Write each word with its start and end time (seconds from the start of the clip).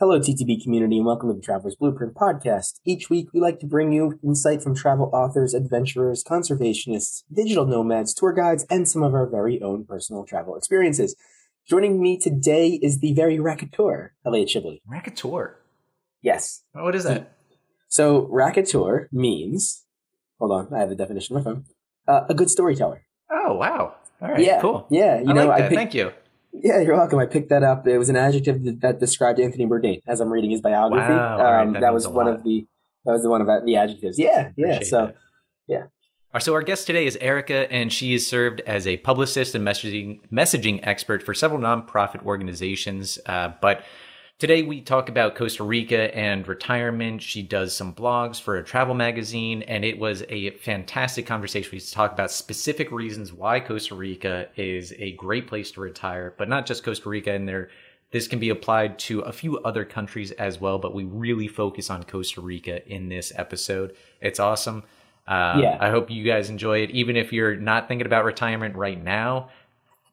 Hello, 0.00 0.20
TTB 0.20 0.62
community, 0.62 0.96
and 0.96 1.06
welcome 1.06 1.28
to 1.28 1.34
the 1.34 1.42
Traveler's 1.42 1.74
Blueprint 1.74 2.14
podcast. 2.14 2.78
Each 2.84 3.10
week, 3.10 3.28
we 3.34 3.40
like 3.40 3.58
to 3.58 3.66
bring 3.66 3.92
you 3.92 4.16
insight 4.22 4.62
from 4.62 4.76
travel 4.76 5.10
authors, 5.12 5.54
adventurers, 5.54 6.22
conservationists, 6.22 7.24
digital 7.32 7.66
nomads, 7.66 8.14
tour 8.14 8.32
guides, 8.32 8.64
and 8.70 8.88
some 8.88 9.02
of 9.02 9.12
our 9.12 9.28
very 9.28 9.60
own 9.60 9.84
personal 9.84 10.24
travel 10.24 10.56
experiences. 10.56 11.16
Joining 11.68 12.00
me 12.00 12.16
today 12.16 12.78
is 12.80 13.00
the 13.00 13.12
very 13.12 13.40
raconteur, 13.40 14.14
Elliot 14.24 14.48
Shibley. 14.48 14.82
Raconteur. 14.86 15.58
Yes. 16.22 16.62
What 16.72 16.94
is 16.94 17.02
that? 17.02 17.36
So, 17.88 18.28
raconteur 18.30 19.08
means, 19.10 19.84
hold 20.38 20.52
on, 20.52 20.72
I 20.72 20.78
have 20.78 20.90
the 20.90 20.94
definition 20.94 21.36
on 21.36 21.42
my 21.42 21.50
phone, 21.50 21.64
uh, 22.06 22.20
a 22.28 22.34
good 22.34 22.50
storyteller. 22.50 23.02
Oh, 23.30 23.54
wow. 23.54 23.96
All 24.20 24.28
right, 24.30 24.40
yeah, 24.44 24.60
cool. 24.60 24.86
Yeah, 24.90 25.20
you 25.20 25.30
I 25.30 25.32
know, 25.32 25.46
like 25.46 25.62
I 25.62 25.68
picked- 25.68 25.74
Thank 25.74 25.94
you. 25.94 26.12
Yeah, 26.52 26.80
you're 26.80 26.96
welcome. 26.96 27.18
I 27.18 27.26
picked 27.26 27.50
that 27.50 27.62
up. 27.62 27.86
It 27.86 27.98
was 27.98 28.08
an 28.08 28.16
adjective 28.16 28.64
that, 28.64 28.80
that 28.80 29.00
described 29.00 29.38
Anthony 29.38 29.66
Bourdain 29.66 30.00
as 30.08 30.20
I'm 30.20 30.30
reading 30.30 30.50
his 30.50 30.60
biography. 30.60 31.12
Wow, 31.12 31.38
all 31.38 31.44
right, 31.44 31.62
um, 31.62 31.72
that 31.74 31.80
that 31.80 31.94
was 31.94 32.08
one 32.08 32.26
lot. 32.26 32.34
of 32.34 32.42
the 32.42 32.66
that 33.04 33.12
was 33.12 33.22
the 33.22 33.30
one 33.30 33.40
of 33.40 33.46
the 33.64 33.76
adjectives. 33.76 34.18
Yeah, 34.18 34.50
yeah. 34.56 34.80
So 34.82 35.12
that. 35.68 35.90
Right, 36.34 36.42
so 36.42 36.52
our 36.54 36.62
guest 36.62 36.86
today 36.86 37.06
is 37.06 37.16
Erica, 37.20 37.70
and 37.72 37.92
she 37.92 38.12
has 38.12 38.26
served 38.26 38.60
as 38.66 38.86
a 38.86 38.98
publicist 38.98 39.54
and 39.54 39.66
messaging 39.66 40.20
messaging 40.30 40.80
expert 40.82 41.22
for 41.22 41.32
several 41.32 41.60
nonprofit 41.60 42.24
organizations. 42.24 43.18
Uh, 43.24 43.52
but 43.60 43.82
today 44.38 44.62
we 44.62 44.80
talk 44.80 45.08
about 45.08 45.34
Costa 45.34 45.64
Rica 45.64 46.16
and 46.16 46.46
retirement. 46.46 47.20
She 47.20 47.42
does 47.42 47.74
some 47.74 47.92
blogs 47.92 48.40
for 48.40 48.56
a 48.56 48.64
travel 48.64 48.94
magazine, 48.94 49.62
and 49.62 49.84
it 49.84 49.98
was 49.98 50.22
a 50.28 50.50
fantastic 50.50 51.26
conversation. 51.26 51.70
We 51.72 51.80
talk 51.80 52.12
about 52.12 52.30
specific 52.30 52.90
reasons 52.92 53.32
why 53.32 53.60
Costa 53.60 53.94
Rica 53.96 54.48
is 54.56 54.94
a 54.98 55.12
great 55.12 55.46
place 55.48 55.72
to 55.72 55.80
retire, 55.80 56.34
but 56.38 56.48
not 56.48 56.66
just 56.66 56.84
Costa 56.84 57.08
Rica. 57.08 57.32
And 57.32 57.48
there, 57.48 57.68
this 58.12 58.28
can 58.28 58.38
be 58.38 58.50
applied 58.50 58.98
to 59.00 59.20
a 59.20 59.32
few 59.32 59.58
other 59.58 59.84
countries 59.84 60.30
as 60.32 60.60
well. 60.60 60.78
But 60.78 60.94
we 60.94 61.04
really 61.04 61.48
focus 61.48 61.90
on 61.90 62.04
Costa 62.04 62.40
Rica 62.40 62.86
in 62.88 63.08
this 63.08 63.32
episode. 63.36 63.96
It's 64.20 64.38
awesome. 64.38 64.84
Uh, 65.26 65.58
Yeah. 65.60 65.78
I 65.80 65.90
hope 65.90 66.10
you 66.10 66.24
guys 66.24 66.48
enjoy 66.48 66.78
it. 66.78 66.90
Even 66.90 67.16
if 67.16 67.32
you're 67.32 67.56
not 67.56 67.88
thinking 67.88 68.06
about 68.06 68.24
retirement 68.24 68.76
right 68.76 69.02
now, 69.02 69.50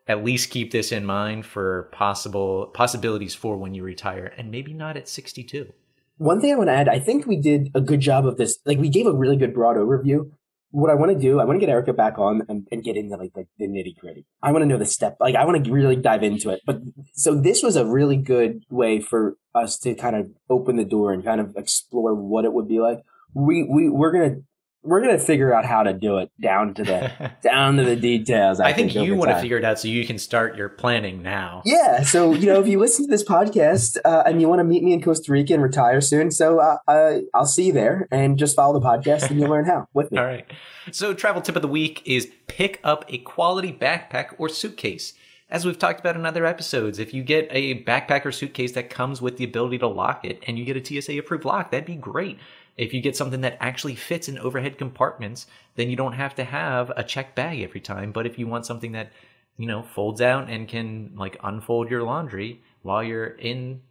at 0.08 0.24
least 0.24 0.50
keep 0.50 0.72
this 0.72 0.92
in 0.92 1.06
mind 1.06 1.46
for 1.46 1.90
possible 1.92 2.68
possibilities 2.68 3.34
for 3.34 3.58
when 3.58 3.74
you 3.74 3.84
retire, 3.84 4.34
and 4.38 4.52
maybe 4.52 4.74
not 4.74 4.98
at 4.98 5.08
62. 5.08 5.72
one 6.18 6.40
thing 6.40 6.54
I 6.54 6.56
want 6.56 6.70
to 6.70 6.74
add, 6.74 6.88
I 6.88 7.00
think 7.00 7.26
we 7.26 7.38
did 7.38 7.72
a 7.74 7.82
good 7.82 8.00
job 8.00 8.26
of 8.26 8.38
this. 8.38 8.60
Like 8.66 8.78
we 8.78 8.90
gave 8.90 9.08
a 9.08 9.14
really 9.14 9.36
good 9.36 9.54
broad 9.54 9.78
overview. 9.78 10.32
What 10.72 10.92
I 10.92 10.96
want 10.96 11.14
to 11.14 11.18
do, 11.18 11.40
I 11.40 11.46
want 11.46 11.56
to 11.56 11.66
get 11.66 11.72
Erica 11.72 11.94
back 11.94 12.20
on 12.20 12.42
and, 12.50 12.68
and 12.70 12.84
get 12.84 12.98
into 12.98 13.16
like 13.16 13.34
the, 13.34 13.46
the 13.58 13.66
nitty 13.66 13.98
gritty. 13.98 14.26
I 14.44 14.52
want 14.52 14.64
to 14.64 14.68
know 14.68 14.78
the 14.78 14.86
step. 14.86 15.16
Like 15.20 15.36
I 15.36 15.46
want 15.46 15.64
to 15.64 15.72
really 15.72 15.96
dive 15.96 16.22
into 16.22 16.50
it. 16.50 16.62
But 16.66 16.82
so 17.14 17.34
this 17.34 17.64
was 17.64 17.78
a 17.78 17.86
really 17.86 18.18
good 18.18 18.64
way 18.70 19.00
for 19.00 19.38
us 19.54 19.78
to 19.80 19.96
kind 19.96 20.18
of 20.18 20.30
open 20.50 20.76
the 20.76 20.84
door 20.84 21.14
and 21.14 21.24
kind 21.24 21.40
of 21.40 21.56
explore 21.56 22.14
what 22.14 22.44
it 22.44 22.52
would 22.54 22.68
be 22.68 22.80
like. 22.80 23.00
We 23.34 23.64
we 23.64 23.90
we're 23.90 24.12
gonna 24.12 24.42
we're 24.86 25.02
gonna 25.02 25.20
figure 25.20 25.54
out 25.54 25.66
how 25.66 25.84
to 25.84 25.94
do 25.94 26.20
it 26.20 26.32
down 26.40 26.74
to 26.76 26.84
the 26.84 27.32
down 27.44 27.78
to 27.78 27.84
the 27.84 27.96
details. 27.96 28.60
I, 28.60 28.70
I 28.70 28.74
think 28.74 28.96
you 28.96 29.16
want 29.16 29.32
to 29.32 29.42
figure 29.42 29.58
it 29.58 29.66
out 29.66 29.80
so 29.80 29.88
you 29.88 30.06
can 30.06 30.18
start 30.18 30.56
your 30.56 30.70
planning 30.70 31.22
now. 31.22 31.62
Yeah, 31.66 32.04
so 32.04 32.34
you 32.34 32.46
know, 32.46 32.62
if 32.62 32.68
you 32.68 32.80
listen 32.80 33.06
to 33.06 33.12
this 33.12 33.24
podcast 33.24 33.98
uh, 34.06 34.24
and 34.26 34.40
you 34.40 34.48
want 34.48 34.60
to 34.60 34.64
meet 34.64 34.84
me 34.84 34.94
in 34.94 35.02
Costa 35.02 35.32
Rica 35.32 35.54
and 35.54 35.64
retire 35.64 36.02
soon, 36.02 36.32
so 36.32 36.60
uh, 36.60 36.78
uh, 36.88 37.20
I'll 37.34 37.46
see 37.46 37.66
you 37.66 37.74
there, 37.74 38.08
and 38.12 38.38
just 38.38 38.56
follow 38.56 38.80
the 38.80 38.86
podcast 38.86 39.30
and 39.30 39.40
you'll 39.40 39.50
learn 39.50 39.66
how 39.66 39.88
with 39.94 40.12
me. 40.12 40.18
All 40.20 40.26
right. 40.26 40.46
So, 40.92 41.14
travel 41.14 41.42
tip 41.42 41.56
of 41.56 41.62
the 41.62 41.68
week 41.68 42.04
is 42.06 42.32
pick 42.48 42.80
up 42.84 43.06
a 43.10 43.18
quality 43.20 43.74
backpack 43.74 44.36
or 44.38 44.50
suitcase. 44.50 45.14
As 45.50 45.64
we've 45.64 45.78
talked 45.78 46.00
about 46.00 46.16
in 46.16 46.26
other 46.26 46.46
episodes, 46.46 46.98
if 46.98 47.14
you 47.14 47.24
get 47.24 47.48
a 47.52 47.84
backpack 47.84 48.26
or 48.26 48.32
suitcase 48.32 48.72
that 48.74 48.90
comes 48.90 49.22
with 49.22 49.38
the 49.38 49.44
ability 49.44 49.78
to 49.80 49.88
lock 49.88 50.26
it 50.26 50.44
and 50.48 50.58
you 50.58 50.66
get 50.66 50.76
a 50.76 51.02
TSA 51.02 51.18
approved 51.20 51.46
lock, 51.46 51.70
that'd 51.70 51.86
be 51.86 51.96
great. 51.96 52.40
If 52.78 52.94
you 52.94 53.02
get 53.02 53.16
something 53.16 53.42
that 53.42 53.58
actually 53.60 53.96
fits 53.96 54.28
in 54.28 54.38
overhead 54.38 54.78
compartments, 54.78 55.48
then 55.76 55.90
you 55.90 55.96
don't 55.96 56.14
have 56.14 56.36
to 56.36 56.44
have 56.44 56.92
a 56.96 57.04
checked 57.04 57.36
bag 57.36 57.62
every 57.62 57.80
time. 57.80 58.12
But 58.12 58.26
if 58.26 58.38
you 58.38 58.48
want 58.48 58.66
something 58.66 58.92
that, 58.92 59.12
you 59.58 59.68
know, 59.68 59.82
folds 59.82 60.22
out 60.22 60.50
and 60.50 60.68
can 60.68 61.14
like 61.16 61.38
unfold 61.44 61.90
your 61.90 62.04
laundry 62.04 62.62
while 62.82 63.04
you're 63.04 63.28
in 63.28 63.82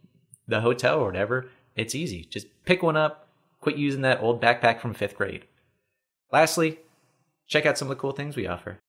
the 0.47 0.61
hotel 0.61 0.99
or 0.99 1.07
whatever, 1.07 1.49
it's 1.75 1.95
easy. 1.95 2.25
Just 2.25 2.47
pick 2.65 2.83
one 2.83 2.95
up, 2.95 3.27
quit 3.59 3.75
using 3.75 4.01
that 4.01 4.21
old 4.21 4.41
backpack 4.41 4.79
from 4.79 4.93
fifth 4.93 5.15
grade. 5.15 5.45
Lastly, 6.31 6.79
check 7.47 7.65
out 7.65 7.77
some 7.77 7.89
of 7.89 7.97
the 7.97 8.01
cool 8.01 8.11
things 8.11 8.35
we 8.35 8.47
offer. 8.47 8.79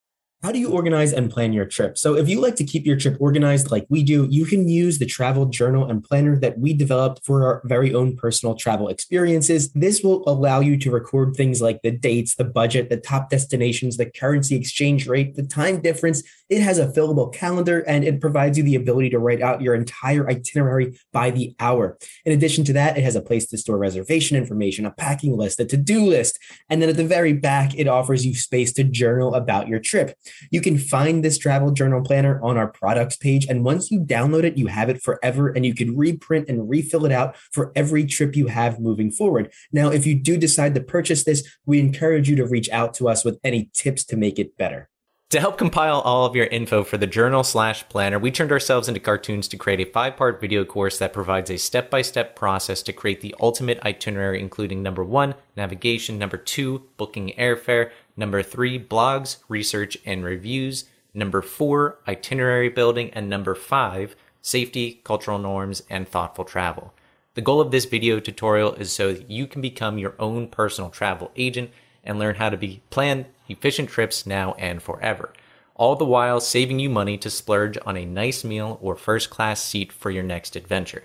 How 0.43 0.53
do 0.53 0.59
you 0.59 0.71
organize 0.71 1.15
and 1.15 1.31
plan 1.31 1.55
your 1.55 1.65
trip? 1.65 1.97
So, 1.97 2.15
if 2.15 2.29
you 2.29 2.41
like 2.41 2.57
to 2.57 2.65
keep 2.65 2.85
your 2.85 2.97
trip 2.97 3.17
organized 3.19 3.71
like 3.71 3.87
we 3.89 4.05
do, 4.05 4.29
you 4.31 4.45
can 4.45 4.69
use 4.69 4.99
the 4.99 5.07
travel 5.07 5.47
journal 5.47 5.91
and 5.91 6.05
planner 6.05 6.39
that 6.39 6.59
we 6.59 6.75
developed 6.75 7.25
for 7.25 7.45
our 7.45 7.63
very 7.65 7.95
own 7.95 8.17
personal 8.17 8.55
travel 8.55 8.89
experiences. 8.89 9.73
This 9.73 10.03
will 10.03 10.23
allow 10.29 10.61
you 10.61 10.77
to 10.77 10.91
record 10.91 11.35
things 11.35 11.63
like 11.63 11.81
the 11.83 11.91
dates, 11.91 12.35
the 12.35 12.45
budget, 12.45 12.91
the 12.91 12.99
top 12.99 13.31
destinations, 13.31 13.97
the 13.97 14.11
currency 14.11 14.55
exchange 14.55 15.09
rate, 15.09 15.37
the 15.37 15.43
time 15.43 15.81
difference. 15.81 16.23
It 16.49 16.61
has 16.61 16.79
a 16.79 16.93
fillable 16.93 17.35
calendar 17.35 17.81
and 17.81 18.05
it 18.05 18.21
provides 18.21 18.57
you 18.57 18.63
the 18.63 18.77
ability 18.77 19.11
to 19.11 19.19
write 19.19 19.43
out 19.43 19.63
your 19.63 19.75
entire 19.75 20.29
itinerary 20.29 20.97
by 21.13 21.31
the 21.31 21.57
hour. 21.59 21.99
In 22.25 22.33
addition 22.33 22.63
to 22.67 22.73
that, 22.75 22.97
it 22.97 23.03
has 23.03 23.17
a 23.17 23.23
place 23.23 23.47
to 23.49 23.59
store 23.59 23.79
reservation 23.79 24.37
information, 24.37 24.87
a 24.87 24.93
packing 24.93 25.37
list, 25.37 25.59
a 25.59 25.65
to 25.65 25.77
do 25.77 26.05
list, 26.05 26.39
and 26.69 26.81
then 26.81 26.91
at 26.91 26.97
the 26.97 27.05
very 27.05 27.33
back, 27.33 27.75
it 27.75 27.89
offers 27.89 28.25
you 28.25 28.35
space 28.35 28.73
to 28.75 28.85
journal 28.85 29.35
about 29.35 29.67
your 29.67 29.81
trip. 29.81 30.17
You 30.51 30.61
can 30.61 30.79
find 30.79 31.25
this 31.25 31.39
travel 31.39 31.71
journal 31.71 32.03
planner 32.03 32.41
on 32.43 32.57
our 32.57 32.69
products 32.69 33.17
page. 33.17 33.47
And 33.47 33.65
once 33.65 33.91
you 33.91 34.01
download 34.01 34.45
it, 34.45 34.57
you 34.57 34.67
have 34.67 34.89
it 34.89 35.03
forever 35.03 35.49
and 35.49 35.65
you 35.65 35.75
can 35.75 35.97
reprint 35.97 36.49
and 36.49 36.69
refill 36.69 37.05
it 37.05 37.13
out 37.13 37.37
for 37.53 37.73
every 37.75 38.05
trip 38.05 38.37
you 38.37 38.47
have 38.47 38.81
moving 38.81 39.11
forward. 39.11 39.53
Now, 39.73 39.91
if 39.91 40.07
you 40.07 40.15
do 40.15 40.37
decide 40.37 40.75
to 40.75 40.81
purchase 40.81 41.25
this, 41.25 41.47
we 41.67 41.79
encourage 41.81 42.29
you 42.29 42.37
to 42.37 42.47
reach 42.47 42.71
out 42.71 42.95
to 42.95 43.09
us 43.09 43.25
with 43.25 43.39
any 43.45 43.71
tips 43.73 44.05
to 44.05 44.17
make 44.17 44.39
it 44.39 44.57
better. 44.57 44.89
To 45.31 45.41
help 45.41 45.59
compile 45.59 46.03
all 46.03 46.25
of 46.25 46.37
your 46.37 46.47
info 46.47 46.85
for 46.85 46.99
the 46.99 47.07
journal 47.09 47.43
slash 47.43 47.89
planner, 47.89 48.17
we 48.17 48.31
turned 48.31 48.53
ourselves 48.53 48.87
into 48.87 49.01
cartoons 49.01 49.49
to 49.49 49.57
create 49.57 49.81
a 49.81 49.91
five 49.91 50.17
part 50.17 50.41
video 50.41 50.65
course 50.65 51.01
that 51.01 51.13
provides 51.13 51.51
a 51.51 51.59
step 51.59 51.91
by 51.91 52.03
step 52.03 52.37
process 52.37 52.81
to 52.85 52.93
create 52.93 53.23
the 53.23 53.35
ultimate 53.41 53.85
itinerary, 53.85 54.41
including 54.41 54.85
number 54.85 55.03
one, 55.03 55.35
navigation, 55.57 56.17
number 56.17 56.37
two, 56.37 56.85
booking 56.97 57.35
airfare, 57.37 57.91
number 58.17 58.43
three, 58.43 58.79
blogs, 58.79 59.37
research, 59.49 59.99
and 60.05 60.25
reviews, 60.25 60.85
number 61.13 61.43
four, 61.43 61.99
itinerary 62.07 62.69
building, 62.69 63.11
and 63.11 63.29
number 63.29 63.55
five, 63.55 64.17
safety, 64.41 65.01
cultural 65.05 65.39
norms, 65.39 65.83
and 65.91 66.09
thoughtful 66.09 66.45
travel. 66.45 66.93
The 67.35 67.43
goal 67.43 67.61
of 67.61 67.71
this 67.71 67.85
video 67.85 68.19
tutorial 68.19 68.75
is 68.75 68.93
so 68.93 69.13
that 69.13 69.31
you 69.31 69.47
can 69.47 69.61
become 69.61 69.99
your 69.99 70.15
own 70.19 70.49
personal 70.49 70.89
travel 70.89 71.31
agent 71.37 71.71
and 72.03 72.19
learn 72.19 72.37
how 72.37 72.49
to 72.49 72.57
be 72.57 72.81
plan 72.89 73.27
efficient 73.49 73.91
trips 73.91 74.25
now 74.25 74.55
and 74.55 74.83
forever. 74.83 75.33
All 75.75 75.97
the 75.97 76.07
while 76.07 76.41
saving 76.41 76.79
you 76.79 76.89
money 76.89 77.19
to 77.19 77.29
splurge 77.29 77.77
on 77.85 77.97
a 77.97 78.07
nice 78.07 78.43
meal 78.45 78.79
or 78.81 78.97
first 78.97 79.29
class 79.29 79.61
seat 79.61 79.93
for 79.93 80.11
your 80.11 80.23
next 80.23 80.57
adventure. 80.57 81.05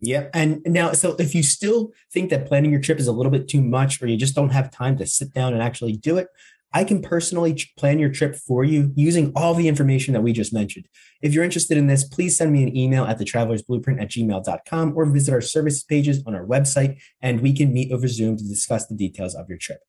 Yep. 0.00 0.30
And 0.32 0.60
now, 0.64 0.92
so 0.92 1.16
if 1.18 1.34
you 1.34 1.42
still 1.42 1.92
think 2.12 2.30
that 2.30 2.46
planning 2.46 2.70
your 2.70 2.80
trip 2.80 3.00
is 3.00 3.08
a 3.08 3.12
little 3.12 3.32
bit 3.32 3.48
too 3.48 3.62
much, 3.62 4.00
or 4.00 4.06
you 4.06 4.16
just 4.16 4.34
don't 4.34 4.50
have 4.50 4.70
time 4.70 4.96
to 4.98 5.06
sit 5.06 5.32
down 5.32 5.52
and 5.52 5.62
actually 5.62 5.92
do 5.92 6.16
it, 6.18 6.28
I 6.72 6.84
can 6.84 7.00
personally 7.00 7.58
plan 7.76 7.98
your 7.98 8.10
trip 8.10 8.36
for 8.36 8.62
you 8.62 8.92
using 8.94 9.32
all 9.34 9.54
the 9.54 9.68
information 9.68 10.12
that 10.12 10.20
we 10.20 10.32
just 10.32 10.52
mentioned. 10.52 10.86
If 11.22 11.32
you're 11.32 11.44
interested 11.44 11.78
in 11.78 11.86
this, 11.86 12.04
please 12.04 12.36
send 12.36 12.52
me 12.52 12.62
an 12.62 12.76
email 12.76 13.04
at 13.04 13.18
thetravelersblueprint 13.18 14.00
at 14.00 14.10
gmail.com 14.10 14.92
or 14.94 15.06
visit 15.06 15.32
our 15.32 15.40
services 15.40 15.82
pages 15.82 16.22
on 16.26 16.34
our 16.34 16.44
website, 16.44 17.00
and 17.22 17.40
we 17.40 17.54
can 17.54 17.72
meet 17.72 17.90
over 17.90 18.06
Zoom 18.06 18.36
to 18.36 18.44
discuss 18.44 18.86
the 18.86 18.94
details 18.94 19.34
of 19.34 19.48
your 19.48 19.58
trip. 19.58 19.80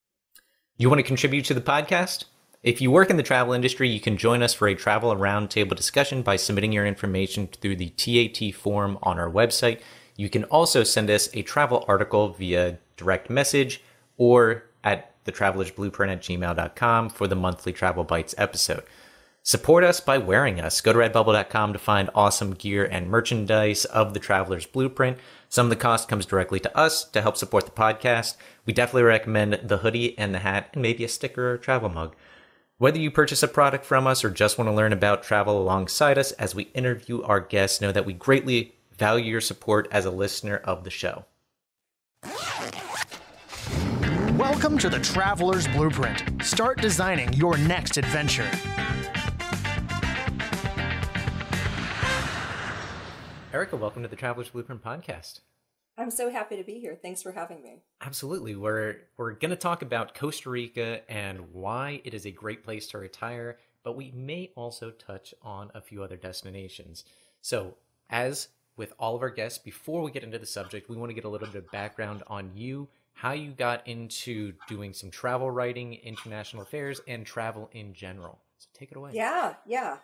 You 0.78 0.90
want 0.90 1.00
to 1.00 1.04
contribute 1.04 1.44
to 1.46 1.54
the 1.54 1.62
podcast? 1.62 2.26
If 2.64 2.82
you 2.82 2.92
work 2.92 3.10
in 3.10 3.18
the 3.18 3.24
travel 3.24 3.54
industry, 3.54 3.90
you 3.90 4.00
can 4.00 4.18
join 4.18 4.42
us 4.42 4.54
for 4.54 4.68
a 4.68 4.76
travel 4.76 5.14
roundtable 5.16 5.76
discussion 5.76 6.22
by 6.22 6.38
submitting 6.38 6.72
your 6.72 6.86
information 6.86 7.48
through 7.48 7.76
the 7.76 7.90
TAT 7.90 8.54
form 8.54 8.98
on 9.04 9.20
our 9.20 9.30
website. 9.30 9.80
You 10.20 10.30
can 10.30 10.44
also 10.44 10.84
send 10.84 11.10
us 11.10 11.30
a 11.34 11.44
travel 11.44 11.86
article 11.88 12.34
via 12.34 12.78
direct 12.98 13.30
message 13.30 13.82
or 14.18 14.66
at 14.84 15.14
thetravelersblueprint 15.24 16.12
at 16.12 16.22
gmail.com 16.22 17.08
for 17.08 17.26
the 17.26 17.38
monthly 17.38 17.72
Travel 17.72 18.04
Bites 18.04 18.36
episode. 18.38 18.84
Support 19.44 19.86
us 19.86 20.02
by 20.02 20.18
wearing 20.18 20.60
us. 20.60 20.82
Go 20.82 20.92
to 20.92 21.00
redbubble.com 21.00 21.72
to 21.72 21.80
find 21.80 22.10
awesome 22.14 22.54
gear 22.54 22.84
and 22.84 23.10
merchandise 23.10 23.86
of 23.86 24.14
the 24.14 24.20
Traveler's 24.20 24.66
Blueprint. 24.66 25.20
Some 25.48 25.68
of 25.68 25.70
the 25.70 25.78
cost 25.78 26.10
comes 26.10 26.26
directly 26.26 26.60
to 26.60 26.78
us 26.78 27.06
to 27.06 27.22
help 27.22 27.38
support 27.38 27.64
the 27.64 27.72
podcast. 27.72 28.36
We 28.66 28.74
definitely 28.74 29.04
recommend 29.04 29.62
the 29.64 29.78
hoodie 29.78 30.20
and 30.20 30.36
the 30.36 30.40
hat 30.40 30.72
and 30.74 30.82
maybe 30.82 31.06
a 31.06 31.08
sticker 31.08 31.52
or 31.52 31.54
a 31.54 31.60
travel 31.60 31.88
mug. 31.88 32.14
Whether 32.78 33.00
you 33.00 33.10
purchase 33.10 33.42
a 33.42 33.48
product 33.48 33.86
from 33.86 34.06
us 34.06 34.26
or 34.26 34.30
just 34.30 34.58
want 34.58 34.70
to 34.70 34.76
learn 34.76 34.92
about 34.92 35.24
travel 35.24 35.62
alongside 35.62 36.18
us 36.18 36.34
as 36.34 36.54
we 36.54 36.64
interview 36.74 37.22
our 37.24 37.40
guests, 37.40 37.80
know 37.80 37.94
that 37.94 38.06
we 38.06 38.12
greatly 38.12 38.76
value 39.00 39.32
your 39.32 39.42
support 39.42 39.88
as 39.92 40.06
a 40.06 40.12
listener 40.12 40.58
of 40.58 40.84
the 40.84 40.90
show. 40.90 41.24
Welcome 44.38 44.78
to 44.78 44.90
the 44.90 45.00
Traveler's 45.02 45.68
Blueprint. 45.70 46.44
Start 46.44 46.82
designing 46.82 47.32
your 47.34 47.58
next 47.58 47.98
adventure. 47.98 48.50
Erica, 53.54 53.78
welcome 53.78 54.04
to 54.04 54.10
the 54.10 54.18
Traveler's 54.18 54.50
Blueprint 54.50 54.84
podcast. 54.84 55.40
I'm 55.98 56.12
so 56.12 56.30
happy 56.30 56.58
to 56.58 56.64
be 56.64 56.80
here. 56.80 56.98
Thanks 57.02 57.22
for 57.22 57.32
having 57.32 57.64
me. 57.64 57.84
Absolutely. 58.02 58.56
We're 58.56 58.98
we're 59.18 59.32
going 59.32 59.50
to 59.52 59.58
talk 59.58 59.82
about 59.82 60.14
Costa 60.14 60.50
Rica 60.50 61.10
and 61.10 61.54
why 61.54 62.02
it 62.04 62.14
is 62.14 62.26
a 62.26 62.32
great 62.32 62.64
place 62.64 62.88
to 62.88 62.98
retire, 62.98 63.58
but 63.84 63.96
we 63.96 64.12
may 64.12 64.52
also 64.56 64.92
touch 64.92 65.34
on 65.42 65.72
a 65.74 65.82
few 65.82 66.04
other 66.04 66.18
destinations. 66.18 67.06
So, 67.42 67.76
as 68.10 68.50
with 68.80 68.94
all 68.98 69.16
of 69.16 69.22
our 69.22 69.30
guests, 69.30 69.60
before 69.60 70.02
we 70.02 70.10
get 70.10 70.24
into 70.24 70.40
the 70.40 70.46
subject, 70.46 70.90
we 70.90 70.96
want 70.96 71.12
to 71.12 71.14
get 71.14 71.26
a 71.26 71.30
little 71.30 71.48
bit 71.48 71.58
of 71.58 71.70
background 71.72 72.24
on 72.26 72.50
you, 72.56 72.88
how 73.14 73.34
you 73.34 73.52
got 73.52 73.86
into 73.86 74.54
doing 74.68 74.94
some 74.94 75.12
travel 75.12 75.52
writing, 75.52 75.96
international 76.04 76.64
affairs, 76.64 77.02
and 77.08 77.26
travel 77.26 77.70
in 77.74 77.94
general. 77.94 78.40
So 78.58 78.70
take 78.74 78.92
it 78.92 78.98
away. 78.98 79.12
Yeah, 79.14 79.56
yeah. 79.68 79.98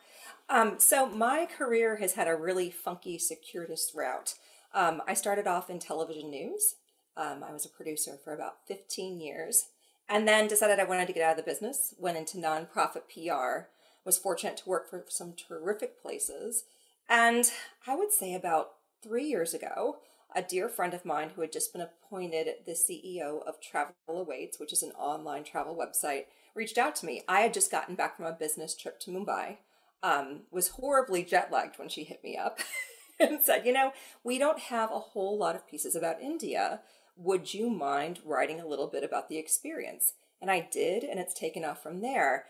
Um, 0.49 0.75
so 0.77 1.07
my 1.07 1.47
career 1.47 1.95
has 1.95 2.13
had 2.13 2.27
a 2.27 2.35
really 2.35 2.69
funky 2.69 3.17
circuitous 3.17 3.93
route. 3.95 4.35
Um, 4.73 5.01
I 5.07 5.13
started 5.13 5.47
off 5.47 5.69
in 5.69 5.79
television 5.79 6.29
news. 6.29 6.75
Um, 7.17 7.43
I 7.43 7.53
was 7.53 7.65
a 7.65 7.69
producer 7.69 8.19
for 8.21 8.33
about 8.33 8.57
15 8.67 9.19
years 9.21 9.67
and 10.07 10.27
then 10.27 10.47
decided 10.47 10.79
I 10.79 10.83
wanted 10.83 11.07
to 11.07 11.13
get 11.13 11.23
out 11.23 11.31
of 11.31 11.37
the 11.37 11.49
business, 11.49 11.95
went 11.97 12.17
into 12.17 12.37
nonprofit 12.37 13.03
PR, 13.11 13.69
was 14.03 14.17
fortunate 14.17 14.57
to 14.57 14.69
work 14.69 14.89
for 14.89 15.05
some 15.07 15.33
terrific 15.33 15.99
places. 16.01 16.65
And 17.09 17.51
I 17.87 17.95
would 17.95 18.11
say 18.11 18.33
about 18.33 18.71
three 19.03 19.25
years 19.25 19.53
ago, 19.53 19.97
a 20.35 20.41
dear 20.41 20.67
friend 20.67 20.93
of 20.93 21.05
mine 21.05 21.31
who 21.35 21.41
had 21.41 21.51
just 21.51 21.71
been 21.71 21.81
appointed 21.81 22.47
the 22.65 22.73
CEO 22.73 23.45
of 23.47 23.61
Travel 23.61 23.93
Awaits, 24.07 24.59
which 24.59 24.73
is 24.73 24.83
an 24.83 24.91
online 24.91 25.43
travel 25.43 25.75
website, 25.75 26.25
reached 26.55 26.77
out 26.77 26.95
to 26.97 27.05
me. 27.05 27.21
I 27.27 27.41
had 27.41 27.53
just 27.53 27.71
gotten 27.71 27.95
back 27.95 28.17
from 28.17 28.25
a 28.25 28.33
business 28.33 28.75
trip 28.75 28.99
to 29.01 29.11
Mumbai, 29.11 29.57
um, 30.03 30.41
was 30.51 30.69
horribly 30.69 31.23
jet 31.23 31.51
lagged 31.51 31.79
when 31.79 31.89
she 31.89 32.03
hit 32.03 32.23
me 32.23 32.37
up. 32.37 32.59
and 33.19 33.41
said, 33.41 33.65
You 33.65 33.73
know, 33.73 33.93
we 34.23 34.37
don't 34.37 34.59
have 34.59 34.91
a 34.91 34.99
whole 34.99 35.37
lot 35.37 35.55
of 35.55 35.67
pieces 35.67 35.95
about 35.95 36.21
India. 36.21 36.81
Would 37.17 37.53
you 37.53 37.69
mind 37.69 38.19
writing 38.25 38.59
a 38.59 38.67
little 38.67 38.87
bit 38.87 39.03
about 39.03 39.29
the 39.29 39.37
experience? 39.37 40.13
And 40.41 40.51
I 40.51 40.67
did, 40.71 41.03
and 41.03 41.19
it's 41.19 41.33
taken 41.33 41.63
off 41.63 41.81
from 41.81 42.01
there. 42.01 42.45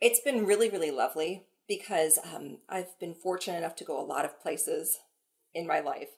It's 0.00 0.20
been 0.20 0.44
really, 0.44 0.68
really 0.68 0.90
lovely 0.90 1.44
because 1.68 2.18
um, 2.34 2.58
I've 2.68 2.98
been 2.98 3.14
fortunate 3.14 3.58
enough 3.58 3.76
to 3.76 3.84
go 3.84 4.00
a 4.00 4.04
lot 4.04 4.24
of 4.24 4.40
places 4.40 4.98
in 5.54 5.66
my 5.66 5.80
life. 5.80 6.08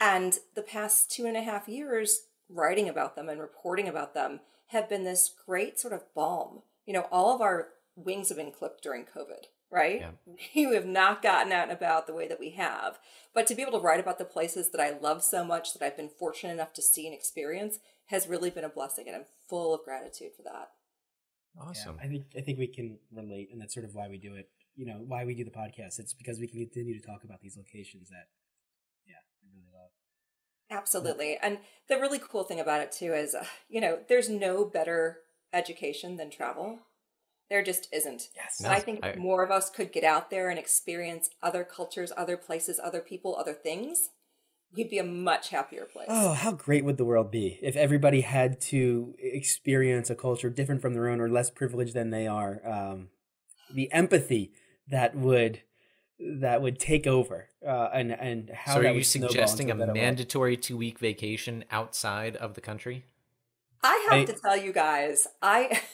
And 0.00 0.38
the 0.56 0.62
past 0.62 1.10
two 1.10 1.26
and 1.26 1.36
a 1.36 1.42
half 1.42 1.68
years, 1.68 2.22
writing 2.48 2.88
about 2.88 3.14
them 3.14 3.28
and 3.28 3.40
reporting 3.40 3.86
about 3.86 4.14
them 4.14 4.40
have 4.68 4.88
been 4.88 5.04
this 5.04 5.32
great 5.46 5.78
sort 5.78 5.92
of 5.92 6.02
balm. 6.14 6.62
You 6.86 6.94
know, 6.94 7.06
all 7.12 7.34
of 7.34 7.40
our 7.40 7.68
wings 7.94 8.28
have 8.30 8.38
been 8.38 8.50
clipped 8.50 8.82
during 8.82 9.04
COVID 9.04 9.46
right? 9.74 10.00
Yeah. 10.00 10.10
We 10.68 10.74
have 10.74 10.86
not 10.86 11.22
gotten 11.22 11.52
out 11.52 11.64
and 11.64 11.72
about 11.72 12.06
the 12.06 12.14
way 12.14 12.28
that 12.28 12.40
we 12.40 12.50
have. 12.50 12.98
But 13.34 13.46
to 13.48 13.54
be 13.54 13.62
able 13.62 13.78
to 13.78 13.84
write 13.84 14.00
about 14.00 14.18
the 14.18 14.24
places 14.24 14.70
that 14.70 14.80
I 14.80 14.96
love 14.98 15.22
so 15.22 15.44
much 15.44 15.74
that 15.74 15.84
I've 15.84 15.96
been 15.96 16.08
fortunate 16.08 16.52
enough 16.52 16.72
to 16.74 16.82
see 16.82 17.06
and 17.06 17.14
experience 17.14 17.80
has 18.06 18.28
really 18.28 18.50
been 18.50 18.64
a 18.64 18.68
blessing 18.68 19.06
and 19.08 19.16
I'm 19.16 19.24
full 19.48 19.74
of 19.74 19.84
gratitude 19.84 20.30
for 20.36 20.42
that. 20.42 20.70
Awesome. 21.60 21.96
Yeah, 21.98 22.04
I 22.04 22.08
think 22.08 22.24
I 22.36 22.40
think 22.40 22.58
we 22.58 22.66
can 22.66 22.98
relate 23.12 23.50
and 23.52 23.60
that's 23.60 23.74
sort 23.74 23.84
of 23.84 23.94
why 23.94 24.08
we 24.08 24.18
do 24.18 24.34
it. 24.34 24.48
You 24.76 24.86
know, 24.86 25.04
why 25.06 25.24
we 25.24 25.34
do 25.34 25.44
the 25.44 25.50
podcast. 25.50 25.98
It's 25.98 26.14
because 26.14 26.38
we 26.38 26.48
can 26.48 26.58
continue 26.58 26.98
to 26.98 27.06
talk 27.06 27.24
about 27.24 27.40
these 27.40 27.56
locations 27.56 28.10
that 28.10 28.26
yeah, 29.06 29.14
I 29.14 29.46
really 29.54 29.68
love. 29.72 29.90
Absolutely. 30.70 31.38
And 31.42 31.58
the 31.88 31.98
really 31.98 32.18
cool 32.18 32.44
thing 32.44 32.60
about 32.60 32.80
it 32.80 32.92
too 32.92 33.12
is, 33.12 33.34
uh, 33.34 33.44
you 33.68 33.80
know, 33.80 33.98
there's 34.08 34.28
no 34.28 34.64
better 34.64 35.18
education 35.52 36.16
than 36.16 36.30
travel. 36.30 36.80
There 37.50 37.62
just 37.62 37.88
isn't. 37.92 38.28
Yes. 38.34 38.60
No, 38.60 38.70
I 38.70 38.80
think 38.80 39.04
I, 39.04 39.16
more 39.16 39.44
of 39.44 39.50
us 39.50 39.70
could 39.70 39.92
get 39.92 40.02
out 40.02 40.30
there 40.30 40.48
and 40.48 40.58
experience 40.58 41.30
other 41.42 41.62
cultures, 41.62 42.10
other 42.16 42.36
places, 42.36 42.80
other 42.82 43.00
people, 43.00 43.36
other 43.36 43.52
things. 43.52 44.08
We'd 44.74 44.90
be 44.90 44.98
a 44.98 45.04
much 45.04 45.50
happier 45.50 45.84
place. 45.84 46.08
Oh, 46.08 46.32
how 46.32 46.50
great 46.50 46.84
would 46.84 46.96
the 46.96 47.04
world 47.04 47.30
be 47.30 47.60
if 47.62 47.76
everybody 47.76 48.22
had 48.22 48.60
to 48.62 49.14
experience 49.20 50.10
a 50.10 50.16
culture 50.16 50.50
different 50.50 50.82
from 50.82 50.94
their 50.94 51.08
own 51.08 51.20
or 51.20 51.28
less 51.28 51.48
privileged 51.48 51.94
than 51.94 52.10
they 52.10 52.26
are? 52.26 52.60
Um, 52.66 53.10
the 53.72 53.92
empathy 53.92 54.52
that 54.88 55.16
would 55.16 55.62
that 56.18 56.62
would 56.62 56.78
take 56.78 57.06
over 57.06 57.48
uh, 57.66 57.88
and 57.92 58.12
and 58.12 58.50
how. 58.50 58.74
So, 58.74 58.80
are 58.80 58.92
you 58.92 59.02
suggesting 59.02 59.70
a 59.70 59.74
mandatory 59.74 60.56
two 60.56 60.76
week 60.76 60.98
vacation 60.98 61.64
outside 61.70 62.36
of 62.36 62.54
the 62.54 62.60
country? 62.60 63.04
I 63.82 64.08
have 64.10 64.20
I, 64.20 64.24
to 64.24 64.32
tell 64.32 64.56
you 64.56 64.72
guys, 64.72 65.26
I. 65.42 65.80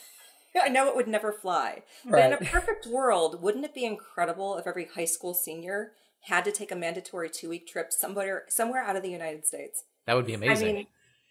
I 0.60 0.68
know 0.68 0.88
it 0.88 0.96
would 0.96 1.06
never 1.06 1.32
fly. 1.32 1.84
Right. 2.04 2.28
But 2.28 2.42
in 2.42 2.46
a 2.48 2.50
perfect 2.50 2.84
world, 2.84 3.40
wouldn't 3.40 3.64
it 3.64 3.72
be 3.72 3.84
incredible 3.84 4.58
if 4.58 4.66
every 4.66 4.88
high 4.96 5.04
school 5.04 5.32
senior 5.32 5.92
had 6.22 6.44
to 6.44 6.50
take 6.50 6.72
a 6.72 6.76
mandatory 6.76 7.30
two 7.30 7.48
week 7.48 7.68
trip 7.68 7.92
somewhere 7.92 8.46
somewhere 8.48 8.82
out 8.82 8.96
of 8.96 9.04
the 9.04 9.10
United 9.10 9.46
States? 9.46 9.84
That 10.06 10.16
would 10.16 10.26
be 10.26 10.34
amazing. 10.34 10.68
I 10.68 10.72
mean, 10.72 10.86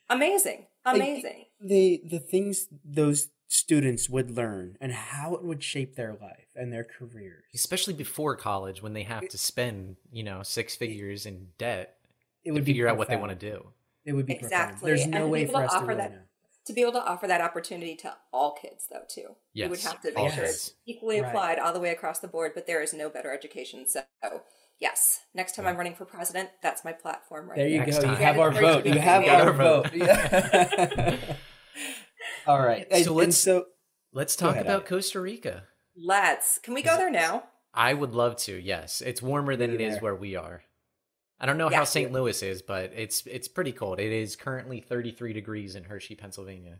amazing. 0.09 0.65
Amazing. 0.85 1.45
Like, 1.59 1.69
the 1.69 2.01
the 2.05 2.19
things 2.19 2.67
those 2.85 3.27
students 3.49 4.09
would 4.09 4.31
learn 4.31 4.77
and 4.79 4.93
how 4.93 5.33
it 5.33 5.43
would 5.43 5.61
shape 5.61 5.95
their 5.95 6.15
life 6.21 6.47
and 6.55 6.71
their 6.71 6.85
careers. 6.85 7.43
Especially 7.53 7.93
before 7.93 8.35
college 8.35 8.81
when 8.81 8.93
they 8.93 9.03
have 9.03 9.27
to 9.27 9.37
spend, 9.37 9.97
you 10.11 10.23
know, 10.23 10.43
six 10.43 10.75
figures 10.75 11.25
in 11.25 11.47
debt 11.57 11.95
it 12.45 12.53
would 12.53 12.65
figure 12.65 12.87
out 12.87 12.97
what 12.97 13.09
they 13.09 13.17
want 13.17 13.37
to 13.37 13.51
do. 13.51 13.67
It 14.05 14.13
would 14.13 14.25
be 14.25 14.33
exactly. 14.33 14.79
Profound. 14.79 14.87
There's 14.87 15.07
no 15.07 15.23
and 15.23 15.31
way 15.31 15.45
for 15.45 15.63
us 15.63 15.73
to 15.73 15.79
really 15.81 15.95
that, 15.95 16.11
know 16.11 16.19
to 16.69 16.73
be 16.73 16.81
able 16.81 16.91
to 16.91 17.03
offer 17.03 17.25
that 17.25 17.41
opportunity 17.41 17.95
to 17.95 18.15
all 18.31 18.53
kids 18.53 18.85
though 18.91 19.01
too 19.07 19.35
yes. 19.53 19.65
we 19.65 19.69
would 19.71 19.79
have 19.79 19.99
to 20.01 20.11
make 20.13 20.31
sure 20.31 20.43
it's 20.43 20.73
equally 20.85 21.19
right. 21.19 21.29
applied 21.29 21.57
all 21.57 21.73
the 21.73 21.79
way 21.79 21.89
across 21.89 22.19
the 22.19 22.27
board 22.27 22.51
but 22.53 22.67
there 22.67 22.79
is 22.83 22.93
no 22.93 23.09
better 23.09 23.33
education 23.33 23.87
so 23.87 24.03
yes 24.79 25.21
next 25.33 25.55
time 25.55 25.65
i'm 25.65 25.75
running 25.75 25.95
for 25.95 26.05
president 26.05 26.47
that's 26.61 26.85
my 26.85 26.91
platform 26.91 27.49
right 27.49 27.57
there 27.57 27.67
you 27.67 27.83
go 27.83 27.99
you 28.01 28.15
have 28.15 28.37
our 28.37 28.51
vote 28.51 28.85
you 28.85 28.99
have 28.99 29.25
our 29.25 29.51
vote 29.51 29.89
yeah. 29.95 31.17
all 32.47 32.59
right 32.59 32.87
so 33.03 33.13
let's 33.13 33.37
so 33.37 33.65
let's 34.13 34.35
talk 34.35 34.51
ahead, 34.55 34.65
about 34.65 34.85
costa 34.85 35.19
rica 35.19 35.63
let's 35.95 36.59
can 36.59 36.73
we 36.73 36.81
go 36.81 36.95
there 36.97 37.11
now 37.11 37.43
i 37.73 37.93
would 37.93 38.13
love 38.13 38.35
to 38.35 38.53
yes 38.59 39.01
it's 39.01 39.21
warmer 39.21 39.55
than 39.55 39.73
it 39.73 39.81
is 39.81 40.01
where 40.01 40.15
we 40.15 40.35
are 40.35 40.63
I 41.41 41.45
don't 41.45 41.57
know 41.57 41.71
yeah. 41.71 41.77
how 41.77 41.83
St. 41.85 42.11
Louis 42.11 42.43
is, 42.43 42.61
but 42.61 42.91
it's 42.93 43.25
it's 43.25 43.47
pretty 43.47 43.71
cold. 43.71 43.99
It 43.99 44.11
is 44.11 44.35
currently 44.35 44.81
33 44.81 45.31
degrees 45.31 45.75
in 45.75 45.85
Hershey, 45.85 46.15
Pennsylvania. 46.15 46.79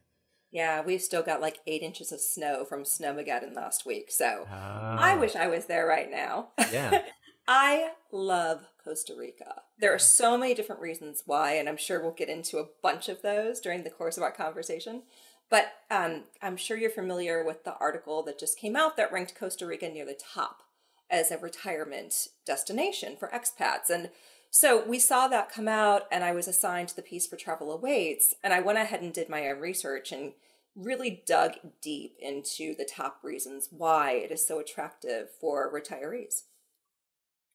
Yeah, 0.52 0.82
we've 0.82 1.02
still 1.02 1.22
got 1.22 1.42
like 1.42 1.60
eight 1.68 1.82
inches 1.82 2.12
of 2.12 2.20
snow 2.20 2.66
from 2.66 2.84
Snowmageddon 2.84 3.56
last 3.56 3.86
week. 3.86 4.12
So 4.12 4.46
ah. 4.50 4.98
I 4.98 5.16
wish 5.16 5.36
I 5.36 5.48
was 5.48 5.66
there 5.66 5.86
right 5.86 6.10
now. 6.10 6.50
Yeah. 6.72 7.04
I 7.48 7.92
love 8.12 8.66
Costa 8.84 9.14
Rica. 9.18 9.62
There 9.80 9.94
are 9.94 10.00
so 10.00 10.38
many 10.38 10.54
different 10.54 10.82
reasons 10.82 11.24
why, 11.26 11.54
and 11.54 11.70
I'm 11.70 11.78
sure 11.78 12.02
we'll 12.02 12.12
get 12.12 12.30
into 12.30 12.58
a 12.58 12.68
bunch 12.84 13.10
of 13.10 13.22
those 13.22 13.60
during 13.60 13.84
the 13.84 13.90
course 13.90 14.18
of 14.18 14.24
our 14.24 14.32
conversation. 14.32 15.04
But 15.50 15.74
um, 15.90 16.24
I'm 16.42 16.58
sure 16.58 16.78
you're 16.78 16.90
familiar 16.90 17.44
with 17.44 17.64
the 17.64 17.76
article 17.78 18.22
that 18.24 18.40
just 18.40 18.60
came 18.60 18.76
out 18.76 18.98
that 18.98 19.12
ranked 19.12 19.36
Costa 19.36 19.66
Rica 19.66 19.90
near 19.90 20.06
the 20.06 20.14
top 20.14 20.64
as 21.10 21.32
a 21.32 21.38
retirement 21.38 22.28
destination 22.46 23.16
for 23.18 23.30
expats. 23.30 23.90
And 23.90 24.12
so 24.52 24.84
we 24.86 25.00
saw 25.00 25.28
that 25.28 25.52
come 25.52 25.68
out, 25.68 26.04
and 26.12 26.24
I 26.24 26.32
was 26.32 26.48
assigned 26.48 26.90
the 26.90 27.02
piece 27.02 27.28
for 27.28 27.36
Travel 27.36 27.72
Awaits, 27.72 28.36
and 28.44 28.54
I 28.54 28.60
went 28.60 28.80
ahead 28.80 29.02
and 29.02 29.14
did 29.14 29.30
my 29.30 29.48
own 29.48 29.60
research 29.60 30.12
and 30.12 30.34
really 30.76 31.24
dug 31.26 31.54
deep 31.82 32.16
into 32.20 32.76
the 32.76 32.86
top 32.86 33.20
reasons 33.24 33.70
why 33.72 34.14
it 34.14 34.32
is 34.32 34.48
so 34.48 34.60
attractive 34.60 35.30
for 35.40 35.72
retirees. 35.72 36.44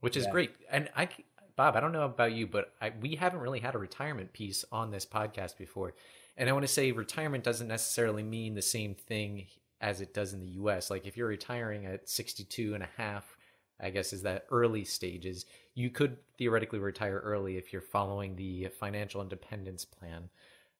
Which 0.01 0.17
is 0.17 0.25
yeah. 0.25 0.31
great. 0.31 0.51
And 0.71 0.91
I, 0.97 1.09
Bob, 1.57 1.77
I 1.77 1.81
don't 1.81 1.93
know 1.93 2.05
about 2.05 2.33
you, 2.33 2.47
but 2.47 2.73
I, 2.81 2.93
we 3.01 3.17
haven't 3.17 3.41
really 3.41 3.61
had 3.61 3.75
a 3.75 3.79
retirement 3.79 4.33
piece 4.33 4.65
on 4.71 4.91
this 4.91 5.07
podcast 5.07 5.57
before. 5.57 5.95
And 6.37 6.49
I 6.49 6.53
want 6.53 6.65
to 6.65 6.73
say 6.73 6.93
retirement 6.93 7.45
doesn't 7.45 7.69
necessarily 7.69 8.23
mean 8.23 8.55
the 8.55 8.63
same 8.63 8.95
thing 8.95 9.47
as 9.81 10.01
it 10.01 10.15
does 10.15 10.33
in 10.33 10.41
the 10.41 10.53
US. 10.63 10.91
Like 10.91 11.07
if 11.07 11.17
you're 11.17 11.29
retiring 11.29 11.87
at 11.87 12.09
62 12.09 12.75
and 12.75 12.83
a 12.83 12.89
half, 12.97 13.37
I 13.81 13.91
guess 13.91 14.13
is 14.13 14.23
that 14.23 14.47
early 14.51 14.85
stages, 14.85 15.47
you 15.75 15.91
could 15.91 16.17
theoretically 16.39 16.79
retire 16.79 17.21
early 17.25 17.57
if 17.57 17.73
you're 17.73 17.83
following 17.83 18.37
the 18.37 18.69
financial 18.79 19.21
independence 19.21 19.85
plan. 19.85 20.29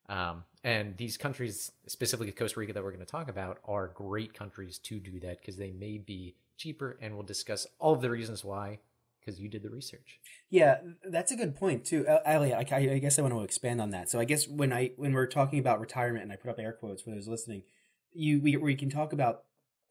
Um, 0.07 0.43
and 0.63 0.95
these 0.97 1.17
countries, 1.17 1.71
specifically 1.87 2.31
Costa 2.31 2.59
Rica, 2.59 2.73
that 2.73 2.83
we're 2.83 2.91
going 2.91 3.05
to 3.05 3.11
talk 3.11 3.29
about, 3.29 3.59
are 3.65 3.87
great 3.87 4.33
countries 4.33 4.77
to 4.79 4.99
do 4.99 5.19
that 5.19 5.39
because 5.39 5.57
they 5.57 5.71
may 5.71 5.97
be 5.97 6.35
cheaper, 6.57 6.97
and 7.01 7.13
we'll 7.13 7.23
discuss 7.23 7.67
all 7.79 7.93
of 7.93 8.01
the 8.01 8.09
reasons 8.09 8.43
why 8.43 8.79
because 9.25 9.39
you 9.39 9.49
did 9.49 9.63
the 9.63 9.69
research. 9.69 10.19
Yeah, 10.49 10.77
that's 11.09 11.31
a 11.31 11.35
good 11.35 11.55
point 11.55 11.85
too, 11.85 12.07
uh, 12.07 12.19
Ali. 12.25 12.53
I, 12.53 12.59
I, 12.59 12.99
guess 12.99 13.17
I 13.17 13.21
want 13.21 13.33
to 13.33 13.41
expand 13.41 13.81
on 13.81 13.89
that. 13.91 14.09
So 14.09 14.19
I 14.19 14.25
guess 14.25 14.47
when 14.47 14.71
I 14.71 14.91
when 14.97 15.13
we're 15.13 15.27
talking 15.27 15.59
about 15.59 15.79
retirement, 15.79 16.23
and 16.23 16.31
I 16.31 16.35
put 16.35 16.49
up 16.49 16.59
air 16.59 16.73
quotes 16.73 17.01
for 17.01 17.11
those 17.11 17.27
listening, 17.27 17.63
you 18.13 18.39
we, 18.41 18.57
we 18.57 18.75
can 18.75 18.89
talk 18.89 19.13
about 19.13 19.43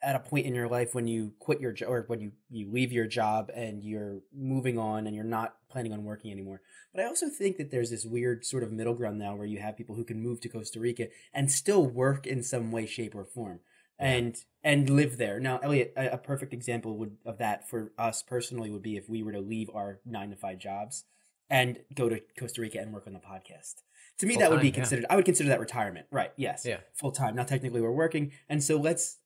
at 0.02 0.14
a 0.14 0.20
point 0.20 0.46
in 0.46 0.54
your 0.54 0.68
life 0.68 0.94
when 0.94 1.06
you 1.06 1.32
quit 1.38 1.60
your 1.60 1.72
job 1.72 1.88
or 1.88 2.04
when 2.08 2.20
you, 2.20 2.32
you 2.50 2.70
leave 2.70 2.92
your 2.92 3.06
job 3.06 3.50
and 3.54 3.82
you're 3.82 4.20
moving 4.36 4.78
on 4.78 5.06
and 5.06 5.16
you're 5.16 5.24
not 5.24 5.54
planning 5.70 5.94
on 5.94 6.04
working 6.04 6.30
anymore. 6.30 6.60
But 6.92 7.02
I 7.02 7.06
also 7.06 7.30
think 7.30 7.56
that 7.56 7.70
there's 7.70 7.88
this 7.88 8.04
weird 8.04 8.44
sort 8.44 8.62
of 8.62 8.70
middle 8.70 8.92
ground 8.92 9.18
now 9.18 9.34
where 9.34 9.46
you 9.46 9.60
have 9.60 9.78
people 9.78 9.96
who 9.96 10.04
can 10.04 10.22
move 10.22 10.42
to 10.42 10.48
Costa 10.50 10.78
Rica 10.78 11.08
and 11.32 11.50
still 11.50 11.86
work 11.86 12.26
in 12.26 12.42
some 12.42 12.70
way, 12.70 12.84
shape, 12.84 13.14
or 13.14 13.24
form 13.24 13.60
and 13.98 14.36
and 14.62 14.88
live 14.90 15.18
there. 15.18 15.38
Now, 15.40 15.58
Elliot, 15.58 15.92
a, 15.96 16.10
a 16.14 16.18
perfect 16.18 16.52
example 16.52 16.96
would 16.98 17.16
of 17.24 17.38
that 17.38 17.68
for 17.68 17.92
us 17.98 18.22
personally 18.22 18.70
would 18.70 18.82
be 18.82 18.96
if 18.96 19.08
we 19.08 19.22
were 19.22 19.32
to 19.32 19.40
leave 19.40 19.70
our 19.74 20.00
nine 20.06 20.30
to 20.30 20.36
five 20.36 20.58
jobs 20.58 21.04
and 21.50 21.78
go 21.94 22.08
to 22.08 22.20
Costa 22.38 22.60
Rica 22.62 22.80
and 22.80 22.92
work 22.92 23.06
on 23.06 23.12
the 23.12 23.18
podcast. 23.20 23.82
To 24.18 24.26
me, 24.26 24.34
Full 24.34 24.40
that 24.42 24.50
would 24.50 24.60
be 24.60 24.70
time, 24.70 24.74
yeah. 24.74 24.80
considered. 24.82 25.06
I 25.10 25.16
would 25.16 25.24
consider 25.24 25.48
that 25.50 25.60
retirement, 25.60 26.06
right? 26.10 26.32
Yes, 26.36 26.64
Yeah. 26.64 26.78
full 26.94 27.12
time. 27.12 27.34
Now, 27.36 27.42
technically, 27.44 27.80
we're 27.80 27.92
working, 27.92 28.32
and 28.48 28.62
so 28.62 28.76
let's. 28.78 29.18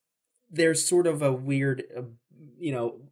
There's 0.50 0.88
sort 0.88 1.06
of 1.06 1.20
a 1.20 1.30
weird, 1.30 1.82
uh, 1.94 2.02
you 2.58 2.72
know, 2.72 3.02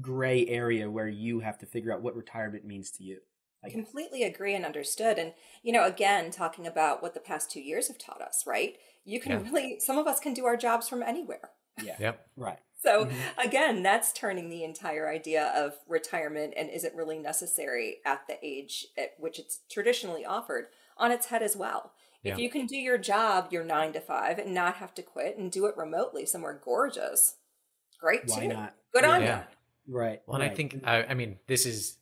gray 0.00 0.46
area 0.46 0.90
where 0.90 1.08
you 1.08 1.40
have 1.40 1.58
to 1.58 1.66
figure 1.66 1.92
out 1.92 2.00
what 2.00 2.16
retirement 2.16 2.64
means 2.64 2.90
to 2.92 3.04
you. 3.04 3.18
I 3.66 3.70
completely 3.70 4.22
agree 4.22 4.54
and 4.54 4.64
understood 4.64 5.18
and 5.18 5.32
you 5.62 5.72
know 5.72 5.84
again 5.84 6.30
talking 6.30 6.66
about 6.66 7.02
what 7.02 7.14
the 7.14 7.20
past 7.20 7.50
two 7.50 7.60
years 7.60 7.88
have 7.88 7.98
taught 7.98 8.20
us 8.22 8.44
right 8.46 8.76
you 9.04 9.20
can 9.20 9.32
Yeah. 9.32 9.42
really 9.50 9.80
some 9.80 9.98
of 9.98 10.06
us 10.06 10.20
can 10.20 10.34
do 10.34 10.46
our 10.46 10.56
jobs 10.56 10.88
from 10.88 11.02
anywhere 11.02 11.50
Yeah. 11.82 11.96
Yep. 11.98 12.26
Right. 12.36 12.58
so 12.82 13.06
Mhm. 13.06 13.14
again 13.44 13.82
that's 13.82 14.12
turning 14.12 14.48
the 14.50 14.62
entire 14.64 15.08
idea 15.08 15.46
of 15.54 15.78
retirement 15.88 16.54
and 16.56 16.70
is 16.70 16.84
it 16.84 16.94
really 16.94 17.18
necessary 17.18 17.98
at 18.04 18.26
the 18.28 18.38
age 18.44 18.86
at 18.96 19.14
which 19.18 19.38
it's 19.38 19.60
traditionally 19.70 20.24
offered 20.24 20.68
on 20.96 21.10
its 21.10 21.26
head 21.26 21.42
as 21.42 21.56
well 21.56 21.92
Yeah. 22.22 22.32
if 22.34 22.38
you 22.38 22.48
can 22.50 22.66
do 22.66 22.76
your 22.76 22.98
job 22.98 23.52
your 23.52 23.64
nine 23.64 23.92
to 23.94 24.00
five 24.00 24.38
and 24.38 24.54
not 24.54 24.76
have 24.76 24.94
to 24.94 25.02
quit 25.02 25.36
and 25.36 25.50
do 25.52 25.66
it 25.66 25.76
remotely 25.76 26.24
somewhere 26.26 26.60
gorgeous 26.64 27.36
great 27.98 28.22
Why 28.26 28.40
too 28.40 28.48
not? 28.48 28.74
good 28.92 29.04
on 29.04 29.22
Yeah. 29.22 29.40
you 29.40 29.46
Right. 29.88 30.20
Well, 30.26 30.40
and 30.40 30.50
I 30.50 30.52
think 30.52 30.80
I, 30.82 31.04
I 31.04 31.14
mean 31.14 31.38
this 31.46 31.64
is 31.64 31.98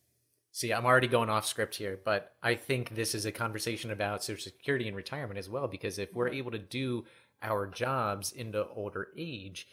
see, 0.55 0.73
I'm 0.73 0.87
already 0.87 1.09
going 1.09 1.29
off 1.29 1.45
script 1.45 1.75
here, 1.75 1.99
but 2.05 2.37
I 2.41 2.55
think 2.55 2.95
this 2.95 3.13
is 3.15 3.27
a 3.27 3.33
conversation 3.33 3.91
about 3.91 4.23
Social 4.23 4.53
Security 4.53 4.87
and 4.87 4.97
retirement 4.97 5.37
as 5.37 5.51
well. 5.51 5.67
Because 5.67 5.99
if 5.99 6.15
we're 6.15 6.29
able 6.29 6.53
to 6.53 6.61
do 6.61 7.05
our 7.43 7.67
jobs 7.67 8.31
into 8.31 8.67
older 8.69 9.09
age, 9.19 9.67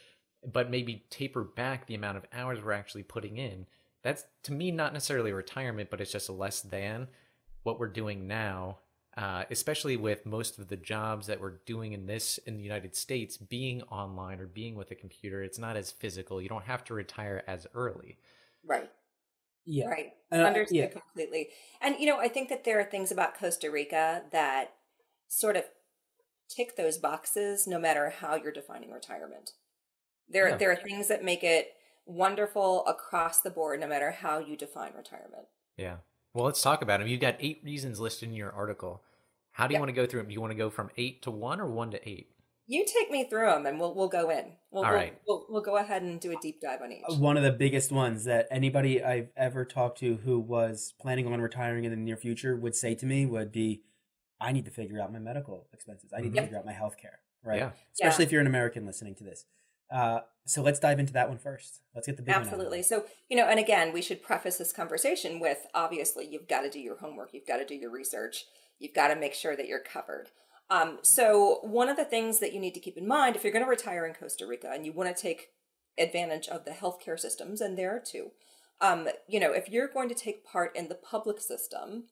but 0.44 0.70
maybe 0.70 1.04
taper 1.08 1.44
back 1.44 1.86
the 1.86 1.94
amount 1.94 2.16
of 2.16 2.26
hours 2.32 2.58
we're 2.60 2.72
actually 2.72 3.04
putting 3.04 3.38
in, 3.38 3.66
that's 4.02 4.24
to 4.42 4.52
me 4.52 4.72
not 4.72 4.92
necessarily 4.92 5.32
retirement, 5.32 5.88
but 5.88 6.00
it's 6.00 6.10
just 6.10 6.28
less 6.28 6.60
than 6.60 7.06
what 7.62 7.78
we're 7.78 7.86
doing 7.86 8.26
now. 8.26 8.78
Uh, 9.16 9.44
especially 9.50 9.96
with 9.96 10.24
most 10.24 10.58
of 10.58 10.68
the 10.68 10.76
jobs 10.76 11.26
that 11.26 11.38
we're 11.38 11.58
doing 11.66 11.92
in 11.92 12.06
this 12.06 12.38
in 12.38 12.56
the 12.56 12.62
United 12.62 12.96
States 12.96 13.36
being 13.36 13.82
online 13.82 14.40
or 14.40 14.46
being 14.46 14.74
with 14.74 14.90
a 14.90 14.94
computer, 14.94 15.44
it's 15.44 15.58
not 15.58 15.76
as 15.76 15.90
physical. 15.90 16.40
You 16.40 16.48
don't 16.48 16.64
have 16.64 16.82
to 16.84 16.94
retire 16.94 17.44
as 17.46 17.66
early. 17.74 18.16
right 18.66 18.90
yeah. 19.64 19.86
Right. 19.86 20.12
Uh, 20.30 20.36
Understood 20.36 20.76
yeah. 20.76 20.86
completely. 20.88 21.48
And, 21.80 21.96
you 21.98 22.06
know, 22.06 22.18
I 22.18 22.28
think 22.28 22.48
that 22.48 22.64
there 22.64 22.80
are 22.80 22.84
things 22.84 23.10
about 23.12 23.38
Costa 23.38 23.70
Rica 23.70 24.22
that 24.32 24.74
sort 25.28 25.56
of 25.56 25.64
tick 26.48 26.76
those 26.76 26.98
boxes 26.98 27.66
no 27.66 27.78
matter 27.78 28.10
how 28.10 28.34
you're 28.34 28.52
defining 28.52 28.90
retirement. 28.90 29.52
There, 30.28 30.48
Yeah. 30.50 30.56
there 30.56 30.72
are 30.72 30.76
things 30.76 31.08
that 31.08 31.24
make 31.24 31.42
it 31.44 31.74
wonderful 32.06 32.84
across 32.86 33.40
the 33.40 33.50
board 33.50 33.80
no 33.80 33.86
matter 33.86 34.10
how 34.10 34.38
you 34.38 34.56
define 34.56 34.92
retirement. 34.96 35.46
Yeah. 35.76 35.98
Well, 36.34 36.46
let's 36.46 36.62
talk 36.62 36.82
about 36.82 37.00
them. 37.00 37.08
You've 37.08 37.20
got 37.20 37.36
eight 37.40 37.60
reasons 37.64 38.00
listed 38.00 38.28
in 38.28 38.34
your 38.34 38.52
article. 38.52 39.02
How 39.52 39.66
do 39.66 39.72
you 39.72 39.76
Yeah. 39.76 39.80
want 39.80 39.90
to 39.90 39.94
go 39.94 40.06
through 40.06 40.20
them? 40.20 40.28
Do 40.28 40.34
you 40.34 40.40
want 40.40 40.52
to 40.52 40.56
go 40.56 40.70
from 40.70 40.90
eight 40.96 41.22
to 41.22 41.30
one 41.30 41.60
or 41.60 41.66
one 41.66 41.90
to 41.90 42.08
eight? 42.08 42.31
You 42.66 42.84
take 42.86 43.10
me 43.10 43.24
through 43.24 43.46
them 43.46 43.66
and 43.66 43.78
we'll, 43.80 43.94
we'll 43.94 44.08
go 44.08 44.30
in. 44.30 44.52
We'll, 44.70 44.84
All 44.84 44.90
we'll- 44.90 44.98
right. 44.98 45.18
We'll, 45.26 45.46
we'll 45.48 45.62
go 45.62 45.76
ahead 45.76 46.02
and 46.02 46.20
do 46.20 46.32
a 46.32 46.36
deep 46.40 46.60
dive 46.60 46.80
on 46.82 46.92
each. 46.92 47.18
One 47.18 47.36
of 47.36 47.42
the 47.42 47.52
biggest 47.52 47.90
ones 47.92 48.24
that 48.24 48.46
anybody 48.50 49.02
I've 49.02 49.30
ever 49.36 49.64
talked 49.64 49.98
to 49.98 50.16
who 50.24 50.38
was 50.38 50.94
planning 51.00 51.26
on 51.26 51.40
retiring 51.40 51.84
in 51.84 51.90
the 51.90 51.96
near 51.96 52.16
future 52.16 52.56
would 52.56 52.74
say 52.74 52.94
to 52.94 53.06
me 53.06 53.26
would 53.26 53.52
be, 53.52 53.82
I 54.40 54.52
need 54.52 54.64
to 54.64 54.70
figure 54.70 55.00
out 55.00 55.12
my 55.12 55.18
medical 55.18 55.66
expenses. 55.72 56.12
I 56.16 56.20
need 56.20 56.34
to 56.34 56.42
figure 56.42 56.58
out 56.58 56.64
my 56.66 56.72
health 56.72 56.96
care. 57.00 57.18
Right. 57.44 57.58
Yeah. 57.58 57.70
Especially 57.94 58.24
Yeah. 58.24 58.26
if 58.28 58.32
you're 58.32 58.40
an 58.40 58.46
American 58.46 58.86
listening 58.86 59.14
to 59.16 59.24
this. 59.24 59.44
Uh, 59.90 60.20
so 60.46 60.62
let's 60.62 60.78
dive 60.78 60.98
into 60.98 61.12
that 61.12 61.28
one 61.28 61.38
first. 61.38 61.80
Let's 61.94 62.06
get 62.06 62.16
the 62.16 62.22
big 62.22 62.32
one 62.34 62.40
out 62.42 62.46
of 62.46 62.52
Absolutely. 62.54 62.82
So, 62.82 63.04
you 63.28 63.36
know, 63.36 63.44
and 63.46 63.60
again, 63.60 63.92
we 63.92 64.00
should 64.00 64.22
preface 64.22 64.56
this 64.56 64.72
conversation 64.72 65.38
with 65.38 65.58
obviously 65.74 66.26
you've 66.26 66.48
got 66.48 66.62
to 66.62 66.70
do 66.70 66.80
your 66.80 66.96
homework, 66.96 67.34
you've 67.34 67.46
got 67.46 67.58
to 67.58 67.66
do 67.66 67.74
your 67.74 67.90
research, 67.90 68.44
you've 68.78 68.94
got 68.94 69.08
to 69.08 69.16
make 69.16 69.34
sure 69.34 69.54
that 69.54 69.66
you're 69.68 69.80
covered. 69.82 70.28
Um, 70.72 71.00
so, 71.02 71.58
one 71.60 71.90
of 71.90 71.98
the 71.98 72.04
things 72.04 72.38
that 72.38 72.54
you 72.54 72.58
need 72.58 72.72
to 72.72 72.80
keep 72.80 72.96
in 72.96 73.06
mind 73.06 73.36
if 73.36 73.44
you're 73.44 73.52
going 73.52 73.64
to 73.64 73.68
retire 73.68 74.06
in 74.06 74.14
Costa 74.14 74.46
Rica 74.46 74.70
and 74.72 74.86
you 74.86 74.92
want 74.92 75.14
to 75.14 75.22
take 75.22 75.48
advantage 75.98 76.48
of 76.48 76.64
the 76.64 76.70
healthcare 76.70 77.20
systems, 77.20 77.60
and 77.60 77.76
there 77.76 78.02
two, 78.02 78.30
um, 78.80 79.06
you 79.28 79.38
know, 79.38 79.52
if 79.52 79.68
you're 79.68 79.86
going 79.86 80.08
to 80.08 80.14
take 80.14 80.46
part 80.46 80.74
in 80.74 80.88
the 80.88 80.94
public 80.94 81.42
system, 81.42 82.04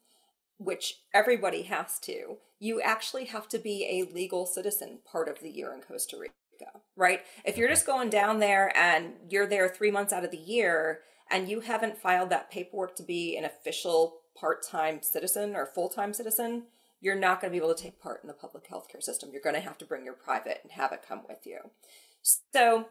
which 0.58 1.00
everybody 1.14 1.62
has 1.62 1.98
to, 2.00 2.36
you 2.58 2.82
actually 2.82 3.24
have 3.24 3.48
to 3.48 3.58
be 3.58 3.86
a 3.86 4.14
legal 4.14 4.44
citizen 4.44 4.98
part 5.10 5.30
of 5.30 5.40
the 5.40 5.48
year 5.48 5.72
in 5.72 5.80
Costa 5.80 6.18
Rica, 6.20 6.80
right? 6.96 7.22
If 7.46 7.56
you're 7.56 7.70
just 7.70 7.86
going 7.86 8.10
down 8.10 8.40
there 8.40 8.76
and 8.76 9.14
you're 9.30 9.46
there 9.46 9.70
three 9.70 9.90
months 9.90 10.12
out 10.12 10.24
of 10.24 10.32
the 10.32 10.36
year 10.36 11.00
and 11.30 11.48
you 11.48 11.60
haven't 11.60 11.96
filed 11.96 12.28
that 12.28 12.50
paperwork 12.50 12.94
to 12.96 13.02
be 13.02 13.38
an 13.38 13.46
official 13.46 14.18
part 14.38 14.62
time 14.62 15.00
citizen 15.00 15.56
or 15.56 15.64
full 15.64 15.88
time 15.88 16.12
citizen, 16.12 16.64
you're 17.00 17.18
not 17.18 17.40
going 17.40 17.52
to 17.52 17.58
be 17.58 17.64
able 17.64 17.74
to 17.74 17.82
take 17.82 18.00
part 18.00 18.20
in 18.22 18.28
the 18.28 18.34
public 18.34 18.68
healthcare 18.68 19.02
system. 19.02 19.30
You're 19.32 19.42
going 19.42 19.54
to 19.54 19.60
have 19.60 19.78
to 19.78 19.84
bring 19.84 20.04
your 20.04 20.14
private 20.14 20.60
and 20.62 20.72
have 20.72 20.92
it 20.92 21.04
come 21.06 21.22
with 21.28 21.46
you. 21.46 21.58
So, 22.22 22.88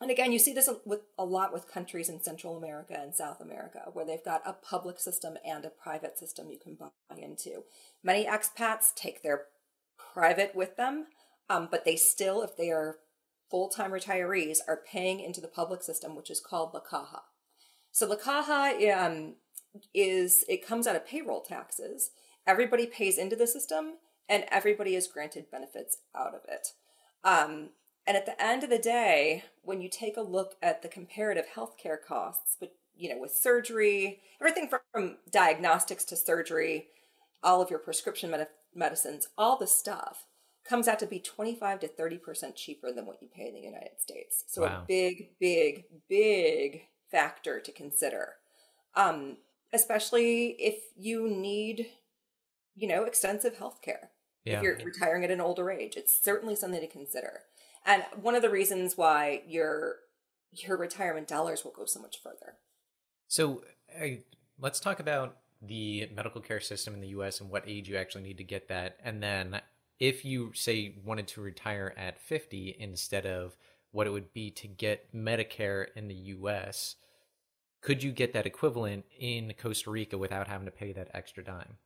and 0.00 0.10
again, 0.10 0.32
you 0.32 0.38
see 0.38 0.54
this 0.54 0.70
with 0.84 1.00
a 1.18 1.24
lot 1.24 1.52
with 1.52 1.70
countries 1.70 2.08
in 2.08 2.22
Central 2.22 2.56
America 2.56 2.98
and 2.98 3.14
South 3.14 3.40
America, 3.40 3.82
where 3.92 4.06
they've 4.06 4.24
got 4.24 4.42
a 4.46 4.54
public 4.54 4.98
system 4.98 5.36
and 5.44 5.64
a 5.64 5.70
private 5.70 6.18
system 6.18 6.50
you 6.50 6.58
can 6.58 6.74
buy 6.74 6.88
into. 7.16 7.64
Many 8.02 8.24
expats 8.24 8.94
take 8.94 9.22
their 9.22 9.42
private 10.12 10.54
with 10.54 10.76
them, 10.76 11.06
um, 11.50 11.68
but 11.70 11.84
they 11.84 11.96
still, 11.96 12.42
if 12.42 12.56
they 12.56 12.70
are 12.70 12.96
full 13.50 13.68
time 13.68 13.90
retirees, 13.90 14.58
are 14.66 14.80
paying 14.90 15.20
into 15.20 15.40
the 15.40 15.48
public 15.48 15.82
system, 15.82 16.16
which 16.16 16.30
is 16.30 16.40
called 16.40 16.72
La 16.72 16.80
Caja. 16.80 17.22
So 17.92 18.06
La 18.06 18.16
Caja 18.16 18.98
um, 18.98 19.34
is 19.94 20.44
it 20.48 20.66
comes 20.66 20.86
out 20.86 20.96
of 20.96 21.06
payroll 21.06 21.42
taxes. 21.42 22.10
Everybody 22.46 22.86
pays 22.86 23.18
into 23.18 23.36
the 23.36 23.46
system, 23.46 23.94
and 24.28 24.44
everybody 24.50 24.94
is 24.96 25.06
granted 25.06 25.50
benefits 25.50 25.98
out 26.16 26.34
of 26.34 26.42
it. 26.48 26.68
Um, 27.24 27.70
and 28.06 28.16
at 28.16 28.26
the 28.26 28.40
end 28.42 28.64
of 28.64 28.70
the 28.70 28.78
day, 28.78 29.44
when 29.62 29.80
you 29.80 29.88
take 29.88 30.16
a 30.16 30.22
look 30.22 30.56
at 30.62 30.82
the 30.82 30.88
comparative 30.88 31.46
healthcare 31.54 31.98
costs, 32.04 32.56
but 32.58 32.74
you 32.94 33.08
know, 33.08 33.18
with 33.20 33.32
surgery, 33.32 34.20
everything 34.40 34.68
from, 34.68 34.80
from 34.92 35.16
diagnostics 35.30 36.04
to 36.04 36.16
surgery, 36.16 36.88
all 37.42 37.62
of 37.62 37.70
your 37.70 37.78
prescription 37.78 38.30
med- 38.30 38.48
medicines, 38.74 39.28
all 39.38 39.56
the 39.56 39.66
stuff 39.66 40.26
comes 40.64 40.88
out 40.88 40.98
to 40.98 41.06
be 41.06 41.18
25 41.18 41.80
to 41.80 41.88
30% 41.88 42.54
cheaper 42.54 42.92
than 42.92 43.06
what 43.06 43.20
you 43.20 43.28
pay 43.28 43.48
in 43.48 43.54
the 43.54 43.60
United 43.60 43.98
States. 44.00 44.44
So 44.46 44.62
Wow. 44.62 44.82
a 44.82 44.84
big, 44.86 45.30
big, 45.40 45.84
big 46.08 46.82
factor 47.10 47.60
to 47.60 47.72
consider. 47.72 48.34
Um, 48.94 49.38
especially 49.72 50.50
if 50.60 50.76
you 50.96 51.28
need, 51.28 51.88
you 52.74 52.88
know, 52.88 53.04
extensive 53.04 53.56
health 53.58 53.80
care 53.82 54.10
Yeah. 54.44 54.56
if 54.58 54.62
you're 54.62 54.76
retiring 54.76 55.24
at 55.24 55.30
an 55.30 55.40
older 55.40 55.70
age. 55.70 55.96
It's 55.96 56.18
certainly 56.22 56.56
something 56.56 56.80
to 56.80 56.86
consider. 56.86 57.42
And 57.84 58.04
one 58.20 58.34
of 58.34 58.42
the 58.42 58.50
reasons 58.50 58.96
why 58.96 59.42
your 59.46 59.96
your 60.54 60.76
retirement 60.76 61.26
dollars 61.26 61.64
will 61.64 61.72
go 61.72 61.86
so 61.86 61.98
much 62.00 62.20
further. 62.22 62.58
So 63.26 63.62
I, 63.98 64.20
let's 64.58 64.80
talk 64.80 65.00
about 65.00 65.38
the 65.62 66.10
medical 66.14 66.40
care 66.42 66.60
system 66.60 66.92
in 66.92 67.00
the 67.00 67.08
U.S. 67.08 67.40
and 67.40 67.48
what 67.48 67.64
age 67.66 67.88
you 67.88 67.96
actually 67.96 68.24
need 68.24 68.36
to 68.38 68.44
get 68.44 68.68
that, 68.68 68.98
and 69.02 69.22
then 69.22 69.60
if 69.98 70.24
you 70.24 70.52
say 70.52 70.96
wanted 71.04 71.28
to 71.28 71.40
retire 71.40 71.94
at 71.96 72.20
50 72.20 72.76
instead 72.78 73.24
of 73.24 73.56
what 73.92 74.06
it 74.06 74.10
would 74.10 74.32
be 74.32 74.50
to 74.50 74.66
get 74.66 75.14
Medicare 75.14 75.86
in 75.94 76.08
the 76.08 76.14
U.S., 76.14 76.96
could 77.80 78.02
you 78.02 78.10
get 78.10 78.32
that 78.32 78.46
equivalent 78.46 79.04
in 79.18 79.54
Costa 79.56 79.90
Rica 79.90 80.18
without 80.18 80.48
having 80.48 80.66
to 80.66 80.72
pay 80.72 80.92
that 80.92 81.10
extra 81.14 81.44
dime? 81.44 81.76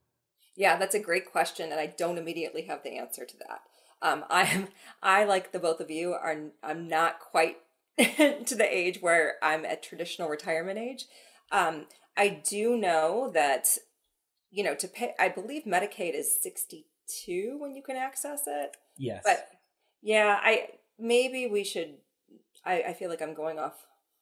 Yeah, 0.57 0.77
that's 0.77 0.95
a 0.95 1.01
great 1.01 1.31
question, 1.31 1.71
and 1.71 1.81
I 1.81 1.87
don't 1.87 2.19
immediately 2.19 2.63
have 2.63 2.83
the 2.83 2.97
answer 2.97 3.25
to 3.25 3.37
that. 3.39 3.61
Um, 4.03 4.25
I'm 4.31 4.69
I 5.03 5.25
like 5.25 5.53
the 5.53 5.59
both 5.59 5.81
of 5.81 5.91
you 5.91 6.13
are 6.13 6.51
I'm 6.63 6.89
not 6.89 7.21
quite 7.21 7.59
to 7.99 8.55
the 8.55 8.77
age 8.77 9.01
where 9.01 9.35
I'm 9.43 9.65
at 9.65 9.83
traditional 9.83 10.29
retirement 10.29 10.79
age. 10.79 11.05
Um, 11.53 11.87
I 12.17 12.43
do 12.49 12.77
know 12.77 13.31
that 13.35 13.69
you 14.51 14.65
know 14.65 14.75
to 14.75 14.89
pay. 14.89 15.15
I 15.19 15.29
believe 15.29 15.65
Medicaid 15.65 16.15
is 16.15 16.41
62 16.43 17.59
when 17.59 17.75
you 17.75 17.83
can 17.83 17.97
access 17.97 18.43
it. 18.47 18.77
Yes. 18.97 19.23
But 19.25 19.49
yeah, 20.03 20.39
I 20.43 20.69
maybe 20.99 21.47
we 21.47 21.65
should. 21.65 21.97
I, 22.65 22.83
I 22.89 22.93
feel 22.95 23.11
like 23.11 23.23
I'm 23.23 23.35
going 23.35 23.59
off 23.59 23.75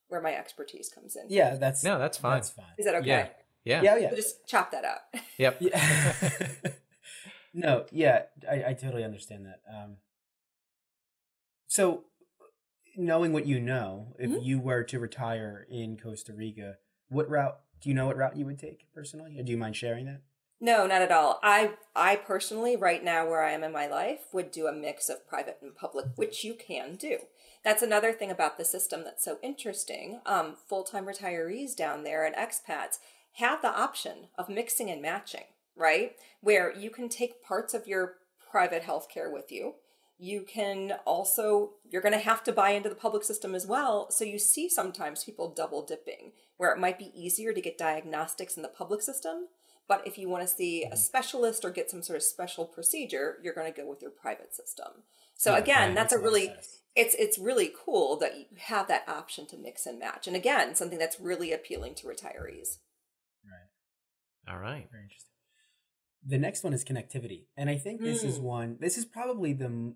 where 0.09 0.21
my 0.21 0.35
expertise 0.35 0.91
comes 0.95 1.17
in. 1.17 1.25
yeah, 1.29 1.57
that's 1.57 1.83
No, 1.83 1.99
that's 1.99 2.19
fine. 2.19 2.37
That's 2.37 2.51
fine. 2.51 2.67
Is 2.79 2.85
that 2.85 2.95
okay? 2.97 3.07
Yeah. 3.09 3.29
Yeah. 3.65 3.83
Yeah, 3.83 3.97
yeah. 3.97 4.11
So 4.11 4.17
just 4.17 4.47
chop 4.47 4.71
that 4.73 4.85
up. 4.85 5.15
Yep. 5.39 5.59
Yeah. 5.61 6.49
no, 7.55 7.87
yeah, 7.93 8.23
I, 8.51 8.65
I 8.69 8.73
totally 8.75 9.05
understand 9.05 9.47
that. 9.47 9.61
Um, 9.73 9.97
so, 11.67 12.05
knowing 12.97 13.33
what 13.33 13.47
you 13.47 13.61
know, 13.61 14.15
if 14.19 14.31
Mhm. 14.31 14.45
you 14.45 14.59
were 14.61 14.83
to 14.85 14.99
retire 15.01 15.67
in 15.71 15.97
Costa 15.97 16.33
Rica, 16.33 16.79
what 17.09 17.29
route 17.29 17.59
do 17.81 17.89
you 17.89 17.95
know? 17.95 18.07
What 18.07 18.17
route 18.17 18.37
you 18.37 18.47
would 18.47 18.59
take 18.59 18.93
personally, 18.93 19.39
or 19.39 19.43
do 19.43 19.53
you 19.53 19.59
mind 19.59 19.77
sharing 19.77 20.07
that? 20.07 20.21
No, 20.61 20.87
not 20.87 21.03
at 21.03 21.11
all. 21.13 21.41
I 21.43 21.75
I 21.95 22.17
personally 22.17 22.77
right 22.77 23.03
now 23.03 23.29
where 23.29 23.43
I 23.43 23.53
am 23.53 23.65
in 23.65 23.73
my 23.73 23.87
life 23.87 24.33
would 24.33 24.51
do 24.51 24.67
a 24.67 24.73
mix 24.73 25.09
of 25.09 25.27
private 25.27 25.59
and 25.63 25.75
public, 25.75 26.07
which 26.17 26.45
you 26.45 26.55
can 26.55 26.97
do. 26.97 27.19
That's 27.65 27.83
another 27.83 28.13
thing 28.13 28.31
about 28.31 28.57
the 28.59 28.65
system 28.65 29.05
that's 29.05 29.25
so 29.25 29.39
interesting. 29.43 30.21
Um, 30.27 30.55
full-time 30.69 31.07
retirees 31.07 31.75
down 31.75 32.05
there 32.05 32.25
and 32.25 32.35
expats 32.37 32.99
have 33.35 33.63
the 33.63 33.75
option 33.75 34.29
of 34.39 34.49
mixing 34.49 34.91
and 34.91 35.03
matching, 35.03 35.45
right? 35.77 36.13
Where 36.41 36.73
you 36.73 36.91
can 36.91 37.09
take 37.09 37.43
parts 37.43 37.75
of 37.75 37.87
your 37.87 38.15
private 38.51 38.83
health 38.83 39.09
care 39.09 39.31
with 39.31 39.51
you. 39.51 39.75
You 40.19 40.43
can 40.43 40.93
also, 41.05 41.73
you're 41.91 42.03
going 42.03 42.13
to 42.13 42.19
have 42.19 42.45
to 42.45 42.53
buy 42.53 42.71
into 42.71 42.89
the 42.89 42.95
public 42.95 43.25
system 43.25 43.55
as 43.55 43.67
well. 43.67 44.11
So 44.11 44.25
you 44.25 44.39
see 44.39 44.69
sometimes 44.69 45.25
people 45.25 45.53
double 45.53 45.85
dipping, 45.85 46.33
where 46.57 46.73
it 46.73 46.79
might 46.79 46.99
be 46.99 47.11
easier 47.15 47.53
to 47.53 47.61
get 47.61 47.77
diagnostics 47.77 48.57
in 48.57 48.63
the 48.63 48.69
public 48.69 49.03
system. 49.03 49.49
But 49.89 50.07
if 50.07 50.17
you 50.17 50.29
want 50.29 50.49
to 50.49 50.55
see 50.55 50.85
a 50.85 50.97
specialist 50.97 51.65
or 51.65 51.71
get 51.71 51.91
some 51.91 52.03
sort 52.03 52.17
of 52.17 52.23
special 52.23 52.65
procedure, 52.65 53.39
you're 53.43 53.53
going 53.55 53.71
to 53.71 53.79
go 53.79 53.87
with 53.89 54.01
your 54.01 54.13
private 54.13 54.55
system. 54.55 55.03
So 55.35 55.53
Yeah, 55.53 55.59
again, 55.59 55.95
that's 55.95 56.13
a 56.13 56.17
makes 56.17 56.23
a 56.23 56.25
lot 56.25 56.27
of 56.27 56.33
really 56.33 56.47
sense. 56.47 56.79
it's 56.97 57.15
it's 57.19 57.39
really 57.39 57.73
cool 57.85 58.17
that 58.19 58.39
you 58.39 58.45
have 58.57 58.89
that 58.89 59.09
option 59.09 59.47
to 59.49 59.57
mix 59.57 59.85
and 59.85 59.99
match. 59.99 60.27
And 60.27 60.37
again, 60.37 60.75
something 60.75 60.99
that's 60.99 61.21
really 61.21 61.53
appealing 61.53 61.97
to 61.97 62.07
retirees. 62.07 62.79
All 64.49 64.59
right. 64.59 64.89
Very 64.91 65.05
interesting. 65.05 65.31
The 66.27 66.39
next 66.39 66.65
one 66.65 66.73
is 66.73 66.85
connectivity, 66.85 67.45
and 67.57 67.69
I 67.69 67.77
think 67.77 68.01
this 68.01 68.25
is 68.25 68.39
Mm. 68.39 68.43
one. 68.43 68.77
This 68.81 68.97
is 68.97 69.05
probably 69.05 69.53
the 69.53 69.95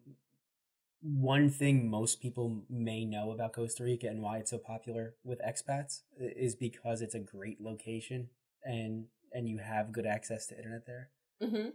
one 1.00 1.48
thing 1.50 1.88
most 1.88 2.20
people 2.20 2.64
may 2.68 3.04
know 3.04 3.30
about 3.30 3.52
Costa 3.52 3.84
Rica 3.84 4.08
and 4.08 4.20
why 4.20 4.38
it's 4.38 4.50
so 4.50 4.58
popular 4.58 5.14
with 5.24 5.40
expats 5.46 6.02
is 6.18 6.56
because 6.56 7.00
it's 7.02 7.14
a 7.14 7.20
great 7.20 7.60
location 7.60 8.28
and 8.64 9.06
and 9.32 9.48
you 9.48 9.58
have 9.58 9.92
good 9.92 10.06
access 10.06 10.46
to 10.48 10.56
internet 10.56 10.86
there. 10.86 11.10
hmm 11.40 11.68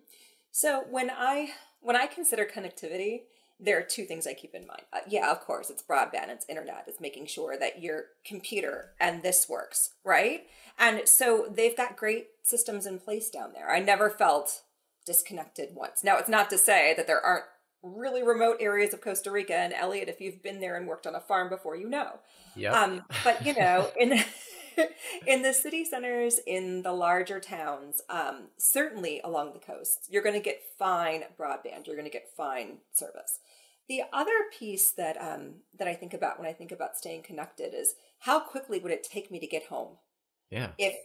So 0.51 0.84
when 0.89 1.10
I 1.10 1.51
when 1.80 1.96
I 1.96 2.08
consider 2.08 2.46
connectivity, 2.46 3.22
there 3.60 3.77
are 3.77 3.83
two 3.83 4.05
things 4.05 4.27
I 4.27 4.33
keep 4.33 4.53
in 4.55 4.67
mind. 4.67 4.83
Uh, 4.91 5.00
yeah, 5.07 5.31
of 5.31 5.41
course, 5.41 5.69
it's 5.69 5.83
broadband, 5.83 6.29
it's 6.29 6.45
internet, 6.50 6.86
it's 6.88 7.00
making 7.00 7.27
sure 7.27 7.57
that 7.57 7.81
your 7.81 8.05
computer 8.25 8.91
and 9.00 9.24
this 9.24 9.48
works, 9.48 9.91
right? 10.03 10.48
And 10.77 11.07
so 11.07 11.48
they've 11.50 11.77
got 11.77 11.98
great 11.98 12.27
systems 12.43 12.86
in 12.86 13.00
place 13.00 13.29
down 13.29 13.53
there. 13.53 13.69
I 13.69 13.79
never 13.79 14.10
felt 14.10 14.63
disconnected 15.05 15.75
once. 15.75 16.03
Now, 16.03 16.17
it's 16.17 16.29
not 16.29 16.50
to 16.50 16.57
say 16.57 16.93
that 16.95 17.07
there 17.07 17.22
aren't 17.22 17.45
really 17.83 18.24
remote 18.24 18.57
areas 18.60 18.93
of 18.93 19.01
Costa 19.01 19.29
Rica 19.29 19.55
and 19.55 19.74
Elliot, 19.74 20.07
if 20.07 20.22
you've 20.22 20.41
been 20.41 20.62
there 20.62 20.77
and 20.77 20.88
worked 20.88 21.05
on 21.05 21.15
a 21.15 21.19
farm 21.19 21.50
before, 21.50 21.75
you 21.75 21.89
know. 21.89 22.19
Yep. 22.55 22.74
Um, 22.74 23.03
but 23.24 23.45
you 23.45 23.53
know, 23.53 23.91
in 24.00 24.12
in 25.27 25.42
the 25.42 25.53
city 25.53 25.86
centers, 25.86 26.39
in 26.46 26.82
the 26.82 26.92
larger 26.92 27.39
towns, 27.39 28.01
um, 28.10 28.50
certainly 28.58 29.22
along 29.24 29.53
the 29.53 29.60
coast, 29.60 30.08
you're 30.10 30.24
going 30.24 30.36
to 30.36 30.42
get 30.42 30.62
fine 30.77 31.24
broadband. 31.39 31.88
You're 31.88 31.96
going 31.96 32.10
to 32.10 32.12
get 32.12 32.30
fine 32.36 32.77
service. 32.94 33.39
The 33.89 34.01
other 34.13 34.32
piece 34.58 34.92
that 34.92 35.22
um, 35.22 35.56
that 35.77 35.88
I 35.88 35.94
think 35.94 36.13
about 36.13 36.39
when 36.39 36.48
I 36.48 36.53
think 36.53 36.72
about 36.72 36.96
staying 36.96 37.24
connected 37.24 37.74
is 37.74 37.96
how 38.20 38.39
quickly 38.39 38.80
would 38.80 38.92
it 38.92 39.03
take 39.03 39.30
me 39.30 39.39
to 39.39 39.48
get 39.48 39.65
home? 39.65 39.98
yeah. 40.53 40.70
If 40.77 40.96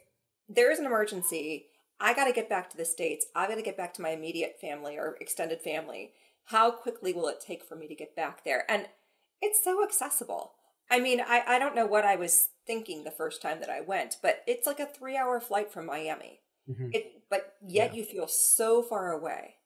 there 0.49 0.71
is 0.71 0.79
an 0.79 0.87
emergency, 0.87 1.67
I 2.01 2.15
got 2.15 2.27
to 2.27 2.33
get 2.33 2.49
back 2.49 2.71
to 2.71 2.77
the 2.77 2.85
states. 2.85 3.27
I 3.35 3.49
got 3.49 3.57
to 3.57 3.63
get 3.63 3.77
back 3.77 3.95
to 3.95 4.03
my 4.03 4.11
immediate 4.11 4.57
family 4.61 4.97
or 4.97 5.17
extended 5.21 5.61
family. 5.61 6.13
How 6.45 6.71
quickly 6.71 7.13
will 7.13 7.29
it 7.29 7.41
take 7.41 7.65
for 7.65 7.77
me 7.77 7.89
to 7.89 7.95
get 7.95 8.15
back 8.15 8.45
there? 8.45 8.65
And 8.71 8.87
it's 9.41 9.63
so 9.63 9.83
accessible. 9.83 10.53
I 10.91 11.01
mean, 11.01 11.21
I, 11.21 11.43
I 11.47 11.59
don't 11.59 11.75
know 11.75 11.87
what 11.87 12.05
I 12.05 12.17
was 12.17 12.49
thinking 12.69 13.03
the 13.03 13.11
first 13.11 13.43
time 13.43 13.59
that 13.59 13.71
I 13.71 13.81
went, 13.81 14.19
but 14.23 14.45
it's 14.47 14.67
like 14.67 14.79
a 14.79 14.87
three 14.87 15.17
hour 15.17 15.41
flight 15.41 15.73
from 15.73 15.87
Miami. 15.87 16.41
Mhm. 16.71 16.95
It, 16.95 17.23
but 17.29 17.57
yet 17.67 17.95
you 17.95 18.05
feel 18.05 18.29
so 18.29 18.83
far 18.83 19.11
away. 19.11 19.57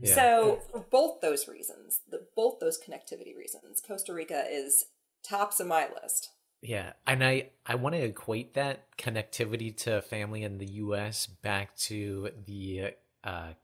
Yeah. 0.00 0.14
So 0.14 0.60
for 0.70 0.78
both 0.78 1.20
those 1.20 1.48
reasons, 1.48 2.00
the 2.08 2.26
both 2.36 2.60
those 2.60 2.78
connectivity 2.80 3.36
reasons, 3.36 3.82
Costa 3.86 4.14
Rica 4.14 4.44
is 4.48 4.86
tops 5.22 5.60
of 5.60 5.66
my 5.66 5.88
list. 6.02 6.30
Yeah, 6.60 6.92
and 7.06 7.24
I 7.24 7.50
I 7.66 7.74
want 7.74 7.96
to 7.96 8.02
equate 8.02 8.54
that 8.54 8.96
connectivity 8.96 9.76
to 9.78 10.00
family 10.02 10.44
in 10.44 10.58
the 10.58 10.72
U.S. 10.74 11.26
back 11.26 11.76
to 11.78 12.30
the 12.46 12.92
uh, 13.24 13.54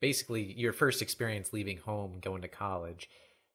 basically 0.00 0.52
your 0.52 0.72
first 0.72 1.02
experience 1.02 1.52
leaving 1.52 1.78
home, 1.78 2.20
going 2.20 2.42
to 2.42 2.48
college, 2.48 3.10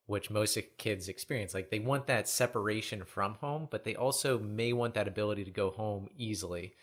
which 0.05 0.29
most 0.29 0.57
kids 0.77 1.07
experience. 1.07 1.53
Like 1.53 1.69
they 1.69 1.79
want 1.79 2.07
that 2.07 2.27
separation 2.27 3.03
from 3.05 3.35
home, 3.35 3.67
but 3.71 3.83
they 3.83 3.95
also 3.95 4.39
may 4.39 4.73
want 4.73 4.95
that 4.95 5.07
ability 5.07 5.43
to 5.45 5.51
go 5.51 5.69
home 5.69 6.07
easily. 6.17 6.73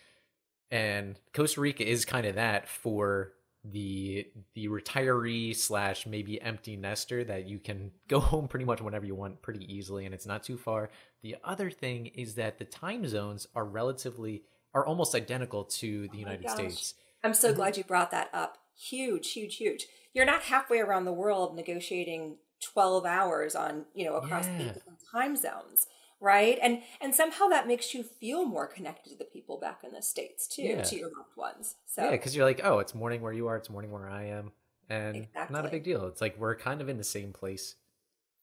And 0.71 1.19
Costa 1.35 1.61
Rica 1.61 1.87
is 1.87 2.05
kind 2.05 2.27
of 2.27 2.37
that 2.37 2.69
for 2.69 3.33
the 3.63 4.27
the 4.55 4.69
retiree 4.69 5.55
slash 5.55 6.07
maybe 6.07 6.41
empty 6.41 6.77
nester 6.77 7.23
that 7.25 7.47
you 7.47 7.59
can 7.59 7.91
go 8.09 8.19
home 8.19 8.49
pretty 8.49 8.65
much 8.65 8.81
whenever 8.81 9.05
you 9.05 9.15
want 9.15 9.43
pretty 9.43 9.71
easily 9.71 10.07
and 10.07 10.15
it's 10.15 10.25
not 10.25 10.43
too 10.43 10.57
far 10.57 10.89
the 11.23 11.37
other 11.45 11.71
thing 11.71 12.07
is 12.07 12.37
that 12.37 12.59
the 12.59 12.65
time 12.65 13.07
zones 13.07 13.47
are 13.55 13.67
relatively 13.67 14.45
are 14.75 14.87
almost 14.87 15.15
identical 15.15 15.65
to 15.65 16.09
the 16.09 16.19
Oh 16.19 16.21
United. 16.21 16.51
States. 16.51 16.95
I'm 17.23 17.35
so 17.35 17.49
mm-hmm. 17.49 17.57
glad 17.57 17.77
you 17.77 17.85
brought 17.85 18.11
that 18.13 18.31
up. 18.33 18.59
Huge, 18.79 19.33
huge, 19.33 19.57
huge. 19.57 19.87
You're 20.15 20.25
not 20.25 20.43
halfway 20.43 20.79
around 20.79 21.05
the 21.05 21.13
world 21.13 21.55
negotiating 21.55 22.39
12 22.61 23.05
hours 23.07 23.55
on, 23.55 23.87
you 23.95 24.05
know, 24.05 24.17
across 24.17 24.47
Yeah. 24.47 24.59
eight 24.59 24.75
different 24.75 25.01
time 25.11 25.37
zones, 25.37 25.87
right? 26.21 26.59
And 26.63 26.83
and 27.01 27.15
somehow 27.15 27.49
that 27.49 27.67
makes 27.67 27.95
you 27.95 28.03
feel 28.03 28.45
more 28.45 28.67
connected 28.67 29.11
to 29.11 29.17
the 29.17 29.25
people 29.25 29.59
back 29.59 29.83
in 29.85 29.93
the 29.93 30.03
states 30.03 30.47
too, 30.47 30.63
Yeah. 30.63 30.83
to 30.83 30.97
your 30.97 31.11
loved 31.17 31.37
ones. 31.37 31.77
So 31.87 32.05
Yeah, 32.05 32.11
because 32.13 32.37
you're 32.37 32.45
like, 32.45 32.61
oh, 32.65 32.79
it's 32.79 32.95
morning 32.95 33.21
where 33.23 33.33
you 33.33 33.47
are, 33.49 33.57
it's 33.57 33.71
morning 33.71 33.91
where 33.91 34.09
I 34.09 34.25
am, 34.25 34.53
and 34.89 35.29
not 35.51 35.65
a 35.67 35.69
big 35.71 35.85
deal. 35.85 36.07
It's 36.07 36.21
like 36.21 36.37
we're 36.39 36.57
kind 36.57 36.81
of 36.81 36.89
in 36.89 36.99
the 36.99 37.05
same 37.05 37.33
place. 37.33 37.77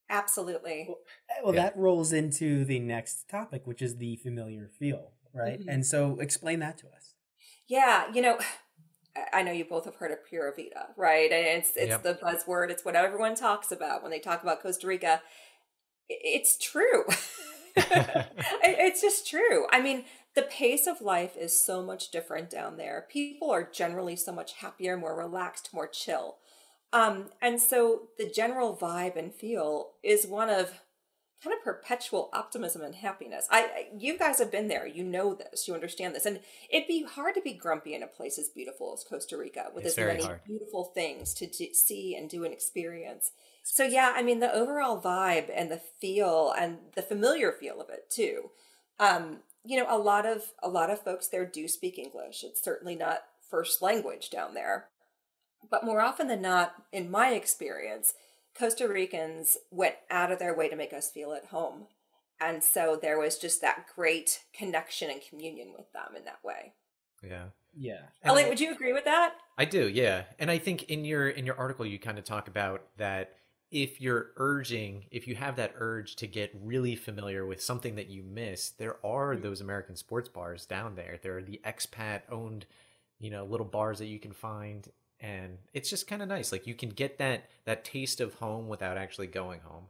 absolutely. 0.10 0.88
Well, 1.44 1.54
Yeah. 1.54 1.64
that 1.64 1.78
rolls 1.78 2.14
into 2.14 2.64
the 2.66 2.80
next 2.80 3.28
topic, 3.28 3.68
which 3.68 3.82
is 3.82 3.98
the 3.98 4.16
familiar 4.18 4.70
feel, 4.70 5.12
right? 5.34 5.60
Mhm. 5.60 5.66
And 5.68 5.86
so, 5.86 6.18
explain 6.20 6.60
that 6.60 6.78
to 6.80 6.88
us. 6.90 7.14
Yeah, 7.68 8.10
you 8.14 8.22
know, 8.22 8.40
I- 9.34 9.44
know 9.44 9.52
you 9.52 9.66
both 9.66 9.86
have 9.86 9.96
heard 9.96 10.12
of 10.12 10.26
Pura 10.26 10.54
Vida, 10.56 10.88
right? 10.96 11.32
And 11.32 11.46
it's 11.60 11.72
it's 11.76 11.90
Yep. 11.90 12.04
the 12.04 12.14
buzzword. 12.16 12.70
It's 12.70 12.84
what 12.86 12.96
everyone 12.96 13.36
talks 13.36 13.72
about 13.72 14.02
when 14.02 14.12
they 14.12 14.20
talk 14.20 14.44
about 14.44 14.62
Costa 14.62 14.88
Rica. 14.88 15.22
It's 16.10 16.58
true. 16.58 17.04
It's 17.80 19.02
just 19.02 19.28
true. 19.28 19.68
I 19.72 19.82
mean, 19.82 20.06
the 20.36 20.42
pace 20.44 20.88
of 20.88 21.02
life 21.02 21.36
is 21.38 21.64
so 21.64 21.84
much 21.84 22.10
different 22.10 22.50
down 22.50 22.78
there. 22.78 23.06
People 23.10 23.52
are 23.52 23.64
generally 23.64 24.16
so 24.16 24.32
much 24.32 24.54
happier, 24.54 24.98
more 24.98 25.16
relaxed, 25.16 25.70
more 25.74 25.88
chill. 25.88 26.38
Um, 26.94 27.30
and 27.42 27.62
so 27.62 28.10
the 28.18 28.30
general 28.30 28.76
vibe 28.76 29.16
and 29.16 29.34
feel 29.34 29.92
is 30.04 30.26
one 30.26 30.50
of 30.50 30.82
kind 31.44 31.56
of 31.56 31.64
perpetual 31.64 32.30
optimism 32.34 32.82
and 32.82 32.96
happiness. 32.96 33.48
I, 33.52 33.60
I 33.62 33.88
you 33.98 34.18
guys 34.18 34.40
have 34.40 34.52
been 34.52 34.68
there. 34.68 34.88
You 34.88 35.04
know 35.04 35.36
this. 35.36 35.68
You 35.68 35.74
understand 35.74 36.16
this. 36.16 36.26
And 36.26 36.40
it'd 36.70 36.88
be 36.88 37.04
hard 37.04 37.36
to 37.36 37.42
be 37.42 37.54
grumpy 37.54 37.94
in 37.94 38.04
a 38.04 38.08
place 38.08 38.40
as 38.40 38.50
beautiful 38.50 38.94
as 38.98 39.04
Costa 39.04 39.38
Rica 39.38 39.68
with 39.74 39.86
It's 39.86 39.98
as 39.98 40.06
many 40.06 40.24
hard. 40.24 40.42
beautiful 40.46 40.86
things 40.86 41.34
to 41.36 41.48
d- 41.48 41.74
see 41.74 42.16
and 42.16 42.30
do 42.30 42.44
and 42.44 42.54
experience. 42.54 43.32
So 43.64 43.84
yeah, 43.84 44.14
I 44.16 44.24
mean 44.24 44.40
the 44.40 44.54
overall 44.54 45.00
vibe 45.02 45.52
and 45.54 45.70
the 45.70 45.82
feel 46.02 46.54
and 46.58 46.78
the 46.96 47.02
familiar 47.02 47.52
feel 47.52 47.82
of 47.82 47.90
it 47.90 48.10
too. 48.10 48.50
Um, 49.00 49.40
you 49.64 49.78
know, 49.78 49.86
a 49.90 49.98
lot 49.98 50.26
of 50.26 50.54
a 50.64 50.70
lot 50.70 50.90
of 50.90 51.04
folks 51.04 51.28
there 51.28 51.46
do 51.46 51.68
speak 51.68 52.00
English. 52.00 52.44
It's 52.44 52.64
certainly 52.64 52.96
not 52.96 53.24
first 53.50 53.82
language 53.82 54.30
down 54.30 54.54
there. 54.54 54.88
But 55.70 55.84
more 55.84 56.02
often 56.02 56.28
than 56.28 56.42
not, 56.42 56.74
in 56.94 57.12
my 57.12 57.32
experience, 57.32 58.14
Costa 58.58 58.88
Ricans 58.88 59.58
went 59.72 59.96
out 60.10 60.32
of 60.32 60.40
their 60.40 60.56
way 60.56 60.70
to 60.70 60.76
make 60.76 60.94
us 60.94 61.12
feel 61.12 61.34
at 61.34 61.46
home. 61.46 61.88
And 62.40 62.64
so 62.64 62.98
there 63.02 63.20
was 63.20 63.38
just 63.38 63.62
that 63.62 63.86
great 63.96 64.44
connection 64.54 65.10
and 65.10 65.22
communion 65.28 65.74
with 65.76 65.92
them 65.94 66.16
in 66.16 66.26
that 66.26 66.44
way. 66.44 66.74
Yeah. 67.24 67.46
Yeah. 67.76 68.02
Elliot, 68.24 68.50
would 68.50 68.60
you 68.60 68.72
agree 68.72 68.94
with 68.94 69.06
that? 69.06 69.36
I 69.58 69.66
do, 69.66 69.88
yeah. 69.88 70.24
And 70.40 70.50
I 70.50 70.58
think 70.58 70.84
in 70.84 71.06
your 71.06 71.30
in 71.30 71.46
your 71.46 71.58
article 71.58 71.86
you 71.86 72.00
kind 72.00 72.18
of 72.18 72.24
talk 72.24 72.48
about 72.48 72.84
that 72.98 73.34
if 73.70 74.00
you're 74.00 74.32
urging, 74.38 75.06
if 75.12 75.28
you 75.28 75.36
have 75.36 75.58
that 75.58 75.74
urge 75.78 76.16
to 76.18 76.28
get 76.28 76.52
really 76.64 76.96
familiar 76.96 77.46
with 77.46 77.62
something 77.62 77.96
that 77.96 78.08
you 78.08 78.24
miss, 78.24 78.70
there 78.70 78.96
are 79.06 79.34
mm-hmm. 79.34 79.44
those 79.44 79.62
American 79.62 79.96
sports 79.96 80.30
bars 80.30 80.66
down 80.66 80.96
there. 80.96 81.20
There 81.22 81.38
are 81.38 81.44
the 81.44 81.60
expat 81.66 82.22
owned, 82.32 82.66
you 83.20 83.30
know, 83.30 83.44
little 83.44 83.66
bars 83.66 84.00
that 84.00 84.06
you 84.06 84.20
can 84.20 84.32
find 84.32 84.88
and 85.20 85.58
it's 85.74 85.90
just 85.90 86.08
kind 86.08 86.22
of 86.22 86.28
nice. 86.28 86.52
Like 86.52 86.68
you 86.68 86.76
can 86.76 86.90
get 86.90 87.18
that 87.18 87.50
that 87.66 87.84
taste 87.84 88.22
of 88.22 88.36
home 88.36 88.68
without 88.68 88.98
actually 88.98 89.28
going 89.28 89.62
home. 89.62 89.86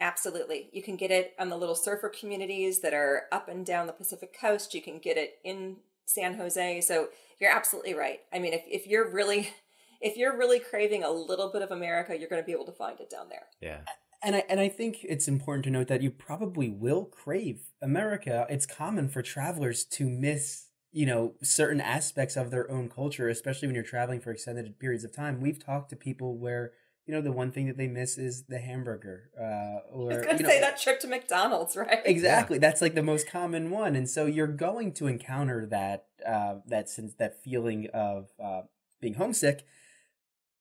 Absolutely. 0.00 0.68
You 0.72 0.82
can 0.82 0.96
get 0.96 1.10
it 1.10 1.34
on 1.38 1.48
the 1.48 1.56
little 1.56 1.74
surfer 1.74 2.08
communities 2.08 2.80
that 2.80 2.94
are 2.94 3.24
up 3.32 3.48
and 3.48 3.66
down 3.66 3.88
the 3.88 3.92
Pacific 3.92 4.38
coast. 4.38 4.72
You 4.72 4.80
can 4.80 4.98
get 4.98 5.16
it 5.16 5.38
in 5.42 5.76
San 6.06 6.34
Jose. 6.34 6.80
So 6.82 7.08
you're 7.40 7.50
absolutely 7.50 7.94
right. 7.94 8.20
I 8.32 8.38
mean, 8.38 8.52
if, 8.52 8.62
if 8.66 8.86
you're 8.86 9.10
really 9.10 9.50
if 10.00 10.16
you're 10.16 10.36
really 10.36 10.60
craving 10.60 11.02
a 11.02 11.10
little 11.10 11.50
bit 11.50 11.62
of 11.62 11.70
America, 11.72 12.16
you're 12.16 12.28
going 12.28 12.42
to 12.42 12.46
be 12.46 12.52
able 12.52 12.66
to 12.66 12.72
find 12.72 13.00
it 13.00 13.10
down 13.10 13.28
there. 13.28 13.46
Yeah. 13.60 13.80
And 14.22 14.36
I 14.36 14.44
and 14.48 14.60
I 14.60 14.68
think 14.68 15.04
it's 15.08 15.28
important 15.28 15.64
to 15.64 15.70
note 15.70 15.88
that 15.88 16.02
you 16.02 16.10
probably 16.10 16.68
will 16.68 17.04
crave 17.04 17.60
America. 17.82 18.46
It's 18.48 18.66
common 18.66 19.08
for 19.08 19.22
travelers 19.22 19.84
to 19.84 20.08
miss, 20.08 20.66
you 20.92 21.06
know, 21.06 21.34
certain 21.42 21.80
aspects 21.80 22.36
of 22.36 22.50
their 22.50 22.70
own 22.70 22.88
culture, 22.88 23.28
especially 23.28 23.68
when 23.68 23.74
you're 23.74 23.84
traveling 23.84 24.20
for 24.20 24.30
extended 24.30 24.78
periods 24.78 25.04
of 25.04 25.14
time. 25.14 25.40
We've 25.40 25.62
talked 25.62 25.90
to 25.90 25.96
people 25.96 26.38
where, 26.38 26.72
you 27.06 27.14
know, 27.14 27.20
the 27.20 27.32
one 27.32 27.52
thing 27.52 27.66
that 27.66 27.76
they 27.76 27.88
miss 27.88 28.16
is 28.16 28.44
the 28.44 28.58
hamburger. 28.58 29.30
Uh, 29.38 29.44
I 29.44 29.80
or 29.92 30.06
was 30.06 30.16
going 30.16 30.30
you 30.30 30.36
to 30.38 30.42
know, 30.44 30.48
say 30.48 30.60
that 30.60 30.80
trip 30.80 31.00
to 31.00 31.06
McDonald's, 31.08 31.76
right? 31.76 32.00
Exactly. 32.04 32.58
That's 32.58 32.80
like 32.80 32.94
the 32.94 33.02
most 33.02 33.28
common 33.28 33.70
one. 33.70 33.96
And 33.96 34.08
so 34.08 34.24
you're 34.26 34.46
going 34.46 34.92
to 34.94 35.06
encounter 35.06 35.66
that 35.66 36.06
uh, 36.26 36.56
that 36.66 36.88
sense 36.88 37.14
that 37.14 37.42
feeling 37.42 37.88
of 37.92 38.28
uh, 38.42 38.62
being 39.00 39.14
homesick, 39.14 39.64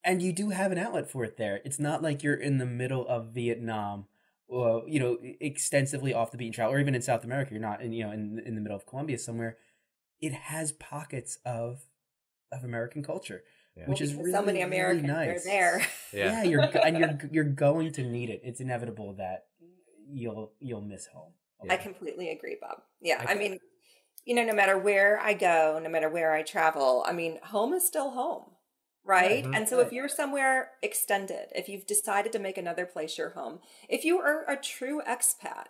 and 0.04 0.22
you 0.22 0.34
do 0.34 0.50
have 0.50 0.72
an 0.72 0.78
outlet 0.78 1.10
for 1.10 1.24
it 1.24 1.38
there. 1.38 1.62
It's 1.66 1.80
not 1.80 2.04
like 2.04 2.22
you're 2.22 2.36
in 2.36 2.58
the 2.58 2.66
middle 2.66 3.08
of 3.08 3.34
Vietnam, 3.34 4.06
or 4.48 4.84
you 4.88 5.00
know, 5.00 5.18
extensively 5.40 6.14
off 6.14 6.32
the 6.32 6.38
beaten 6.38 6.54
trail, 6.54 6.70
or 6.70 6.80
even 6.80 6.96
in 6.96 7.02
South 7.02 7.24
America. 7.24 7.52
You're 7.54 7.62
not 7.62 7.82
in 7.82 7.94
you 7.94 8.06
know 8.06 8.12
in 8.12 8.42
in 8.46 8.56
the 8.56 8.62
middle 8.62 8.78
of 8.78 8.86
Colombia 8.86 9.18
somewhere. 9.18 9.58
It 10.22 10.34
has 10.34 10.72
pockets 10.74 11.38
of 11.46 11.82
of 12.52 12.64
American 12.64 13.04
culture, 13.04 13.44
Yeah. 13.76 13.86
which 13.88 14.02
is 14.02 14.14
really 14.16 14.32
so 14.32 14.42
many 14.42 14.64
really 14.64 14.78
Americans 14.78 15.08
nice. 15.08 15.46
are 15.46 15.50
there. 15.50 15.88
Yeah, 16.14 16.44
you're 16.44 16.62
and 16.62 16.98
you're 16.98 17.20
you're 17.32 17.44
going 17.44 17.92
to 17.94 18.04
need 18.04 18.30
it. 18.30 18.42
It's 18.44 18.62
inevitable 18.62 19.14
that 19.16 19.46
you'll 20.10 20.54
you'll 20.60 20.82
miss 20.82 21.08
home. 21.08 21.34
a 21.62 21.72
I 21.72 21.76
lot. 21.76 21.84
completely 21.84 22.30
agree, 22.32 22.58
Bob. 22.60 22.78
Yeah, 23.02 23.24
I 23.28 23.34
I, 23.34 23.36
mean, 23.36 23.60
you 24.26 24.36
know, 24.36 24.44
no 24.46 24.54
matter 24.54 24.78
where 24.78 25.20
I 25.20 25.34
go, 25.34 25.80
no 25.84 25.90
matter 25.90 26.10
where 26.10 26.34
I 26.34 26.44
travel, 26.44 27.04
I 27.08 27.12
mean, 27.14 27.40
home 27.44 27.74
is 27.74 27.86
still 27.86 28.12
home, 28.12 28.52
right? 29.04 29.44
Mhm. 29.44 29.56
And 29.56 29.70
so 29.70 29.80
if 29.80 29.92
you're 29.92 30.08
somewhere 30.10 30.72
extended, 30.82 31.48
if 31.56 31.68
you've 31.70 31.86
decided 31.88 32.32
to 32.34 32.40
make 32.40 32.58
another 32.58 32.86
place 32.86 33.18
your 33.18 33.32
home, 33.32 33.60
if 33.90 34.06
you 34.06 34.20
are 34.20 34.50
a 34.50 34.56
true 34.58 35.02
expat, 35.08 35.68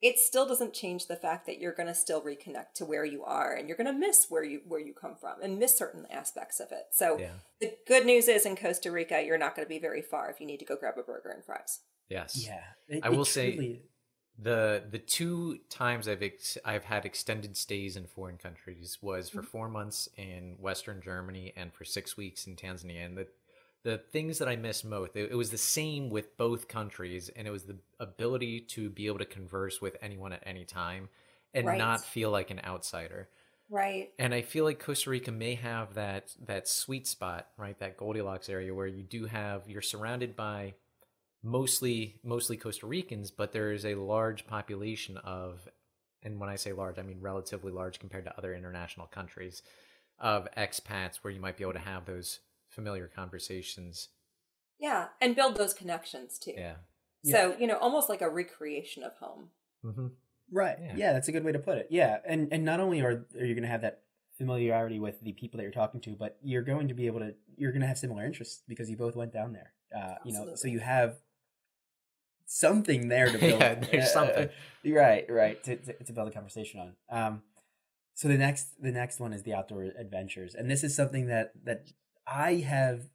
it 0.00 0.18
still 0.18 0.46
doesn't 0.46 0.72
change 0.74 1.06
the 1.06 1.16
fact 1.16 1.46
that 1.46 1.58
you're 1.58 1.74
going 1.74 1.88
to 1.88 1.94
still 1.94 2.20
reconnect 2.22 2.72
to 2.76 2.84
where 2.84 3.04
you 3.04 3.24
are 3.24 3.54
and 3.54 3.66
you're 3.68 3.76
going 3.76 3.92
to 3.92 3.98
miss 3.98 4.26
where 4.28 4.44
you 4.44 4.60
where 4.66 4.80
you 4.80 4.92
come 4.94 5.16
from 5.20 5.40
and 5.42 5.58
miss 5.58 5.76
certain 5.76 6.06
aspects 6.10 6.60
of 6.60 6.70
it. 6.72 6.84
So 6.92 7.18
Yeah. 7.18 7.32
the 7.60 7.72
good 7.86 8.06
news 8.06 8.28
is 8.28 8.46
in 8.46 8.56
Costa 8.56 8.90
Rica, 8.92 9.22
you're 9.24 9.38
not 9.38 9.56
going 9.56 9.66
to 9.66 9.68
be 9.68 9.78
very 9.80 10.02
far 10.02 10.30
if 10.30 10.40
you 10.40 10.46
need 10.46 10.58
to 10.60 10.64
go 10.64 10.76
grab 10.76 10.94
a 10.98 11.02
burger 11.02 11.30
and 11.30 11.44
fries. 11.44 11.80
Yes. 12.08 12.36
Yeah, 12.46 12.62
it- 12.88 13.04
I 13.04 13.08
it 13.08 13.16
will 13.16 13.24
say- 13.24 13.54
truly- 13.54 13.82
The 14.40 14.84
the 14.88 15.00
two 15.00 15.58
times 15.68 16.06
I've 16.06 16.22
ex- 16.22 16.58
I've 16.64 16.84
had 16.84 17.04
extended 17.04 17.56
stays 17.56 17.96
in 17.96 18.06
foreign 18.06 18.38
countries 18.38 18.98
was 19.02 19.28
for 19.28 19.38
mm-hmm. 19.38 19.46
four 19.48 19.68
months 19.68 20.08
in 20.16 20.56
Western 20.60 21.02
Germany 21.02 21.52
and 21.56 21.74
for 21.74 21.84
six 21.84 22.16
weeks 22.16 22.46
in 22.46 22.54
Tanzania. 22.54 23.04
And 23.04 23.18
the 23.18 23.26
the 23.84 23.98
things 23.98 24.38
that 24.38 24.48
I 24.48 24.56
miss 24.56 24.84
most, 24.84 25.16
it, 25.16 25.30
it 25.32 25.34
was 25.36 25.50
the 25.50 25.58
same 25.58 26.10
with 26.10 26.36
both 26.36 26.68
countries, 26.68 27.30
and 27.36 27.46
it 27.46 27.50
was 27.50 27.64
the 27.64 27.76
ability 28.00 28.60
to 28.62 28.90
be 28.90 29.06
able 29.06 29.18
to 29.18 29.24
converse 29.24 29.80
with 29.80 29.96
anyone 30.02 30.32
at 30.32 30.42
any 30.46 30.64
time 30.64 31.08
and 31.54 31.66
Right. 31.66 31.78
not 31.78 32.04
feel 32.04 32.30
like 32.30 32.50
an 32.50 32.60
outsider. 32.64 33.28
Right. 33.70 34.12
And 34.18 34.34
I 34.34 34.42
feel 34.42 34.64
like 34.64 34.80
Costa 34.80 35.10
Rica 35.10 35.30
may 35.30 35.54
have 35.54 35.94
that 35.94 36.34
that 36.46 36.68
sweet 36.68 37.06
spot, 37.06 37.48
right? 37.56 37.78
That 37.78 37.96
Goldilocks 37.96 38.48
area 38.48 38.74
where 38.74 38.86
you 38.86 39.02
do 39.02 39.26
have 39.26 39.68
you're 39.68 39.82
surrounded 39.82 40.34
by 40.34 40.74
mostly 41.42 42.20
mostly 42.24 42.56
Costa 42.56 42.86
Ricans, 42.86 43.30
but 43.30 43.52
there 43.52 43.72
is 43.72 43.84
a 43.84 43.94
large 43.94 44.46
population 44.46 45.16
of 45.18 45.68
and 46.22 46.40
when 46.40 46.50
I 46.50 46.56
say 46.56 46.72
large, 46.72 46.98
I 46.98 47.02
mean 47.02 47.20
relatively 47.20 47.72
large 47.72 48.00
compared 48.00 48.24
to 48.26 48.36
other 48.38 48.54
international 48.54 49.06
countries 49.06 49.62
of 50.18 50.48
expats 50.56 51.16
where 51.18 51.32
you 51.32 51.40
might 51.40 51.56
be 51.56 51.64
able 51.64 51.74
to 51.74 51.78
have 51.80 52.04
those 52.06 52.40
familiar 52.68 53.10
conversations. 53.14 54.08
Yeah, 54.78 55.08
and 55.20 55.34
build 55.34 55.56
those 55.56 55.74
connections 55.74 56.38
too. 56.38 56.54
Yeah. 56.56 56.76
So, 57.24 57.56
you 57.58 57.66
know, 57.66 57.76
almost 57.76 58.08
like 58.08 58.22
a 58.22 58.28
recreation 58.28 59.02
of 59.02 59.12
home. 59.16 59.48
Mm-hmm. 59.84 60.06
Right. 60.50 60.76
Yeah. 60.80 60.94
Yeah. 60.96 61.12
that's 61.12 61.28
a 61.28 61.32
good 61.32 61.44
way 61.44 61.52
to 61.52 61.58
put 61.58 61.78
it. 61.78 61.88
Yeah, 61.90 62.18
and 62.26 62.48
and 62.52 62.64
not 62.64 62.80
only 62.80 63.00
are 63.00 63.26
are 63.38 63.44
you 63.44 63.54
going 63.54 63.62
to 63.62 63.68
have 63.68 63.82
that 63.82 64.02
familiarity 64.36 65.00
with 65.00 65.20
the 65.20 65.32
people 65.32 65.58
that 65.58 65.64
you're 65.64 65.72
talking 65.72 66.00
to, 66.02 66.12
but 66.12 66.38
you're 66.42 66.62
going 66.62 66.88
to 66.88 66.94
be 66.94 67.06
able 67.06 67.18
to 67.18 67.34
you're 67.56 67.72
going 67.72 67.82
to 67.82 67.88
have 67.88 67.98
similar 67.98 68.24
interests 68.24 68.62
because 68.68 68.88
you 68.88 68.96
both 68.96 69.16
went 69.16 69.32
down 69.32 69.52
there. 69.52 69.72
Uh, 69.94 70.14
you 70.24 70.32
know, 70.32 70.54
so 70.54 70.68
you 70.68 70.78
have 70.78 71.16
something 72.46 73.08
there 73.08 73.30
to 73.30 73.38
build. 73.38 73.60
Yeah, 73.60 73.74
there's 73.74 74.04
uh, 74.04 74.12
something. 74.12 74.48
right, 74.86 75.26
right, 75.28 75.62
to, 75.64 75.76
to 75.76 75.92
to 76.04 76.12
build 76.12 76.28
a 76.28 76.30
conversation 76.30 76.80
on. 76.80 76.94
Um, 77.10 77.42
so 78.14 78.28
the 78.28 78.38
next 78.38 78.80
the 78.80 78.92
next 78.92 79.20
one 79.20 79.32
is 79.32 79.42
the 79.42 79.54
outdoor 79.54 79.82
adventures, 79.82 80.54
and 80.54 80.70
this 80.70 80.82
is 80.82 80.94
something 80.94 81.26
that 81.26 81.52
that 81.64 81.90
I 82.30 82.56
have 82.56 83.08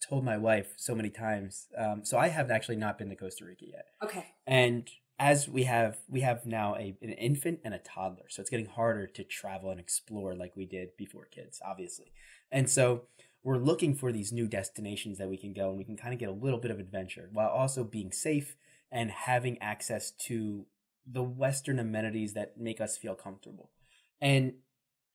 told 0.00 0.24
my 0.24 0.38
wife 0.38 0.72
so 0.76 0.94
many 0.94 1.10
times. 1.10 1.66
Um, 1.76 2.04
so 2.04 2.16
I 2.18 2.28
have 2.28 2.50
actually 2.50 2.76
not 2.76 2.96
been 2.98 3.08
to 3.10 3.16
Costa 3.16 3.44
Rica 3.44 3.66
yet 3.66 3.86
Okay. 4.02 4.24
and 4.46 4.88
as 5.18 5.46
we 5.46 5.64
have 5.64 5.98
we 6.08 6.20
have 6.20 6.46
now 6.46 6.74
a 6.76 6.96
an 7.02 7.12
infant 7.12 7.60
and 7.62 7.74
a 7.74 7.78
toddler 7.78 8.24
so 8.30 8.40
it's 8.40 8.48
getting 8.48 8.64
harder 8.64 9.06
to 9.06 9.22
travel 9.22 9.70
and 9.70 9.78
explore 9.78 10.34
like 10.34 10.56
we 10.56 10.64
did 10.64 10.96
before 10.96 11.26
kids 11.26 11.60
obviously 11.62 12.10
and 12.50 12.70
so 12.70 13.02
we're 13.42 13.58
looking 13.58 13.94
for 13.94 14.12
these 14.12 14.32
new 14.32 14.46
destinations 14.48 15.18
that 15.18 15.28
we 15.28 15.36
can 15.36 15.52
go 15.52 15.68
and 15.68 15.76
we 15.76 15.84
can 15.84 15.96
kind 15.96 16.14
of 16.14 16.18
get 16.18 16.30
a 16.30 16.32
little 16.32 16.58
bit 16.58 16.70
of 16.70 16.78
adventure 16.78 17.28
while 17.34 17.50
also 17.50 17.84
being 17.84 18.10
safe 18.12 18.56
and 18.90 19.10
having 19.10 19.58
access 19.60 20.10
to 20.12 20.64
the 21.06 21.22
western 21.22 21.78
amenities 21.78 22.32
that 22.32 22.56
make 22.58 22.80
us 22.80 22.96
feel 22.96 23.14
comfortable 23.14 23.68
and 24.22 24.54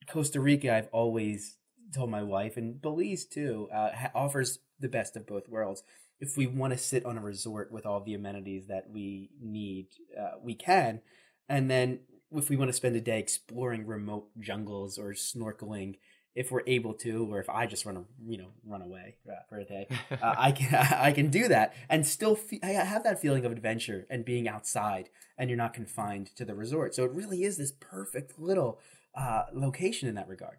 costa 0.07 0.39
rica 0.39 0.71
i've 0.75 0.89
always 0.91 1.57
told 1.93 2.09
my 2.09 2.23
wife 2.23 2.57
and 2.57 2.81
belize 2.81 3.25
too 3.25 3.69
uh, 3.73 3.91
ha- 3.95 4.11
offers 4.15 4.59
the 4.79 4.89
best 4.89 5.15
of 5.15 5.25
both 5.25 5.47
worlds 5.47 5.83
if 6.19 6.37
we 6.37 6.47
want 6.47 6.73
to 6.73 6.77
sit 6.77 7.05
on 7.05 7.17
a 7.17 7.21
resort 7.21 7.71
with 7.71 7.85
all 7.85 7.99
the 8.01 8.13
amenities 8.13 8.67
that 8.67 8.89
we 8.89 9.29
need, 9.41 9.87
uh, 10.19 10.37
we 10.41 10.55
can. 10.55 11.01
And 11.49 11.69
then 11.69 11.99
if 12.31 12.49
we 12.49 12.55
want 12.55 12.69
to 12.69 12.73
spend 12.73 12.95
a 12.95 13.01
day 13.01 13.19
exploring 13.19 13.85
remote 13.85 14.29
jungles 14.39 14.97
or 14.97 15.11
snorkeling, 15.11 15.95
if 16.33 16.51
we're 16.51 16.63
able 16.67 16.93
to, 16.95 17.31
or 17.31 17.39
if 17.39 17.49
I 17.49 17.65
just 17.65 17.85
run, 17.85 17.97
a, 17.97 18.03
you 18.27 18.37
know, 18.37 18.49
run 18.65 18.81
away 18.81 19.15
uh, 19.29 19.35
for 19.47 19.57
a 19.57 19.65
day, 19.65 19.87
uh, 20.11 20.35
I 20.37 20.51
can 20.51 20.75
I 20.75 21.11
can 21.11 21.29
do 21.29 21.47
that 21.47 21.73
and 21.89 22.05
still 22.05 22.35
fe- 22.35 22.59
I 22.61 22.71
have 22.71 23.03
that 23.03 23.21
feeling 23.21 23.45
of 23.45 23.51
adventure 23.51 24.05
and 24.09 24.25
being 24.25 24.47
outside, 24.47 25.09
and 25.37 25.49
you're 25.49 25.57
not 25.57 25.73
confined 25.73 26.35
to 26.35 26.43
the 26.43 26.55
resort. 26.55 26.93
So 26.95 27.05
it 27.05 27.11
really 27.11 27.43
is 27.43 27.57
this 27.57 27.71
perfect 27.71 28.37
little 28.39 28.79
uh, 29.15 29.43
location 29.53 30.09
in 30.09 30.15
that 30.15 30.27
regard. 30.27 30.57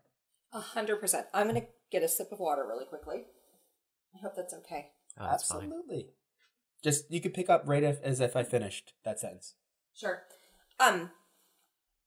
A 0.52 0.61
hundred 0.61 1.00
percent. 1.00 1.26
I'm 1.35 1.46
gonna 1.46 1.66
get 1.90 2.02
a 2.02 2.09
sip 2.09 2.32
of 2.32 2.38
water 2.38 2.66
really 2.66 2.85
quickly. 2.85 3.24
I 4.14 4.18
hope 4.22 4.35
that's 4.37 4.54
okay. 4.54 4.90
Oh, 5.18 5.26
that's 5.30 5.48
fine. 5.50 5.64
Absolutely. 5.64 6.09
Just 6.82 7.11
you 7.11 7.20
could 7.20 7.35
pick 7.35 7.50
up 7.50 7.62
right 7.66 7.82
if, 7.82 8.02
as 8.02 8.20
if 8.20 8.37
I 8.37 8.42
finished 8.42 8.94
that 9.04 9.18
sentence. 9.18 9.54
Sure. 9.94 10.22
Um, 10.78 11.11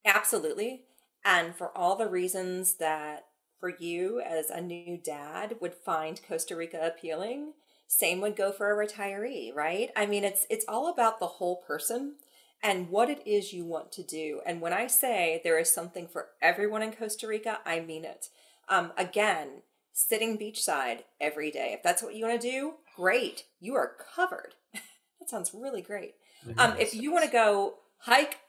absolutely. 0.06 0.86
And 1.26 1.56
for 1.56 1.76
all 1.78 1.96
the 1.96 2.08
reasons 2.08 2.76
that 2.76 3.26
for 3.60 3.74
you 3.78 4.22
as 4.22 4.50
a 4.50 4.62
new 4.62 4.98
dad 4.98 5.56
would 5.60 5.74
find 5.74 6.22
Costa 6.28 6.56
Rica 6.56 6.80
appealing, 6.82 7.54
same 7.88 8.22
would 8.22 8.36
go 8.36 8.52
for 8.52 8.72
a 8.72 8.88
retiree, 8.88 9.54
right? 9.54 9.90
I 9.96 10.06
mean, 10.06 10.24
it's 10.24 10.46
it's 10.50 10.66
all 10.68 10.88
about 10.88 11.20
the 11.20 11.28
whole 11.28 11.58
person 11.58 12.16
and 12.62 12.90
what 12.90 13.10
it 13.10 13.26
is 13.26 13.54
you 13.54 13.66
want 13.66 13.92
to 13.94 14.04
do. 14.04 14.42
And 14.46 14.62
when 14.62 14.74
I 14.74 14.88
say 14.88 15.42
there 15.44 15.60
is 15.60 15.74
something 15.74 16.08
for 16.08 16.30
everyone 16.42 16.82
in 16.82 16.92
Costa 16.92 17.28
Rica, 17.28 17.60
I 17.66 17.80
mean 17.80 18.06
it. 18.06 18.28
Um, 18.68 18.92
again, 18.98 19.64
sitting 19.94 20.38
beachside 20.38 21.00
every 21.20 21.52
day. 21.52 21.74
If 21.74 21.84
that's 21.84 22.04
what 22.04 22.16
you 22.16 22.26
want 22.26 22.40
to 22.40 22.52
do, 22.52 22.74
great. 22.96 23.46
You 23.60 23.76
are 23.76 23.96
covered. 24.16 24.56
that 24.74 25.30
sounds 25.30 25.54
really 25.54 25.82
great. 25.82 26.16
Um, 26.58 26.76
if 26.80 26.94
you 26.94 27.12
want 27.12 27.26
to 27.26 27.32
go 27.32 27.76
hike 28.00 28.40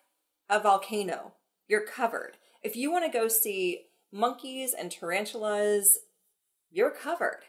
a 0.48 0.60
volcano, 0.60 1.32
you're 1.68 1.84
covered. 1.84 2.36
If 2.62 2.76
you 2.76 2.92
want 2.92 3.04
to 3.04 3.10
go 3.10 3.28
see 3.28 3.86
monkeys 4.12 4.74
and 4.74 4.90
tarantulas, 4.90 5.98
you're 6.70 6.90
covered. 6.90 7.42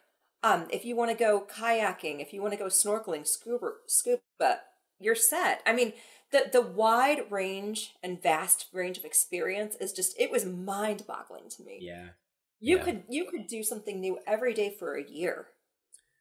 Um, 0.44 0.68
if 0.72 0.86
you 0.86 0.96
want 0.96 1.12
to 1.12 1.18
go 1.18 1.46
kayaking, 1.48 2.22
if 2.22 2.34
you 2.34 2.42
want 2.42 2.54
to 2.54 2.60
go 2.60 2.66
snorkeling, 2.66 3.28
scuba, 3.28 3.72
scuba, 3.88 4.62
you're 5.00 5.16
set. 5.16 5.62
I 5.66 5.74
mean, 5.74 5.94
the 6.32 6.50
the 6.52 6.62
wide 6.62 7.30
range 7.32 7.94
and 8.04 8.22
vast 8.22 8.68
range 8.74 8.98
of 8.98 9.06
experience 9.06 9.76
is 9.76 9.94
just 9.94 10.20
it 10.20 10.32
was 10.32 10.46
mind 10.46 11.06
boggling 11.08 11.50
to 11.50 11.64
me. 11.64 11.80
Yeah. 11.82 12.10
You 12.60 12.78
Yeah. 12.78 12.84
could 12.84 13.04
you 13.10 13.26
could 13.26 13.48
do 13.48 13.64
something 13.64 14.00
new 14.00 14.20
every 14.28 14.54
day 14.54 14.70
for 14.78 14.96
a 14.96 15.04
year. 15.04 15.48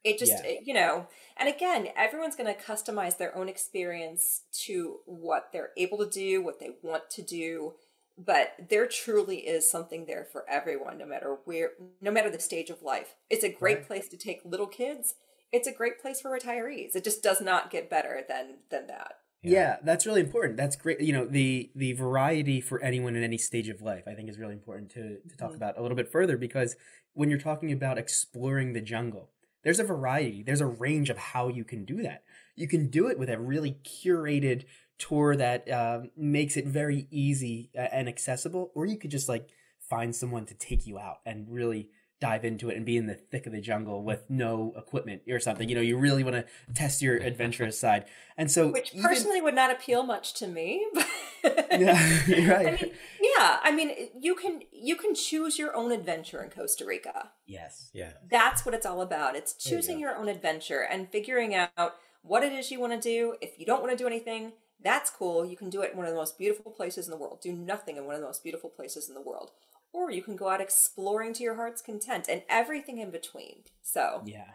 It 0.03 0.17
just 0.17 0.31
Yeah. 0.31 0.43
it- 0.43 0.67
you 0.67 0.73
know, 0.73 1.07
and 1.37 1.47
again, 1.47 1.89
everyone's 1.95 2.35
going 2.35 2.53
to 2.53 2.59
customize 2.59 3.17
their 3.17 3.35
own 3.35 3.47
experience 3.47 4.41
to 4.65 5.01
what 5.05 5.51
they're 5.51 5.71
able 5.77 5.99
to 5.99 6.09
do, 6.09 6.41
what 6.41 6.59
they 6.59 6.71
want 6.81 7.09
to 7.11 7.21
do, 7.21 7.75
but 8.17 8.53
there 8.69 8.87
truly 8.87 9.47
is 9.47 9.69
something 9.69 10.05
there 10.05 10.25
for 10.25 10.49
everyone 10.49 10.97
no 10.97 11.05
matter 11.05 11.35
where 11.45 11.73
no 12.01 12.09
matter 12.11 12.29
the 12.31 12.39
stage 12.39 12.69
of 12.71 12.81
life. 12.81 13.15
It's 13.29 13.43
a 13.43 13.49
great 13.49 13.77
Right. 13.79 13.87
place 13.87 14.09
to 14.09 14.17
take 14.17 14.43
little 14.43 14.67
kids. 14.67 15.15
It's 15.51 15.67
a 15.67 15.71
great 15.71 15.99
place 15.99 16.19
for 16.21 16.31
retirees. 16.31 16.95
It 16.95 17.03
just 17.03 17.21
does 17.21 17.39
not 17.41 17.69
get 17.69 17.89
better 17.89 18.25
than 18.27 18.63
than 18.69 18.87
that. 18.87 19.19
Yeah. 19.43 19.77
that's 19.83 20.05
really 20.05 20.21
important. 20.21 20.57
That's 20.57 20.75
great. 20.75 21.01
You 21.01 21.13
know, 21.13 21.25
the 21.25 21.71
the 21.75 21.93
variety 21.93 22.61
for 22.61 22.81
anyone 22.81 23.15
in 23.15 23.23
any 23.23 23.37
stage 23.37 23.69
of 23.69 23.81
life, 23.81 24.03
I 24.07 24.13
think, 24.13 24.29
is 24.29 24.37
really 24.37 24.53
important 24.53 24.91
to 24.91 25.19
to 25.27 25.37
talk 25.37 25.51
Mhm. 25.51 25.55
about 25.55 25.77
a 25.77 25.81
little 25.81 25.97
bit 25.97 26.07
further 26.11 26.37
because 26.37 26.75
when 27.13 27.29
you're 27.29 27.39
talking 27.39 27.71
about 27.71 27.97
exploring 27.97 28.73
the 28.73 28.81
jungle, 28.81 29.31
there's 29.63 29.79
a 29.79 29.83
variety, 29.83 30.43
there's 30.43 30.61
a 30.61 30.65
range 30.67 31.09
of 31.09 31.17
how 31.17 31.47
you 31.47 31.63
can 31.63 31.85
do 31.85 32.01
that. 32.03 32.23
You 32.55 32.67
can 32.67 32.87
do 32.89 33.07
it 33.07 33.17
with 33.19 33.29
a 33.29 33.39
really 33.39 33.73
curated 33.83 34.65
tour 34.97 35.35
that 35.35 35.69
um, 35.71 36.11
makes 36.15 36.55
it 36.57 36.67
very 36.67 37.07
easy 37.11 37.71
uh, 37.75 37.81
and 37.91 38.07
accessible, 38.07 38.71
or 38.75 38.85
you 38.85 38.97
could 38.97 39.11
just 39.11 39.27
like 39.29 39.49
find 39.79 40.15
someone 40.15 40.45
to 40.45 40.53
take 40.53 40.85
you 40.87 40.99
out 40.99 41.17
and 41.25 41.49
really 41.51 41.89
dive 42.21 42.45
into 42.45 42.69
it 42.69 42.77
and 42.77 42.85
be 42.85 42.95
in 42.95 43.07
the 43.07 43.15
thick 43.15 43.45
of 43.47 43.51
the 43.51 43.59
jungle 43.59 44.03
with 44.03 44.29
no 44.29 44.73
equipment 44.77 45.23
or 45.27 45.39
something. 45.39 45.67
You 45.67 45.75
know, 45.75 45.81
you 45.81 45.97
really 45.97 46.23
want 46.23 46.35
to 46.37 46.45
test 46.73 47.01
your 47.01 47.17
adventurous 47.17 47.77
side. 47.77 48.05
And 48.37 48.49
so, 48.49 48.69
which 48.71 48.93
even- 48.93 49.03
personally 49.03 49.41
would 49.41 49.55
not 49.55 49.71
appeal 49.71 50.03
much 50.03 50.33
to 50.35 50.47
me. 50.47 50.87
But 51.43 51.67
yeah, 51.81 52.19
you're 52.27 52.53
right. 52.55 52.67
I 52.67 52.71
mean, 52.83 52.91
yeah, 53.19 53.59
I 53.63 53.71
mean, 53.71 53.91
you 54.19 54.35
can 54.35 54.61
you 54.71 54.95
can 54.95 55.15
choose 55.15 55.57
your 55.57 55.75
own 55.75 55.91
adventure 55.91 56.43
in 56.43 56.51
Costa 56.51 56.85
Rica. 56.85 57.31
yes. 57.47 57.89
Yeah. 57.93 58.11
That's 58.29 58.63
what 58.63 58.75
it's 58.75 58.85
all 58.85 59.01
about. 59.01 59.35
It's 59.35 59.53
There 59.53 59.73
you 59.73 59.77
choosing 59.79 59.99
your 59.99 60.15
own 60.15 60.27
adventure 60.27 60.81
and 60.81 61.09
figuring 61.09 61.55
out 61.55 61.95
what 62.21 62.43
it 62.43 62.51
is 62.53 62.69
you 62.69 62.79
want 62.79 62.93
to 62.93 62.99
do. 62.99 63.37
If 63.41 63.57
you 63.57 63.65
don't 63.65 63.81
want 63.81 63.91
to 63.91 63.97
do 63.97 64.05
anything, 64.05 64.51
that's 64.83 65.09
cool. 65.09 65.43
You 65.43 65.57
can 65.57 65.71
do 65.71 65.81
it 65.81 65.93
in 65.93 65.97
one 65.97 66.05
of 66.05 66.11
the 66.11 66.17
most 66.19 66.37
beautiful 66.37 66.71
places 66.71 67.07
in 67.07 67.11
the 67.11 67.17
world. 67.17 67.39
Do 67.41 67.53
nothing 67.53 67.97
in 67.97 68.05
one 68.05 68.13
of 68.13 68.21
the 68.21 68.27
most 68.27 68.43
beautiful 68.43 68.69
places 68.69 69.09
in 69.09 69.15
the 69.15 69.21
world. 69.21 69.49
Or 69.93 70.09
you 70.11 70.21
can 70.21 70.35
go 70.35 70.49
out 70.49 70.61
exploring 70.61 71.33
to 71.33 71.43
your 71.43 71.55
heart's 71.55 71.81
content 71.81 72.27
and 72.29 72.43
everything 72.49 72.97
in 72.97 73.11
between. 73.11 73.63
So, 73.81 74.21
Yeah. 74.25 74.45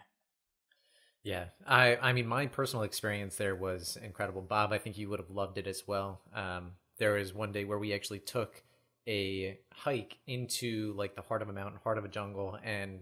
Yeah, 1.23 1.45
I 1.65 1.97
I 1.97 2.13
mean, 2.13 2.25
my 2.27 2.47
personal 2.47 2.83
experience 2.83 3.35
there 3.35 3.55
was 3.55 3.97
incredible. 4.01 4.41
Bob, 4.41 4.71
I 4.71 4.77
think 4.77 4.97
you 4.97 5.09
would 5.09 5.19
have 5.19 5.29
loved 5.29 5.57
it 5.57 5.67
as 5.67 5.83
well. 5.85 6.21
Um, 6.33 6.71
there 6.99 7.13
was 7.13 7.33
one 7.33 7.51
day 7.51 7.65
where 7.65 7.77
we 7.77 7.93
actually 7.93 8.19
took 8.19 8.63
a 9.07 9.57
hike 9.73 10.17
into 10.27 10.93
like 10.97 11.15
the 11.15 11.21
heart 11.21 11.41
of 11.41 11.49
a 11.49 11.53
mountain, 11.53 11.79
heart 11.83 11.97
of 11.97 12.05
a 12.05 12.09
jungle, 12.09 12.57
and 12.63 13.01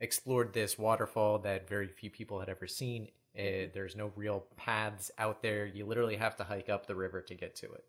explored 0.00 0.52
this 0.52 0.78
waterfall 0.78 1.38
that 1.40 1.68
very 1.68 1.88
few 1.88 2.10
people 2.10 2.40
had 2.40 2.48
ever 2.48 2.66
seen. 2.66 3.08
Uh, 3.38 3.68
there's 3.74 3.96
no 3.96 4.12
real 4.16 4.44
paths 4.56 5.10
out 5.18 5.42
there. 5.42 5.66
You 5.66 5.86
literally 5.86 6.16
have 6.16 6.36
to 6.36 6.44
hike 6.44 6.68
up 6.68 6.86
the 6.86 6.94
river 6.94 7.20
to 7.22 7.34
get 7.34 7.56
to 7.56 7.72
it. 7.72 7.84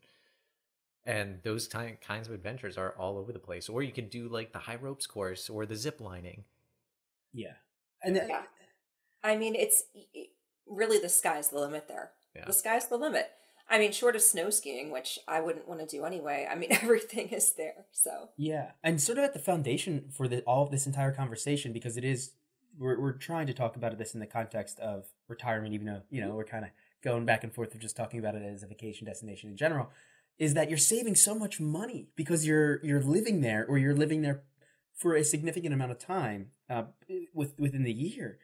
And 1.06 1.39
those 1.44 1.68
ki- 1.68 1.98
kinds 2.02 2.28
of 2.28 2.34
adventures 2.34 2.78
are 2.78 2.96
all 2.98 3.18
over 3.18 3.32
the 3.32 3.39
place. 3.39 3.70
Or 3.70 3.84
you 3.84 3.91
can 3.91 4.08
do 4.10 4.28
like 4.28 4.54
the 4.54 4.60
high 4.60 4.76
ropes 4.78 5.06
course 5.06 5.50
or 5.50 5.65
the 5.65 5.76
zip 5.76 6.02
lining. 6.02 6.44
Yeah. 7.34 7.54
And 8.04 8.15
that, 8.15 8.28
Yeah. 8.28 8.44
I 9.24 9.36
mean, 9.38 9.56
it's 9.56 9.84
really 10.68 11.00
the 11.00 11.10
sky's 11.10 11.50
the 11.50 11.60
limit 11.60 11.88
there. 11.88 12.12
Yeah. 12.36 12.46
The 12.46 12.54
sky's 12.54 12.88
the 12.88 12.98
limit. 12.98 13.30
I 13.68 13.80
mean, 13.80 13.91
short 13.91 14.15
of 14.15 14.22
snow 14.22 14.52
skiing, 14.52 14.91
which 14.91 15.18
I 15.28 15.41
wouldn't 15.41 15.68
want 15.68 15.80
to 15.80 15.88
do 15.88 16.06
anyway. 16.06 16.48
I 16.50 16.56
mean, 16.56 16.72
everything 16.84 17.30
is 17.30 17.54
there. 17.54 17.86
So, 17.91 18.30
Yeah, 18.38 18.72
and 18.84 19.02
sort 19.02 19.18
of 19.18 19.24
at 19.24 19.34
the 19.34 19.39
foundation 19.39 20.06
for 20.12 20.28
the, 20.28 20.41
all 20.41 20.63
of 20.63 20.72
this 20.72 20.86
entire 20.86 21.12
conversation, 21.12 21.74
because 21.74 21.98
it 21.98 22.04
is 22.04 22.32
we're 22.78 23.00
we're 23.00 23.13
trying 23.13 23.48
to 23.48 23.54
talk 23.54 23.76
about 23.76 23.98
this 23.98 24.13
in 24.13 24.20
the 24.20 24.28
context 24.28 24.80
of 24.80 25.06
retirement, 25.28 25.74
even 25.74 25.88
though 25.88 26.02
you 26.12 26.22
know 26.22 26.36
we're 26.36 26.44
kind 26.44 26.65
of 26.65 26.72
going 27.02 27.26
back 27.26 27.44
and 27.44 27.54
forth 27.54 27.74
of 27.74 27.80
just 27.80 27.96
talking 27.96 28.20
about 28.20 28.36
it 28.36 28.44
as 28.44 28.62
a 28.63 28.68
vacation 28.68 29.08
destination 29.08 29.50
in 29.50 29.58
general, 29.58 29.89
is 30.38 30.54
that 30.54 30.69
you're 30.69 30.78
saving 30.78 31.15
so 31.15 31.34
much 31.36 31.60
money 31.60 32.10
because 32.15 32.45
you're 32.45 32.84
you're 32.86 33.02
living 33.02 33.41
there 33.41 33.65
or 33.67 33.78
you're 33.78 33.95
living 33.95 34.21
there 34.21 34.43
for 34.93 35.15
a 35.15 35.24
significant 35.24 35.74
amount 35.74 35.91
of 35.91 36.00
time 36.00 36.52
uh, 36.69 36.84
with 37.34 37.54
within 37.60 37.84
the 37.84 37.93
year. 37.93 38.39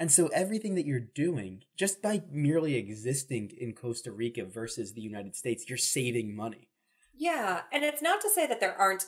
And 0.00 0.12
so 0.12 0.28
everything 0.28 0.76
that 0.76 0.86
you're 0.86 1.00
doing, 1.00 1.62
just 1.76 2.00
by 2.00 2.22
merely 2.30 2.76
existing 2.76 3.50
in 3.58 3.72
Costa 3.74 4.12
Rica 4.12 4.44
versus 4.44 4.92
the 4.94 5.00
United 5.00 5.34
States, 5.34 5.68
you're 5.68 5.76
saving 5.78 6.36
money. 6.36 6.68
yeah. 7.16 7.62
And 7.72 7.82
it's 7.82 8.00
not 8.02 8.20
to 8.20 8.30
say 8.30 8.46
that 8.46 8.60
there 8.60 8.76
aren't 8.76 9.06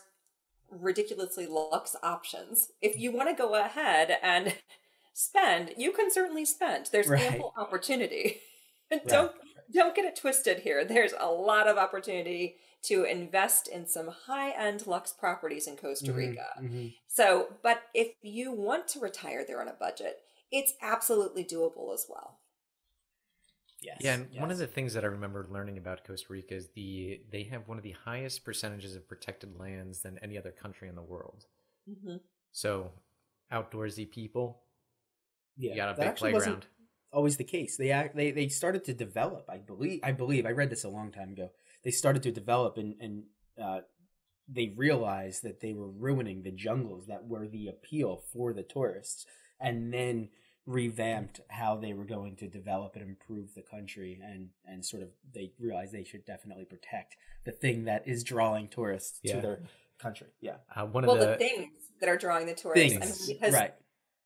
ridiculously 0.68 1.46
luxe 1.46 1.96
options. 2.02 2.68
If 2.82 2.98
you 2.98 3.12
want 3.12 3.28
to 3.28 3.34
go 3.34 3.54
ahead 3.54 4.18
and 4.22 4.54
spend, 5.12 5.72
you 5.76 5.92
can 5.92 6.10
certainly 6.10 6.44
spend. 6.44 6.86
There's 6.92 7.08
Right. 7.08 7.22
ample 7.22 7.52
opportunity. 7.56 8.40
don't 9.06 9.32
don't 9.72 9.94
get 9.94 10.04
it 10.04 10.16
twisted 10.16 10.60
here. 10.60 10.84
There's 10.84 11.14
a 11.18 11.30
lot 11.30 11.68
of 11.68 11.76
opportunity 11.76 12.56
to 12.82 13.04
invest 13.04 13.68
in 13.68 13.86
some 13.86 14.08
high-end 14.08 14.86
luxe 14.86 15.12
properties 15.12 15.66
in 15.66 15.76
Costa 15.76 16.12
Mhm, 16.12 16.16
Rica. 16.16 16.46
mhm. 16.58 16.94
So, 17.06 17.58
but 17.62 17.82
if 17.94 18.14
you 18.22 18.52
want 18.52 18.88
to 18.88 19.00
retire 19.00 19.44
there 19.44 19.60
on 19.60 19.68
a 19.68 19.74
budget, 19.74 20.22
it's 20.50 20.72
absolutely 20.80 21.44
doable 21.44 21.92
as 21.92 22.06
well. 22.08 22.40
Yes. 23.82 23.98
Yeah, 24.00 24.14
and 24.14 24.34
one 24.34 24.50
of 24.50 24.58
the 24.58 24.66
things 24.66 24.92
that 24.92 25.04
I 25.04 25.06
remember 25.06 25.46
learning 25.50 25.78
about 25.78 26.04
Costa 26.04 26.26
Rica 26.30 26.54
is 26.54 26.68
the 26.70 27.22
they 27.30 27.44
have 27.44 27.66
one 27.66 27.78
of 27.78 27.82
the 27.82 27.92
highest 27.92 28.44
percentages 28.44 28.94
of 28.94 29.08
protected 29.08 29.58
lands 29.58 30.02
than 30.02 30.18
any 30.18 30.36
other 30.36 30.50
country 30.50 30.88
in 30.88 30.94
the 30.94 31.02
world. 31.02 31.46
Mm-hmm. 31.88 32.16
So, 32.52 32.92
outdoorsy 33.50 34.10
people, 34.10 34.62
yeah, 35.56 35.70
you 35.70 35.76
got 35.76 35.88
a 35.88 35.92
that 35.92 35.98
big 36.00 36.08
actually 36.08 36.32
wasn't 36.34 36.60
playground. 36.60 36.66
Always 37.12 37.36
the 37.36 37.44
case. 37.44 37.76
They 37.76 37.90
act. 37.90 38.14
They 38.16 38.30
they 38.30 38.48
started 38.48 38.84
to 38.84 38.94
develop. 38.94 39.46
I 39.48 39.58
believe. 39.58 40.00
I 40.02 40.12
believe. 40.12 40.46
I 40.46 40.50
read 40.50 40.70
this 40.70 40.84
a 40.84 40.88
long 40.88 41.10
time 41.10 41.32
ago. 41.32 41.50
They 41.82 41.90
started 41.90 42.22
to 42.24 42.30
develop, 42.30 42.76
and 42.76 42.94
and 43.00 43.24
uh, 43.62 43.80
they 44.48 44.72
realized 44.76 45.42
that 45.42 45.60
they 45.60 45.72
were 45.72 45.88
ruining 45.88 46.42
the 46.42 46.50
jungles 46.52 47.06
that 47.08 47.26
were 47.26 47.48
the 47.48 47.68
appeal 47.68 48.22
for 48.32 48.52
the 48.52 48.62
tourists, 48.62 49.26
and 49.60 49.92
then 49.92 50.28
revamped 50.66 51.40
how 51.48 51.74
they 51.76 51.92
were 51.92 52.04
going 52.04 52.36
to 52.36 52.46
develop 52.46 52.94
and 52.94 53.02
improve 53.02 53.54
the 53.54 53.62
country 53.62 54.20
and 54.22 54.50
and 54.66 54.84
sort 54.84 55.02
of 55.02 55.08
they 55.34 55.50
realized 55.58 55.90
they 55.92 56.04
should 56.04 56.24
definitely 56.24 56.64
protect 56.64 57.16
the 57.44 57.50
thing 57.50 57.84
that 57.86 58.06
is 58.06 58.22
drawing 58.22 58.68
tourists 58.68 59.18
Yeah. 59.22 59.36
to 59.36 59.40
their 59.40 59.62
country 59.98 60.28
yeah 60.40 60.56
Uh, 60.76 60.86
one 60.86 61.06
Well, 61.06 61.16
of 61.16 61.20
the, 61.20 61.26
the 61.28 61.36
things 61.38 61.70
that 62.00 62.08
are 62.08 62.16
drawing 62.16 62.46
the 62.46 62.54
tourists. 62.54 62.94
I 62.94 62.98
things 63.00 63.28
mean, 63.28 63.38
because, 63.38 63.54
right 63.54 63.74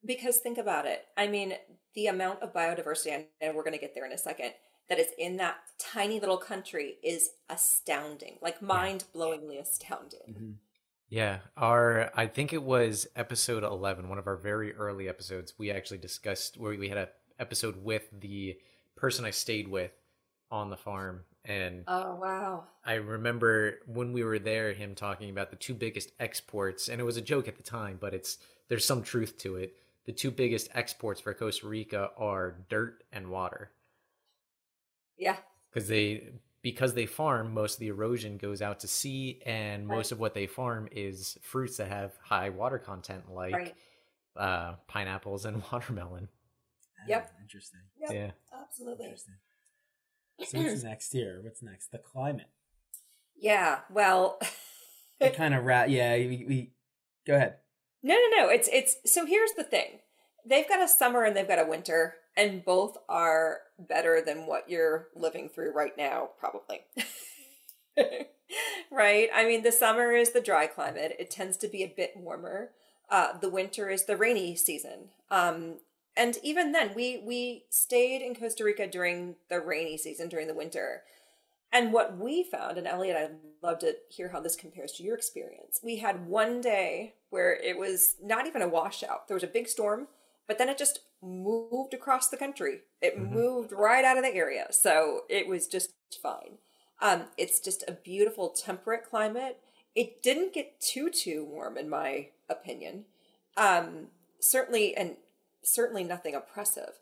because 0.04 0.38
think 0.38 0.58
about 0.58 0.86
it. 0.86 1.06
I 1.16 1.26
mean, 1.28 1.54
the 1.94 2.06
amount 2.08 2.42
of 2.42 2.52
biodiversity, 2.52 3.26
and 3.40 3.54
we're 3.54 3.62
going 3.62 3.74
to 3.74 3.78
get 3.80 3.94
there 3.94 4.06
in 4.06 4.12
a 4.12 4.18
second, 4.18 4.52
that 4.88 4.98
is 4.98 5.08
in 5.18 5.36
that 5.38 5.56
tiny 5.78 6.20
little 6.20 6.36
country 6.36 6.96
is 7.02 7.30
astounding, 7.48 8.36
like 8.42 8.60
mind 8.60 9.04
blowingly 9.14 9.60
astounding. 9.60 10.20
Mhm. 10.28 10.54
yeah, 11.08 11.38
our 11.56 12.10
I 12.14 12.26
think 12.26 12.52
it 12.52 12.62
was 12.62 13.06
episode 13.16 13.62
11, 13.62 14.08
one 14.08 14.18
of 14.18 14.26
our 14.26 14.36
very 14.36 14.74
early 14.74 15.08
episodes. 15.08 15.54
We 15.58 15.70
actually 15.70 15.98
discussed 15.98 16.56
where 16.58 16.76
we 16.76 16.88
had 16.88 16.98
a 16.98 17.08
episode 17.38 17.82
with 17.82 18.08
the 18.12 18.58
person 18.96 19.24
I 19.24 19.30
stayed 19.30 19.68
with 19.68 19.92
on 20.50 20.70
the 20.70 20.76
farm 20.76 21.24
and 21.44 21.84
Oh, 21.86 22.14
wow. 22.16 22.64
I 22.84 22.94
remember 22.94 23.80
when 23.86 24.12
we 24.12 24.22
were 24.22 24.38
there, 24.38 24.72
him 24.72 24.94
talking 24.94 25.30
about 25.30 25.50
the 25.50 25.56
two 25.56 25.74
biggest 25.74 26.12
exports, 26.20 26.88
and 26.88 27.00
it 27.00 27.04
was 27.04 27.16
a 27.16 27.22
joke 27.22 27.48
at 27.48 27.56
the 27.56 27.62
time, 27.62 27.98
but 28.00 28.14
it's 28.14 28.38
there's 28.68 28.84
some 28.84 29.02
truth 29.02 29.36
to 29.38 29.56
it. 29.56 29.76
The 30.06 30.12
two 30.12 30.30
biggest 30.30 30.68
exports 30.74 31.20
for 31.20 31.32
Costa 31.34 31.66
Rica 31.66 32.10
are 32.16 32.56
dirt 32.68 33.04
and 33.12 33.28
water, 33.30 33.70
Yeah. 35.16 35.36
because 35.70 35.88
they 35.88 36.32
because 36.62 36.94
they 36.94 37.04
farm 37.06 37.52
most 37.52 37.74
of 37.74 37.80
the 37.80 37.88
erosion 37.88 38.38
goes 38.38 38.62
out 38.62 38.80
to 38.80 38.88
sea, 38.88 39.42
and 39.44 39.86
most 39.86 40.12
of 40.12 40.18
what 40.18 40.32
they 40.34 40.46
farm 40.46 40.88
is 40.92 41.36
fruits 41.42 41.76
that 41.76 41.88
have 41.88 42.16
high 42.22 42.48
water 42.48 42.78
content, 42.78 43.30
like 43.30 43.54
Right. 43.54 43.74
uh, 44.36 44.74
pineapples 44.88 45.44
and 45.44 45.62
watermelon. 45.72 46.28
Yep. 47.06 47.30
Ah, 47.34 47.40
interesting 47.42 47.80
Yep. 48.00 48.10
Yeah, 48.12 48.30
Absolutely. 48.62 49.04
interesting 49.06 49.34
so 50.46 50.58
what's 50.62 50.82
next 50.90 51.12
here 51.12 51.40
what's 51.42 51.62
next 51.62 51.92
the 51.92 51.98
climate 51.98 52.48
Yeah. 53.36 53.80
Well, 53.90 54.38
it 55.20 55.34
kind 55.34 55.54
of 55.54 55.64
rat. 55.64 55.90
Yeah, 55.90 56.16
we, 56.16 56.44
we 56.48 56.72
go 57.26 57.34
ahead. 57.36 57.56
No, 58.04 58.14
no, 58.14 58.44
no. 58.44 58.48
It's 58.50 58.68
it's 58.70 58.98
so 59.10 59.24
here's 59.24 59.52
the 59.52 59.64
thing. 59.64 60.00
They've 60.46 60.68
got 60.68 60.82
a 60.82 60.86
summer 60.86 61.24
and 61.24 61.34
they've 61.34 61.48
got 61.48 61.58
a 61.58 61.66
winter, 61.66 62.16
and 62.36 62.62
both 62.62 62.98
are 63.08 63.60
better 63.78 64.22
than 64.24 64.46
what 64.46 64.68
you're 64.68 65.08
living 65.16 65.48
through 65.48 65.72
right 65.72 65.96
now, 65.96 66.28
probably. 66.38 66.82
right? 68.92 69.30
I 69.34 69.46
mean, 69.46 69.62
the 69.62 69.72
summer 69.72 70.12
is 70.12 70.32
the 70.32 70.42
dry 70.42 70.66
climate. 70.66 71.16
It 71.18 71.30
tends 71.30 71.56
to 71.58 71.68
be 71.68 71.82
a 71.82 71.88
bit 71.88 72.12
warmer. 72.14 72.72
Uh, 73.08 73.38
the 73.38 73.48
winter 73.48 73.88
is 73.88 74.04
the 74.04 74.18
rainy 74.18 74.54
season. 74.54 75.08
Um, 75.30 75.76
and 76.14 76.36
even 76.42 76.72
then, 76.72 76.92
we 76.94 77.22
we 77.24 77.64
stayed 77.70 78.20
in 78.20 78.34
Costa 78.34 78.64
Rica 78.64 78.86
during 78.86 79.36
the 79.48 79.60
rainy 79.60 79.96
season, 79.96 80.28
during 80.28 80.46
the 80.46 80.54
winter. 80.54 81.04
And 81.74 81.92
what 81.92 82.16
we 82.16 82.44
found, 82.44 82.78
and 82.78 82.86
Elliot, 82.86 83.16
I'd 83.16 83.36
love 83.60 83.80
to 83.80 83.96
hear 84.08 84.28
how 84.28 84.38
this 84.38 84.54
compares 84.54 84.92
to 84.92 85.02
your 85.02 85.16
experience. 85.16 85.80
We 85.82 85.96
had 85.96 86.28
one 86.28 86.60
day 86.60 87.14
where 87.30 87.52
it 87.52 87.76
was 87.76 88.14
not 88.22 88.46
even 88.46 88.62
a 88.62 88.68
washout. 88.68 89.26
There 89.26 89.34
was 89.34 89.42
a 89.42 89.48
big 89.48 89.66
storm, 89.66 90.06
but 90.46 90.56
then 90.56 90.68
it 90.68 90.78
just 90.78 91.00
moved 91.20 91.92
across 91.92 92.28
the 92.28 92.36
country. 92.36 92.82
It 93.02 93.16
Mhm. 93.16 93.30
moved 93.30 93.72
right 93.72 94.04
out 94.04 94.16
of 94.16 94.22
the 94.22 94.32
area. 94.32 94.72
So 94.72 95.24
it 95.28 95.48
was 95.48 95.66
just 95.66 95.94
fine. 96.22 96.58
Um, 97.00 97.32
it's 97.36 97.58
just 97.58 97.82
a 97.88 97.92
beautiful 97.92 98.50
temperate 98.50 99.02
climate. 99.02 99.60
It 99.96 100.22
didn't 100.22 100.52
get 100.52 100.80
too 100.80 101.10
too 101.10 101.44
warm, 101.44 101.76
in 101.76 101.88
my 101.88 102.30
opinion. 102.48 103.06
Um, 103.56 104.12
certainly, 104.38 104.96
and 104.96 105.16
certainly 105.62 106.04
nothing 106.04 106.36
oppressive. 106.36 107.00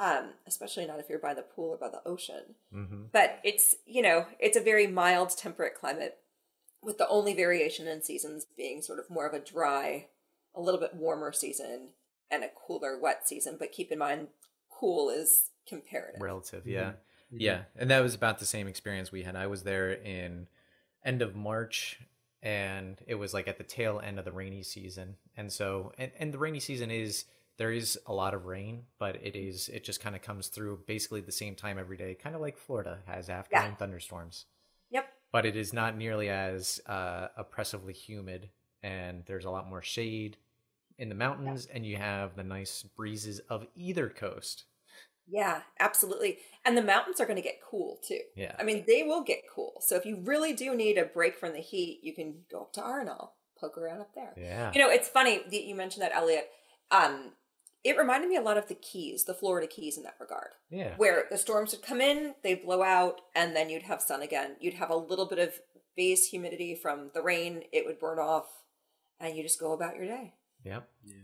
Um, 0.00 0.30
especially 0.46 0.86
not 0.86 0.98
if 0.98 1.08
you're 1.08 1.18
by 1.18 1.34
the 1.34 1.42
pool 1.42 1.70
or 1.70 1.76
by 1.76 1.90
the 1.90 2.02
ocean 2.08 2.54
hmm 2.72 3.04
but 3.12 3.38
it's 3.44 3.76
you 3.86 4.02
know 4.02 4.26
it's 4.38 4.56
a 4.56 4.60
very 4.60 4.86
mild 4.86 5.36
temperate 5.36 5.74
climate 5.74 6.16
with 6.82 6.96
the 6.96 7.08
only 7.08 7.34
variation 7.34 7.86
in 7.86 8.02
seasons 8.02 8.46
being 8.56 8.80
sort 8.80 8.98
of 8.98 9.10
more 9.10 9.26
of 9.26 9.34
a 9.34 9.38
dry 9.38 10.06
a 10.54 10.60
little 10.60 10.80
bit 10.80 10.94
warmer 10.94 11.32
season 11.32 11.88
and 12.30 12.42
a 12.42 12.48
cooler 12.48 12.98
wet 12.98 13.28
season 13.28 13.56
but 13.58 13.72
keep 13.72 13.92
in 13.92 13.98
mind 13.98 14.28
cool 14.70 15.10
is 15.10 15.50
comparative 15.68 16.20
relative. 16.20 16.66
Yeah. 16.66 16.92
Mhm. 17.32 17.36
Yeah, 17.38 17.62
and 17.76 17.90
that 17.90 18.00
was 18.00 18.14
about 18.14 18.40
the 18.40 18.46
same 18.46 18.66
experience 18.66 19.12
we 19.12 19.22
had. 19.22 19.36
I 19.36 19.46
was 19.46 19.62
there 19.62 19.92
in 19.92 20.48
end 21.04 21.22
of 21.22 21.36
March, 21.36 22.00
and 22.42 23.00
it 23.06 23.14
was 23.14 23.32
like 23.32 23.46
at 23.46 23.56
the 23.56 23.64
tail 23.64 24.00
end 24.02 24.18
of 24.18 24.24
the 24.24 24.32
rainy 24.32 24.64
season. 24.64 25.16
And 25.36 25.52
so, 25.52 25.92
and, 25.96 26.10
and 26.18 26.34
the 26.34 26.38
rainy 26.38 26.58
season 26.58 26.90
is 26.90 27.26
there 27.60 27.70
is 27.70 27.98
a 28.06 28.12
lot 28.14 28.32
of 28.32 28.46
rain, 28.46 28.84
but 28.98 29.16
it 29.22 29.36
is 29.36 29.68
it 29.68 29.84
just 29.84 30.00
kind 30.00 30.16
of 30.16 30.22
comes 30.22 30.48
through 30.48 30.80
basically 30.86 31.20
the 31.20 31.30
same 31.30 31.54
time 31.54 31.78
every 31.78 31.98
day, 31.98 32.14
kind 32.14 32.34
of 32.34 32.40
like 32.40 32.56
Florida 32.56 33.00
has 33.06 33.28
afternoon 33.28 33.72
Yeah. 33.72 33.74
thunderstorms. 33.74 34.46
Yep. 34.90 35.12
But 35.30 35.44
it 35.44 35.56
is 35.56 35.74
not 35.74 35.94
nearly 35.94 36.30
as 36.30 36.80
uh, 36.86 37.28
oppressively 37.36 37.92
humid, 37.92 38.48
and 38.82 39.24
there's 39.26 39.44
a 39.44 39.50
lot 39.50 39.68
more 39.68 39.82
shade 39.82 40.38
in 40.98 41.10
the 41.10 41.14
mountains, 41.14 41.66
and 41.66 41.84
you 41.84 41.98
have 41.98 42.34
the 42.34 42.42
nice 42.42 42.82
breezes 42.82 43.40
of 43.50 43.66
either 43.74 44.08
coast. 44.08 44.64
Yeah, 45.28 45.60
absolutely. 45.78 46.38
And 46.64 46.78
the 46.78 46.82
mountains 46.82 47.20
are 47.20 47.26
going 47.26 47.36
to 47.36 47.42
get 47.42 47.60
cool 47.62 48.00
too. 48.02 48.20
Yeah. 48.36 48.56
I 48.58 48.62
mean, 48.62 48.84
they 48.86 49.02
will 49.02 49.22
get 49.22 49.42
cool. 49.54 49.74
So 49.80 49.96
if 49.96 50.06
you 50.06 50.16
really 50.24 50.54
do 50.54 50.74
need 50.74 50.96
a 50.96 51.04
break 51.04 51.36
from 51.36 51.52
the 51.52 51.60
heat, 51.60 52.00
you 52.02 52.14
can 52.14 52.36
go 52.50 52.62
up 52.62 52.72
to 52.72 52.80
Arenal, 52.80 53.32
poke 53.60 53.76
around 53.76 54.00
up 54.00 54.14
there. 54.14 54.32
Yeah. 54.36 54.72
You 54.74 54.80
know, 54.80 54.88
it's 54.90 55.08
funny 55.10 55.42
that 55.44 55.64
you 55.64 55.74
mentioned 55.74 56.02
that, 56.02 56.14
Elliot. 56.14 56.48
Um, 56.90 57.32
it 57.84 57.96
reminded 57.96 58.28
me 58.28 58.36
a 58.36 58.42
lot 58.42 58.58
of 58.58 58.68
the 58.68 58.74
Keys, 58.74 59.24
the 59.24 59.34
Florida 59.34 59.66
Keys 59.66 59.96
in 59.96 60.02
that 60.02 60.16
regard, 60.20 60.50
yeah. 60.70 60.94
where 60.96 61.26
the 61.30 61.38
storms 61.38 61.72
would 61.72 61.82
come 61.82 62.00
in, 62.00 62.34
they'd 62.42 62.62
blow 62.62 62.82
out, 62.82 63.20
and 63.34 63.56
then 63.56 63.70
you'd 63.70 63.82
have 63.82 64.02
sun 64.02 64.22
again. 64.22 64.56
You'd 64.60 64.74
have 64.74 64.90
a 64.90 64.96
little 64.96 65.26
bit 65.26 65.38
of 65.38 65.54
base 65.96 66.28
humidity 66.28 66.74
from 66.74 67.10
the 67.14 67.22
rain, 67.22 67.62
it 67.72 67.84
would 67.86 67.98
burn 67.98 68.18
off, 68.18 68.46
and 69.18 69.36
you 69.36 69.42
just 69.42 69.60
go 69.60 69.72
about 69.72 69.96
your 69.96 70.06
day. 70.06 70.34
Yep. 70.64 70.88
Yeah. 71.04 71.14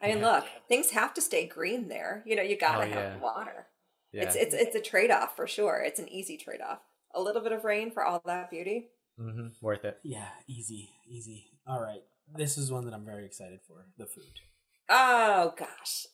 I 0.00 0.08
mean, 0.08 0.18
Yeah. 0.18 0.32
look, 0.32 0.44
things 0.68 0.90
have 0.90 1.14
to 1.14 1.20
stay 1.20 1.46
green 1.46 1.88
there. 1.88 2.24
You 2.26 2.34
know, 2.36 2.42
you 2.42 2.56
gotta 2.56 2.84
Oh, 2.84 2.88
have 2.88 3.12
yeah. 3.14 3.18
water. 3.18 3.68
Yeah. 4.10 4.24
It's 4.24 4.34
it's 4.34 4.54
it's 4.54 4.74
a 4.76 4.80
trade 4.80 5.10
off 5.10 5.36
for 5.36 5.46
sure. 5.46 5.80
It's 5.80 6.00
an 6.00 6.08
easy 6.08 6.36
trade 6.36 6.60
off. 6.60 6.80
A 7.14 7.20
little 7.22 7.40
bit 7.40 7.52
of 7.52 7.64
rain 7.64 7.90
for 7.90 8.04
all 8.04 8.20
that 8.26 8.50
beauty. 8.50 8.90
Mm-hmm. 9.18 9.48
Worth 9.60 9.84
it. 9.84 9.98
Yeah, 10.02 10.28
easy, 10.48 10.90
easy. 11.06 11.50
All 11.66 11.80
right. 11.80 12.02
This 12.34 12.58
is 12.58 12.72
one 12.72 12.84
that 12.86 12.94
I'm 12.94 13.04
very 13.04 13.24
excited 13.24 13.60
for 13.66 13.86
the 13.96 14.06
food. 14.06 14.40
Oh 14.88 15.54
gosh. 15.56 16.06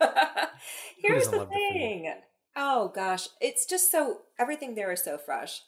Here's 0.98 1.28
the 1.28 1.38
love 1.38 1.52
the 1.52 1.60
thing. 1.60 2.12
Oh 2.56 2.88
gosh, 2.88 3.28
it's 3.40 3.66
just 3.66 3.90
so 3.90 4.22
everything 4.38 4.74
there 4.74 4.92
is 4.92 5.02
so 5.02 5.18
fresh. 5.18 5.62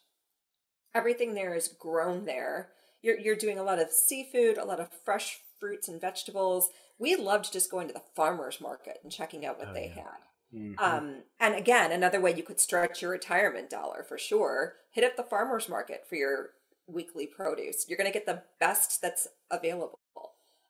Everything 0.94 1.34
there 1.34 1.54
is 1.54 1.68
grown 1.68 2.24
there. 2.24 2.72
You're 3.02 3.18
you're 3.18 3.36
doing 3.36 3.58
a 3.58 3.62
lot 3.62 3.78
of 3.78 3.90
seafood, 3.92 4.58
a 4.58 4.64
lot 4.64 4.80
of 4.80 4.92
fresh 5.04 5.40
fruits 5.60 5.88
and 5.88 6.00
vegetables. 6.00 6.70
We 6.98 7.16
loved 7.16 7.52
just 7.52 7.70
going 7.70 7.88
to 7.88 7.94
the 7.94 8.02
farmers 8.16 8.60
market 8.60 8.98
and 9.02 9.12
checking 9.12 9.44
out 9.46 9.58
what 9.58 9.68
Oh, 9.68 9.74
they 9.74 9.88
yeah. 9.88 9.94
had. 9.94 10.18
Mhm. 10.52 10.78
Um, 10.78 11.24
and 11.40 11.54
again, 11.54 11.92
another 11.92 12.20
way 12.20 12.34
you 12.34 12.42
could 12.42 12.60
stretch 12.60 13.02
your 13.02 13.10
retirement 13.12 13.70
dollar 13.70 14.04
for 14.04 14.18
sure. 14.18 14.76
Hit 14.92 15.04
up 15.04 15.16
the 15.16 15.24
farmers 15.24 15.68
market 15.68 16.06
for 16.08 16.16
your 16.16 16.50
weekly 16.86 17.26
produce. 17.26 17.88
You're 17.88 17.98
going 17.98 18.10
to 18.10 18.16
get 18.18 18.26
the 18.26 18.44
best 18.60 19.02
that's 19.02 19.28
available. 19.50 19.98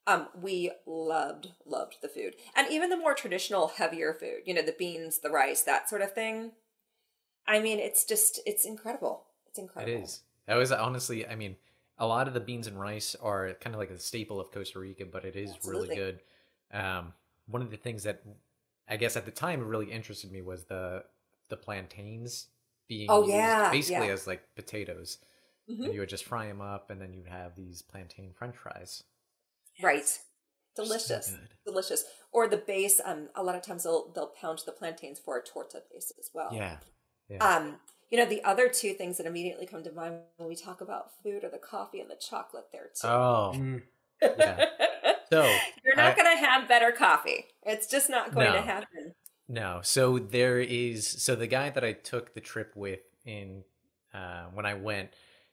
Um, 0.09 0.29
we 0.41 0.71
loved, 0.87 1.49
loved 1.67 1.97
the 2.01 2.09
food. 2.09 2.35
And 2.57 2.67
even 2.73 2.89
the 2.89 2.97
more 2.97 3.15
traditional, 3.15 3.69
heavier 3.69 4.15
food, 4.15 4.41
you 4.47 4.55
know, 4.55 4.63
the 4.63 4.73
beans, 4.73 5.19
the 5.19 5.31
rice, 5.31 5.63
that 5.63 5.89
sort 5.89 6.01
of 6.03 6.13
thing. 6.15 6.53
I 7.47 7.61
mean, 7.61 7.79
it's 7.79 8.05
just, 8.05 8.41
it's 8.47 8.65
incredible. 8.65 9.25
It's 9.47 9.59
incredible. 9.59 9.93
It 9.93 10.03
is. 10.03 10.23
That 10.47 10.57
was 10.57 10.73
honestly, 10.73 11.27
I 11.27 11.35
mean, 11.35 11.57
a 11.99 12.07
lot 12.07 12.29
of 12.29 12.35
the 12.35 12.41
beans 12.41 12.67
and 12.67 12.81
rice 12.81 13.15
are 13.17 13.55
kind 13.61 13.75
of 13.75 13.81
like 13.81 13.91
a 13.91 13.99
staple 13.99 14.41
of 14.41 14.51
Costa 14.51 14.79
Rica, 14.79 15.05
but 15.05 15.25
it 15.25 15.37
is 15.37 15.51
Absolutely. 15.55 15.73
really 15.73 15.89
good. 15.97 16.21
Um, 16.73 17.13
one 17.47 17.63
of 17.63 17.71
the 17.71 17.77
things 17.77 18.03
that 18.05 18.23
I 18.89 18.97
guess 18.97 19.17
at 19.17 19.25
the 19.25 19.31
time 19.31 19.67
really 19.67 19.91
interested 19.91 20.33
me 20.33 20.43
was 20.43 20.65
the 20.65 21.05
the 21.49 21.57
plantains 21.57 22.49
being 22.89 23.11
Oh, 23.11 23.27
used 23.27 23.57
yeah, 23.57 23.71
basically 23.71 24.07
yeah. 24.07 24.13
as 24.13 24.27
like 24.27 24.55
potatoes, 24.55 25.19
Mhm. 25.69 25.85
and 25.85 25.95
you 25.95 26.01
would 26.01 26.09
just 26.09 26.25
fry 26.25 26.47
them 26.47 26.61
up, 26.61 26.91
and 26.91 27.01
then 27.01 27.13
you'd 27.13 27.27
have 27.29 27.57
these 27.57 27.83
plantain 27.83 28.33
French 28.35 28.57
fries. 28.57 29.05
Right. 29.83 30.19
Delicious. 30.77 31.31
good. 31.31 31.49
Delicious. 31.67 32.05
Or 32.33 32.47
the 32.49 32.57
base, 32.59 33.01
um, 33.05 33.29
a 33.35 33.43
lot 33.43 33.55
of 33.57 33.63
times 33.63 33.85
they'll 33.85 34.13
they'll 34.15 34.33
pound 34.41 34.61
the 34.67 34.73
plantains 34.73 35.19
for 35.19 35.39
a 35.39 35.43
torta 35.43 35.83
base 35.93 36.13
as 36.19 36.31
well. 36.35 36.51
Yeah, 36.53 36.77
yeah, 37.29 37.39
Um, 37.57 37.77
you 38.11 38.19
know, 38.19 38.27
the 38.27 38.43
other 38.45 38.69
two 38.69 38.93
things 38.95 39.17
that 39.19 39.27
immediately 39.27 39.67
come 39.67 39.83
to 39.85 39.93
mind 39.93 40.17
when 40.37 40.49
we 40.49 40.57
talk 40.57 40.81
about 40.81 41.11
food 41.23 41.43
are 41.45 41.51
the 41.51 41.59
coffee 41.59 42.01
and 42.01 42.11
the 42.11 42.17
chocolate 42.17 42.67
there 42.73 42.91
too. 43.01 43.09
oh, 43.09 43.53
Mm. 43.55 43.83
yeah. 44.23 44.65
So 45.31 45.43
You're 45.85 45.95
not 45.97 46.13
I- 46.13 46.15
going 46.23 46.37
to 46.39 46.43
have 46.47 46.67
better 46.69 46.91
coffee. 46.91 47.45
It's 47.67 47.87
just 47.87 48.09
not 48.09 48.35
going 48.35 48.51
to 48.51 48.63
happen. 48.63 49.13
No. 49.47 49.81
So 49.83 50.19
there 50.19 50.59
is 50.59 51.07
so 51.07 51.35
the 51.37 51.47
guy 51.47 51.69
that 51.69 51.85
I 51.85 51.93
took 51.93 52.33
the 52.35 52.41
trip 52.41 52.73
with 52.75 53.01
in 53.27 53.63
uh 54.15 54.45
when 54.55 54.65
I 54.65 54.73
went, 54.75 55.11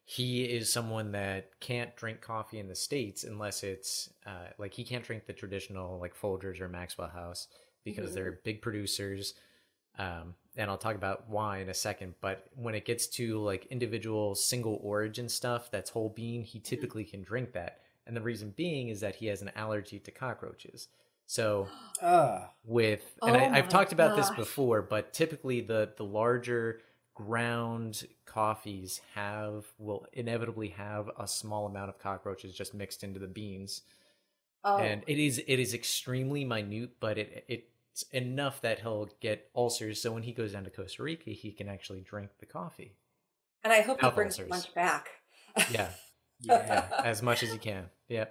he 0.07 0.45
is 0.45 0.71
someone 0.71 1.11
that 1.13 1.59
can't 1.59 1.95
drink 1.95 2.21
coffee 2.21 2.59
in 2.59 2.67
the 2.67 2.75
States 2.75 3.23
unless 3.23 3.63
it's 3.63 4.09
uh 4.25 4.47
like 4.59 4.73
he 4.73 4.83
can't 4.83 5.03
drink 5.03 5.25
the 5.25 5.33
traditional 5.33 5.99
like 5.99 6.15
Folgers 6.15 6.61
or 6.61 6.69
Maxwell 6.69 7.09
House 7.09 7.47
because 7.83 8.11
Mhm. 8.11 8.13
they're 8.13 8.39
big 8.43 8.61
producers. 8.61 9.33
Um 9.97 10.35
and 10.57 10.69
I'll 10.69 10.77
talk 10.77 10.95
about 10.95 11.27
why 11.27 11.57
in 11.59 11.69
a 11.69 11.73
second, 11.73 12.15
but 12.21 12.47
when 12.55 12.75
it 12.75 12.85
gets 12.85 13.07
to 13.07 13.39
like 13.39 13.65
individual 13.67 14.35
single 14.35 14.79
origin 14.83 15.27
stuff 15.27 15.69
that's 15.71 15.89
whole 15.89 16.09
bean, 16.09 16.43
he 16.43 16.59
typically 16.59 17.03
can 17.03 17.23
drink 17.23 17.51
that. 17.53 17.81
And 18.07 18.15
the 18.15 18.21
reason 18.21 18.53
being 18.55 18.89
is 18.89 18.99
that 19.01 19.15
he 19.15 19.25
has 19.27 19.41
an 19.41 19.51
allergy 19.55 19.99
to 19.99 20.11
cockroaches. 20.11 20.87
So 21.25 21.67
Ah, 22.01 22.51
with 22.63 23.17
Oh 23.21 23.27
and 23.27 23.37
I, 23.37 23.57
I've 23.57 23.69
talked 23.69 23.91
about 23.93 24.15
this 24.15 24.29
before 24.31 24.81
but 24.83 25.13
typically 25.13 25.61
the 25.61 25.91
the 25.97 26.05
larger 26.05 26.81
ground 27.15 28.05
coffees 28.25 29.01
have 29.15 29.65
will 29.79 30.05
inevitably 30.13 30.69
have 30.69 31.09
a 31.17 31.27
small 31.27 31.65
amount 31.65 31.89
of 31.89 31.97
cockroaches 31.97 32.53
just 32.53 32.73
mixed 32.73 33.03
into 33.03 33.19
the 33.19 33.27
beans 33.27 33.81
Oh, 34.67 34.77
and 34.79 35.03
it 35.07 35.19
is 35.19 35.41
it 35.47 35.59
is 35.59 35.73
extremely 35.73 36.43
minute 36.43 36.91
but 36.99 37.17
it 37.17 37.45
it's 37.47 38.03
enough 38.11 38.61
that 38.61 38.79
he'll 38.79 39.09
get 39.21 39.49
ulcers 39.55 40.01
so 40.01 40.11
when 40.11 40.23
he 40.23 40.31
goes 40.33 40.53
down 40.53 40.63
to 40.65 40.69
costa 40.69 41.03
rica 41.03 41.31
he 41.31 41.51
can 41.51 41.69
actually 41.69 42.01
drink 42.01 42.31
the 42.39 42.45
coffee 42.45 42.93
and 43.63 43.71
I 43.71 43.81
hope 43.81 44.01
he 44.01 44.09
brings 44.09 44.39
ulcers. 44.39 44.49
bunch 44.49 44.73
back. 44.75 45.07
yeah 45.71 45.89
yeah. 46.41 46.87
yeah 46.91 47.01
as 47.03 47.21
much 47.21 47.43
as 47.43 47.51
he 47.51 47.57
can 47.59 47.85
yeah 48.09 48.25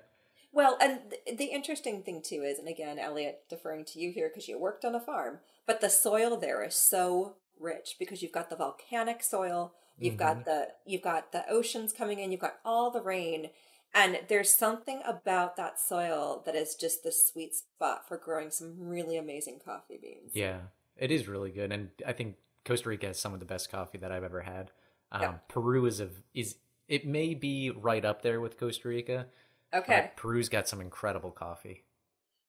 Well, 0.52 0.76
and 0.80 1.00
th- 1.10 1.38
the 1.38 1.46
interesting 1.46 2.02
thing 2.02 2.22
too 2.22 2.42
is, 2.44 2.58
and 2.60 2.68
again, 2.68 2.98
Elliot, 2.98 3.40
deferring 3.48 3.84
to 3.86 3.98
you 3.98 4.12
here 4.12 4.28
because 4.28 4.46
you 4.46 4.56
worked 4.58 4.84
on 4.84 4.94
a 4.94 5.00
farm, 5.00 5.40
but 5.66 5.80
the 5.80 5.88
soil 5.90 6.36
there 6.36 6.62
is 6.62 6.76
so 6.76 7.34
rich 7.60 7.96
because 7.98 8.22
you've 8.22 8.32
got 8.32 8.50
the 8.50 8.56
volcanic 8.56 9.22
soil, 9.22 9.72
you've 9.98 10.16
got 10.16 10.44
the 10.44 10.68
you've 10.84 11.02
got 11.02 11.32
the 11.32 11.48
oceans 11.48 11.92
coming 11.92 12.18
in, 12.18 12.30
you've 12.32 12.40
got 12.40 12.56
all 12.64 12.90
the 12.90 13.00
rain, 13.02 13.50
and 13.94 14.20
there's 14.28 14.54
something 14.54 15.00
about 15.06 15.56
that 15.56 15.78
soil 15.80 16.42
that 16.46 16.54
is 16.54 16.74
just 16.74 17.02
the 17.02 17.12
sweet 17.12 17.54
spot 17.54 18.06
for 18.08 18.16
growing 18.16 18.50
some 18.50 18.74
really 18.78 19.16
amazing 19.16 19.60
coffee 19.64 19.98
beans. 20.00 20.32
Yeah, 20.34 20.58
it 20.96 21.10
is 21.10 21.28
really 21.28 21.50
good, 21.50 21.72
and 21.72 21.90
I 22.06 22.12
think 22.12 22.36
Costa 22.64 22.88
Rica 22.88 23.06
has 23.08 23.18
some 23.20 23.34
of 23.34 23.40
the 23.40 23.46
best 23.46 23.70
coffee 23.70 23.98
that 23.98 24.10
I've 24.10 24.24
ever 24.24 24.42
had. 24.42 24.70
Um, 25.12 25.22
Yeah. 25.22 25.32
Peru 25.48 25.86
is 25.86 26.00
a 26.00 26.08
is 26.34 26.56
it 26.88 27.06
may 27.06 27.34
be 27.34 27.70
right 27.70 28.04
up 28.04 28.22
there 28.22 28.40
with 28.40 28.58
Costa 28.58 28.88
Rica. 28.88 29.26
Okay, 29.72 30.10
Peru's 30.16 30.48
got 30.48 30.68
some 30.68 30.80
incredible 30.80 31.30
coffee. 31.30 31.84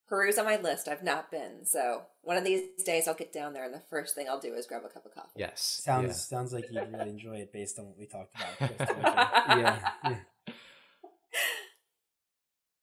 Peru's 0.07 0.37
on 0.37 0.45
my 0.45 0.57
list. 0.57 0.87
I've 0.87 1.03
not 1.03 1.31
been, 1.31 1.65
so 1.65 2.03
one 2.21 2.37
of 2.37 2.43
these 2.43 2.61
days 2.85 3.07
I'll 3.07 3.15
get 3.15 3.33
down 3.33 3.53
there, 3.53 3.63
and 3.65 3.73
the 3.73 3.81
first 3.89 4.13
thing 4.15 4.27
I'll 4.29 4.39
do 4.39 4.53
is 4.53 4.67
grab 4.67 4.83
a 4.85 4.89
cup 4.89 5.05
of 5.05 5.13
coffee. 5.15 5.29
Yes, 5.35 5.61
Sounds 5.83 6.05
yeah. 6.07 6.13
sounds 6.13 6.53
like 6.53 6.65
you'd 6.71 6.91
really 6.93 7.09
enjoy 7.09 7.37
it 7.37 7.51
based 7.51 7.79
on 7.79 7.85
what 7.87 7.97
we 7.97 8.05
talked 8.05 8.35
about. 8.35 8.79
Yeah, 9.49 9.89
yeah. 10.03 10.17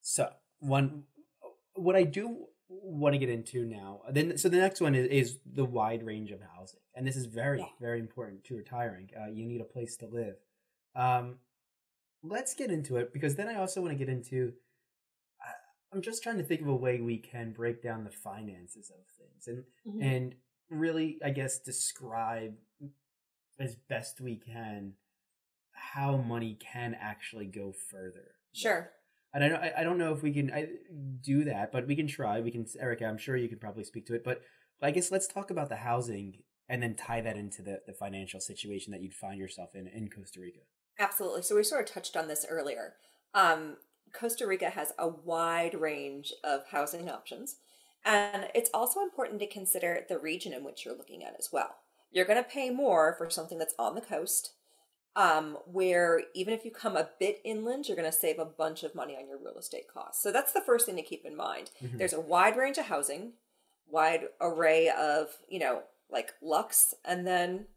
So 0.01 0.29
one, 0.59 1.03
what 1.75 1.95
I 1.95 2.03
do 2.03 2.45
want 2.69 3.13
to 3.13 3.19
get 3.19 3.29
into 3.29 3.65
now, 3.65 4.01
then 4.11 4.37
so 4.37 4.49
the 4.49 4.57
next 4.57 4.81
one 4.81 4.95
is, 4.95 5.07
is 5.07 5.39
the 5.45 5.65
wide 5.65 6.03
range 6.05 6.31
of 6.31 6.39
housing, 6.55 6.79
and 6.95 7.07
this 7.07 7.15
is 7.15 7.25
very 7.25 7.59
Yeah. 7.59 7.65
very 7.79 7.99
important 7.99 8.43
to 8.45 8.55
retiring. 8.55 9.09
Uh, 9.19 9.29
you 9.29 9.45
need 9.45 9.61
a 9.61 9.65
place 9.65 9.95
to 9.97 10.07
live. 10.07 10.35
Um, 10.95 11.37
let's 12.21 12.53
get 12.53 12.69
into 12.69 12.97
it 12.97 13.13
because 13.13 13.35
then 13.35 13.47
I 13.47 13.55
also 13.55 13.81
want 13.81 13.91
to 13.93 13.97
get 13.97 14.09
into. 14.09 14.53
I'm 15.93 16.01
just 16.01 16.23
trying 16.23 16.37
to 16.37 16.43
think 16.43 16.61
of 16.61 16.67
a 16.67 16.75
way 16.75 16.99
we 17.01 17.17
can 17.17 17.51
break 17.51 17.81
down 17.83 18.03
the 18.03 18.11
finances 18.11 18.89
of 18.91 19.05
things 19.17 19.47
and 19.47 19.63
Mhm. 19.85 20.03
and 20.03 20.35
really, 20.69 21.19
I 21.23 21.29
guess, 21.29 21.59
describe 21.59 22.57
as 23.59 23.75
best 23.75 24.19
we 24.19 24.37
can 24.37 24.95
how 25.71 26.17
money 26.17 26.55
can 26.55 26.95
actually 26.95 27.45
go 27.45 27.71
further. 27.71 28.35
Sure. 28.53 28.91
And 29.33 29.43
I 29.43 29.49
don't, 29.49 29.61
I 29.61 29.73
I 29.79 29.83
don't 29.83 29.97
know 29.97 30.13
if 30.13 30.21
we 30.23 30.31
can 30.33 30.51
I, 30.51 30.69
do 31.21 31.43
that, 31.45 31.71
but 31.71 31.87
we 31.87 31.95
can 31.95 32.07
try. 32.07 32.39
We 32.39 32.51
can, 32.51 32.65
Erica. 32.79 33.05
I'm 33.05 33.17
sure 33.17 33.35
you 33.35 33.49
can 33.49 33.59
probably 33.59 33.83
speak 33.83 34.05
to 34.07 34.13
it. 34.15 34.23
But 34.23 34.41
I 34.81 34.91
guess 34.91 35.11
let's 35.11 35.27
talk 35.27 35.49
about 35.51 35.69
the 35.69 35.77
housing 35.77 36.43
and 36.69 36.81
then 36.81 36.95
tie 36.95 37.21
that 37.21 37.35
into 37.37 37.61
the, 37.61 37.81
the 37.85 37.93
financial 37.93 38.39
situation 38.39 38.91
that 38.91 39.01
you'd 39.01 39.13
find 39.13 39.39
yourself 39.39 39.75
in 39.75 39.87
in 39.87 40.09
Costa 40.09 40.39
Rica. 40.39 40.59
Absolutely. 40.99 41.41
So 41.41 41.55
we 41.55 41.63
sort 41.63 41.87
of 41.87 41.93
touched 41.93 42.15
on 42.15 42.27
this 42.27 42.45
earlier. 42.47 42.95
Um, 43.33 43.77
Costa 44.13 44.45
Rica 44.47 44.69
has 44.69 44.93
a 44.97 45.07
wide 45.07 45.73
range 45.73 46.33
of 46.43 46.67
housing 46.67 47.09
options. 47.09 47.57
And 48.05 48.47
it's 48.53 48.69
also 48.73 48.99
important 49.01 49.39
to 49.39 49.47
consider 49.47 50.05
the 50.09 50.19
region 50.19 50.53
in 50.53 50.63
which 50.63 50.85
you're 50.85 50.95
looking 50.97 51.23
at 51.23 51.35
as 51.39 51.49
well. 51.51 51.75
You're 52.11 52.25
going 52.25 52.43
to 52.43 52.49
pay 52.49 52.69
more 52.69 53.15
for 53.17 53.29
something 53.29 53.57
that's 53.57 53.75
on 53.79 53.95
the 53.95 54.01
coast. 54.01 54.53
um, 55.15 55.59
where 55.67 56.23
even 56.33 56.55
if 56.55 56.65
you 56.65 56.71
come 56.71 56.97
a 56.97 57.07
bit 57.19 57.39
inland, 57.45 57.87
you're 57.87 57.95
going 57.95 58.11
to 58.11 58.17
save 58.17 58.39
a 58.39 58.45
bunch 58.45 58.81
of 58.81 58.95
money 58.95 59.15
on 59.15 59.27
your 59.27 59.37
real 59.37 59.59
estate 59.59 59.87
costs. 59.87 60.23
So 60.23 60.31
that's 60.31 60.53
the 60.53 60.61
first 60.61 60.87
thing 60.87 60.95
to 60.95 61.03
keep 61.03 61.23
in 61.23 61.35
mind. 61.35 61.69
Mhm. 61.83 61.99
There's 61.99 62.13
a 62.13 62.19
wide 62.19 62.57
range 62.57 62.79
of 62.79 62.85
housing, 62.85 63.33
wide 63.87 64.29
array 64.41 64.89
of, 64.89 65.37
you 65.47 65.59
know, 65.59 65.83
like 66.09 66.33
lux, 66.41 66.95
and 67.05 67.27
then, 67.27 67.67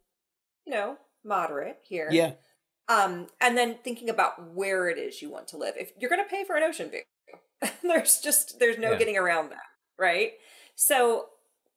you 0.64 0.72
know, 0.72 0.96
moderate 1.24 1.80
here. 1.82 2.08
Yeah. 2.10 2.32
Um, 2.88 3.26
and 3.40 3.56
then 3.58 3.76
thinking 3.82 4.08
about 4.08 4.52
where 4.54 4.88
it 4.88 4.98
is 4.98 5.20
you 5.20 5.30
want 5.30 5.48
to 5.48 5.56
live. 5.56 5.74
If 5.76 5.92
you're 5.98 6.10
going 6.10 6.22
to 6.22 6.28
pay 6.30 6.44
for 6.44 6.56
an 6.56 6.62
ocean 6.62 6.90
view, 6.90 7.02
there's 7.82 8.18
just 8.20 8.58
there's 8.60 8.78
no 8.78 8.92
Yeah. 8.92 8.98
getting 8.98 9.16
around 9.16 9.50
that, 9.50 9.66
right? 9.98 10.32
So 10.76 11.26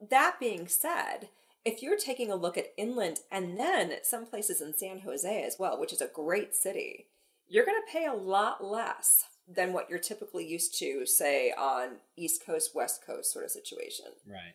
that 0.09 0.39
being 0.39 0.67
said, 0.67 1.29
if 1.65 1.81
you're 1.81 1.97
taking 1.97 2.31
a 2.31 2.35
look 2.35 2.57
at 2.57 2.73
inland 2.77 3.19
and 3.31 3.59
then 3.59 3.93
some 4.03 4.25
places 4.25 4.61
in 4.61 4.73
San 4.77 4.99
Jose 4.99 5.43
as 5.43 5.55
well, 5.59 5.79
which 5.79 5.91
is 5.93 6.01
a 6.01 6.07
great 6.07 6.53
city, 6.55 7.07
you're 7.47 7.65
going 7.65 7.81
to 7.85 7.91
pay 7.91 8.05
a 8.05 8.13
lot 8.13 8.63
less 8.63 9.23
than 9.47 9.73
what 9.73 9.89
you're 9.89 9.99
typically 9.99 10.45
used 10.47 10.77
to, 10.77 11.05
say, 11.07 11.51
on 11.57 11.97
East 12.15 12.45
Coast, 12.45 12.71
West 12.75 13.03
Coast 13.05 13.33
sort 13.33 13.45
of 13.45 13.51
situation. 13.51 14.05
Right. 14.27 14.53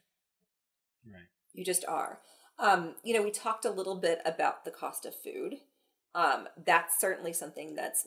Right. 1.05 1.29
You 1.53 1.65
just 1.65 1.85
are. 1.87 2.21
Um, 2.59 2.95
you 3.03 3.13
know, 3.13 3.23
we 3.23 3.33
talked 3.33 3.65
a 3.65 3.71
little 3.71 3.97
bit 3.97 4.21
about 4.25 4.65
the 4.65 4.71
cost 4.71 5.05
of 5.05 5.15
food. 5.21 5.55
Um, 6.15 6.47
that's 6.65 7.01
certainly 7.01 7.33
something 7.33 7.75
that's 7.75 8.07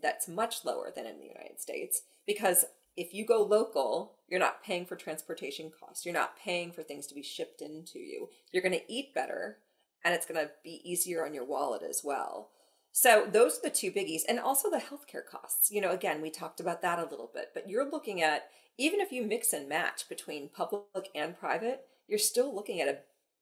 that's 0.00 0.28
much 0.28 0.64
lower 0.64 0.92
than 0.94 1.06
in 1.06 1.18
the 1.18 1.26
United 1.26 1.60
States 1.60 2.02
because 2.26 2.64
if 2.96 3.14
you 3.14 3.24
go 3.24 3.42
local, 3.42 4.16
you're 4.28 4.40
not 4.40 4.62
paying 4.64 4.84
for 4.84 4.96
transportation 4.96 5.70
costs. 5.70 6.04
You're 6.04 6.14
not 6.14 6.36
paying 6.36 6.72
for 6.72 6.82
things 6.82 7.06
to 7.06 7.14
be 7.14 7.22
shipped 7.22 7.62
into 7.62 8.00
you. 8.00 8.28
You're 8.52 8.62
going 8.62 8.78
to 8.78 8.92
eat 8.92 9.14
better, 9.14 9.58
and 10.04 10.12
it's 10.14 10.26
going 10.26 10.44
to 10.44 10.50
be 10.64 10.80
easier 10.84 11.24
on 11.24 11.32
your 11.32 11.44
wallet 11.44 11.82
as 11.88 12.02
well. 12.02 12.50
So 12.90 13.28
those 13.30 13.58
are 13.58 13.62
the 13.62 13.70
two 13.70 13.92
biggies, 13.92 14.22
and 14.28 14.40
also 14.40 14.68
the 14.68 14.78
healthcare 14.78 15.24
costs. 15.24 15.70
You 15.70 15.80
know, 15.80 15.92
again, 15.92 16.20
we 16.20 16.30
talked 16.30 16.58
about 16.58 16.82
that 16.82 16.98
a 16.98 17.08
little 17.08 17.30
bit, 17.32 17.50
but 17.54 17.68
you're 17.68 17.88
looking 17.88 18.20
at 18.20 18.48
even 18.76 18.98
if 18.98 19.12
you 19.12 19.24
mix 19.24 19.52
and 19.52 19.68
match 19.68 20.08
between 20.08 20.48
public 20.48 21.08
and 21.14 21.38
private, 21.38 21.82
you're 22.08 22.18
still 22.18 22.52
looking 22.52 22.80
at 22.80 22.88
a 22.88 22.98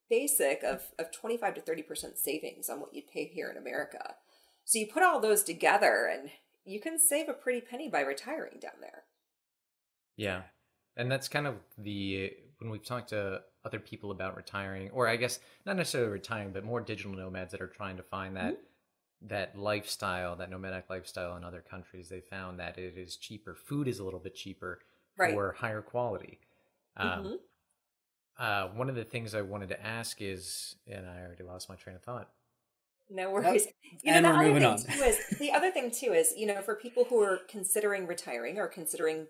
basic 0.09 0.62
of, 0.62 0.82
of 0.98 1.11
25 1.12 1.54
to 1.54 1.61
30% 1.61 2.16
savings 2.16 2.68
on 2.68 2.80
what 2.80 2.94
you'd 2.94 3.09
pay 3.09 3.24
here 3.26 3.50
in 3.50 3.57
America. 3.57 4.14
So 4.64 4.78
you 4.78 4.86
put 4.86 5.02
all 5.02 5.20
those 5.20 5.42
together 5.42 6.11
and 6.12 6.30
you 6.64 6.80
can 6.80 6.98
save 6.98 7.28
a 7.28 7.32
pretty 7.32 7.61
penny 7.61 7.88
by 7.88 8.00
retiring 8.00 8.59
down 8.61 8.80
there. 8.80 9.04
Yeah. 10.16 10.42
And 10.96 11.11
that's 11.11 11.28
kind 11.28 11.46
of 11.46 11.57
the 11.78 12.32
when 12.59 12.70
we've 12.70 12.84
talked 12.84 13.11
to 13.11 13.42
other 13.64 13.78
people 13.78 14.11
about 14.11 14.36
retiring, 14.36 14.90
or 14.90 15.09
I 15.09 15.16
guess 15.16 15.40
not 15.66 15.76
necessarily 15.76 16.11
retiring, 16.11 16.52
but 16.52 16.64
more 16.64 16.80
digital 16.80 17.12
nomads 17.12 17.52
that 17.52 17.61
are 17.61 17.66
trying 17.66 17.98
to 17.98 18.02
find 18.02 18.36
that 18.36 18.59
that 19.22 19.59
lifestyle, 19.59 20.36
that 20.36 20.50
nomadic 20.50 20.88
lifestyle 20.90 21.36
in 21.36 21.44
other 21.44 21.61
countries, 21.68 22.09
they 22.09 22.20
found 22.20 22.59
that 22.61 22.78
it 22.78 22.96
is 22.96 23.16
cheaper. 23.16 23.54
Food 23.54 23.88
is 23.88 23.98
a 23.98 24.04
little 24.04 24.20
bit 24.20 24.34
cheaper 24.34 24.80
Right. 25.18 25.32
for 25.32 25.52
higher 25.52 25.80
quality. 25.80 26.38
Um, 26.98 27.09
Mhm. 27.24 27.38
Uh, 28.39 28.68
one 28.68 28.89
of 28.89 28.95
the 28.95 29.05
things 29.05 29.34
I 29.34 29.43
wanted 29.43 29.68
to 29.70 29.87
ask 29.87 30.20
is, 30.20 30.76
and 30.87 31.07
I 31.07 31.20
already 31.22 31.45
lost 31.45 31.68
my 31.68 31.74
train 31.76 31.97
of 31.97 32.03
thought. 32.03 32.28
No 33.09 33.30
worries. 33.30 33.66
You 34.03 34.12
And 34.12 34.24
know, 34.24 34.32
we're 34.32 34.39
the 34.39 34.43
moving 34.49 34.64
other 34.64 34.66
on. 34.66 34.78
thing 34.78 34.97
too 34.99 35.03
is 35.05 35.39
the 35.39 35.53
other 35.53 35.70
thing 35.70 35.91
too 35.91 36.12
is, 36.12 36.34
you 36.37 36.47
know, 36.47 36.61
for 36.61 36.74
people 36.74 37.05
who 37.05 37.20
are 37.22 37.41
considering 37.49 38.07
retiring 38.07 38.59
or 38.59 38.66
considering 38.68 39.26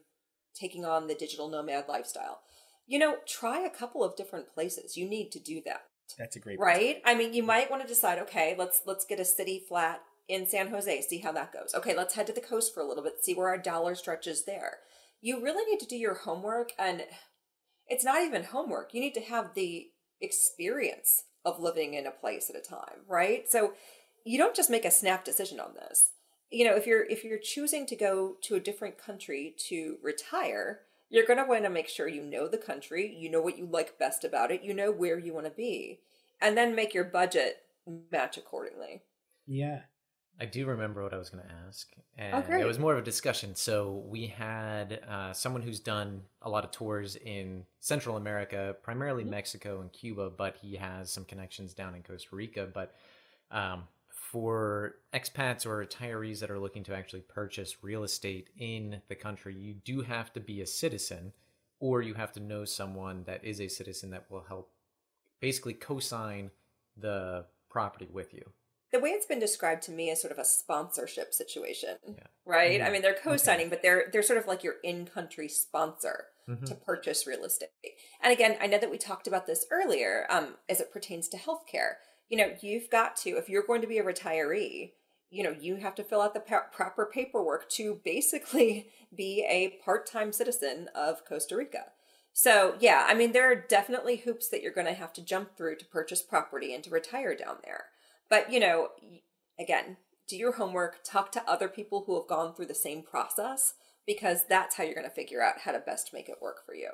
taking 0.54 0.84
on 0.84 1.06
the 1.06 1.14
digital 1.14 1.48
nomad 1.48 1.84
lifestyle, 1.88 2.40
you 2.86 2.98
know, 2.98 3.16
try 3.26 3.60
a 3.60 3.70
couple 3.70 4.02
of 4.02 4.16
different 4.16 4.48
places. 4.52 4.96
You 4.96 5.08
need 5.08 5.30
to 5.32 5.38
do 5.38 5.60
that. 5.66 5.82
That's 6.18 6.36
a 6.36 6.40
great 6.40 6.58
right 6.60 7.02
i 7.04 7.16
mean 7.16 7.34
you 7.34 7.42
might 7.42 7.68
want 7.68 7.82
to 7.82 7.88
decide 7.88 8.20
okay 8.20 8.54
let's 8.56 8.82
let's 8.86 9.04
get 9.04 9.18
a 9.18 9.24
city 9.24 9.64
flat 9.68 10.02
in 10.28 10.46
san 10.46 10.68
jose 10.68 11.00
see 11.02 11.18
how 11.18 11.32
that 11.32 11.52
goes 11.52 11.74
okay 11.74 11.96
let's 11.96 12.14
head 12.14 12.28
to 12.28 12.32
the 12.32 12.40
coast 12.40 12.72
for 12.72 12.80
a 12.80 12.86
little 12.86 13.02
bit 13.02 13.24
see 13.24 13.34
where 13.34 13.48
our 13.48 13.58
dollar 13.58 13.94
stretches 13.96 14.44
there 14.44 14.78
you 15.20 15.42
really 15.42 15.68
need 15.68 15.80
to 15.80 15.86
do 15.86 15.96
your 15.96 16.14
homework 16.14 16.70
and 16.78 17.02
it's 17.88 18.04
not 18.04 18.22
even 18.22 18.44
homework. 18.44 18.94
You 18.94 19.00
need 19.00 19.14
to 19.14 19.20
have 19.20 19.54
the 19.54 19.88
experience 20.20 21.24
of 21.44 21.60
living 21.60 21.94
in 21.94 22.06
a 22.06 22.10
place 22.10 22.50
at 22.50 22.56
a 22.56 22.60
time 22.60 23.04
right? 23.06 23.50
So 23.50 23.74
you 24.24 24.38
don't 24.38 24.56
just 24.56 24.70
make 24.70 24.84
a 24.84 24.90
snap 24.90 25.24
decision 25.24 25.60
on 25.60 25.74
this. 25.74 26.10
You 26.50 26.64
know 26.64 26.76
if 26.76 26.86
you're 26.86 27.04
if 27.04 27.24
you're 27.24 27.38
choosing 27.38 27.86
to 27.86 27.96
go 27.96 28.36
to 28.42 28.54
a 28.54 28.60
different 28.60 28.98
country 28.98 29.54
to 29.68 29.96
retire 30.02 30.80
you're 31.08 31.26
going 31.26 31.38
to 31.38 31.44
want 31.44 31.62
to 31.62 31.70
make 31.70 31.88
sure 31.88 32.08
you 32.08 32.22
know 32.22 32.48
the 32.48 32.58
country 32.58 33.14
you 33.16 33.30
know 33.30 33.40
what 33.40 33.58
you 33.58 33.66
like 33.66 33.98
best 33.98 34.24
about 34.24 34.50
it 34.50 34.62
you 34.62 34.74
know 34.74 34.90
where 34.90 35.18
you 35.18 35.32
want 35.32 35.46
to 35.46 35.52
be 35.52 36.00
and 36.40 36.56
then 36.56 36.74
make 36.74 36.94
your 36.94 37.04
budget 37.04 37.58
match 38.10 38.36
accordingly. 38.36 39.02
Yeah. 39.46 39.80
I 40.38 40.44
do 40.44 40.66
remember 40.66 41.02
what 41.02 41.14
I 41.14 41.18
was 41.18 41.30
going 41.30 41.44
to 41.44 41.52
ask, 41.66 41.90
and 42.18 42.32
Oh, 42.32 42.60
it 42.60 42.66
was 42.66 42.78
more 42.78 42.92
of 42.92 42.98
a 42.98 43.02
discussion. 43.02 43.54
So 43.54 44.04
we 44.06 44.26
had 44.26 45.00
uh, 45.08 45.32
someone 45.32 45.62
who's 45.62 45.80
done 45.80 46.22
a 46.42 46.50
lot 46.50 46.62
of 46.64 46.70
tours 46.72 47.16
in 47.16 47.64
Central 47.80 48.18
America, 48.18 48.76
primarily 48.82 49.24
Mhm. 49.24 49.30
Mexico 49.30 49.80
and 49.80 49.90
Cuba, 49.92 50.28
but 50.28 50.56
he 50.56 50.76
has 50.76 51.10
some 51.10 51.24
connections 51.24 51.72
down 51.72 51.94
in 51.94 52.02
Costa 52.02 52.36
Rica. 52.36 52.66
But 52.72 52.94
um, 53.50 53.84
for 54.10 54.96
expats 55.14 55.64
or 55.64 55.84
retirees 55.86 56.40
that 56.40 56.50
are 56.50 56.58
looking 56.58 56.84
to 56.84 56.94
actually 56.94 57.22
purchase 57.22 57.82
real 57.82 58.04
estate 58.04 58.50
in 58.58 59.00
the 59.08 59.14
country, 59.14 59.54
you 59.54 59.72
do 59.72 60.02
have 60.02 60.34
to 60.34 60.40
be 60.40 60.60
a 60.60 60.66
citizen, 60.66 61.32
or 61.80 62.02
you 62.02 62.12
have 62.12 62.32
to 62.32 62.40
know 62.40 62.66
someone 62.66 63.24
that 63.24 63.42
is 63.42 63.58
a 63.60 63.68
citizen 63.68 64.10
that 64.10 64.30
will 64.30 64.44
help 64.48 64.70
basically 65.40 65.74
co-sign 65.74 66.50
the 66.96 67.46
property 67.70 68.08
with 68.12 68.34
you. 68.34 68.52
The 68.96 69.02
way 69.02 69.10
it's 69.10 69.26
been 69.26 69.38
described 69.38 69.82
to 69.84 69.90
me 69.92 70.10
is 70.10 70.20
sort 70.20 70.32
of 70.32 70.38
a 70.38 70.44
sponsorship 70.44 71.34
situation 71.34 71.96
Yeah. 72.06 72.14
right 72.44 72.80
Mhm. 72.80 72.86
i 72.86 72.90
mean 72.90 73.02
they're 73.02 73.14
co-signing 73.14 73.68
but 73.68 73.82
they're 73.82 74.08
they're 74.12 74.22
sort 74.22 74.38
of 74.38 74.46
like 74.46 74.62
your 74.64 74.76
in-country 74.82 75.48
sponsor 75.48 76.28
Mhm. 76.48 76.64
to 76.66 76.74
purchase 76.76 77.26
real 77.26 77.44
estate. 77.44 77.70
And 78.20 78.32
again, 78.32 78.56
I 78.60 78.68
know 78.68 78.78
that 78.78 78.90
we 78.90 78.98
talked 78.98 79.26
about 79.26 79.46
this 79.46 79.66
earlier 79.72 80.28
um, 80.30 80.56
as 80.68 80.80
it 80.80 80.92
pertains 80.92 81.28
to 81.30 81.36
healthcare. 81.36 81.96
You 82.28 82.36
know, 82.38 82.54
you've 82.60 82.88
got 82.88 83.16
to, 83.22 83.30
if 83.30 83.48
you're 83.48 83.64
going 83.66 83.80
to 83.80 83.88
be 83.88 83.98
a 83.98 84.04
retiree, 84.04 84.92
you 85.28 85.42
know, 85.42 85.50
you 85.50 85.74
have 85.76 85.96
to 85.96 86.04
fill 86.04 86.20
out 86.22 86.34
the 86.34 86.40
pa- 86.40 86.68
proper 86.70 87.04
paperwork 87.04 87.68
to 87.70 88.00
basically 88.04 88.92
be 89.14 89.44
a 89.48 89.70
part 89.84 90.06
time 90.06 90.30
citizen 90.32 90.88
of 90.94 91.24
Costa 91.24 91.56
Rica. 91.56 91.86
So, 92.32 92.76
yeah, 92.78 93.04
I 93.08 93.14
mean, 93.14 93.32
there 93.32 93.50
are 93.50 93.56
definitely 93.56 94.18
hoops 94.18 94.48
that 94.50 94.62
you're 94.62 94.70
going 94.72 94.86
to 94.86 94.92
have 94.92 95.12
to 95.14 95.22
jump 95.22 95.56
through 95.56 95.76
to 95.78 95.84
purchase 95.86 96.22
property 96.22 96.72
and 96.74 96.84
to 96.84 96.90
retire 96.90 97.34
down 97.34 97.58
there. 97.64 97.86
But, 98.28 98.52
you 98.52 98.60
know, 98.60 98.88
again, 99.58 99.96
do 100.28 100.36
your 100.36 100.52
homework, 100.52 101.04
talk 101.04 101.30
to 101.32 101.50
other 101.50 101.68
people 101.68 102.04
who 102.06 102.18
have 102.18 102.28
gone 102.28 102.54
through 102.54 102.66
the 102.66 102.74
same 102.74 103.02
process 103.02 103.74
because 104.06 104.44
that's 104.48 104.76
how 104.76 104.84
you're 104.84 104.94
going 104.94 105.04
to 105.04 105.10
figure 105.10 105.42
out 105.42 105.60
how 105.60 105.72
to 105.72 105.78
best 105.78 106.12
make 106.12 106.28
it 106.28 106.42
work 106.42 106.64
for 106.64 106.74
you. 106.74 106.90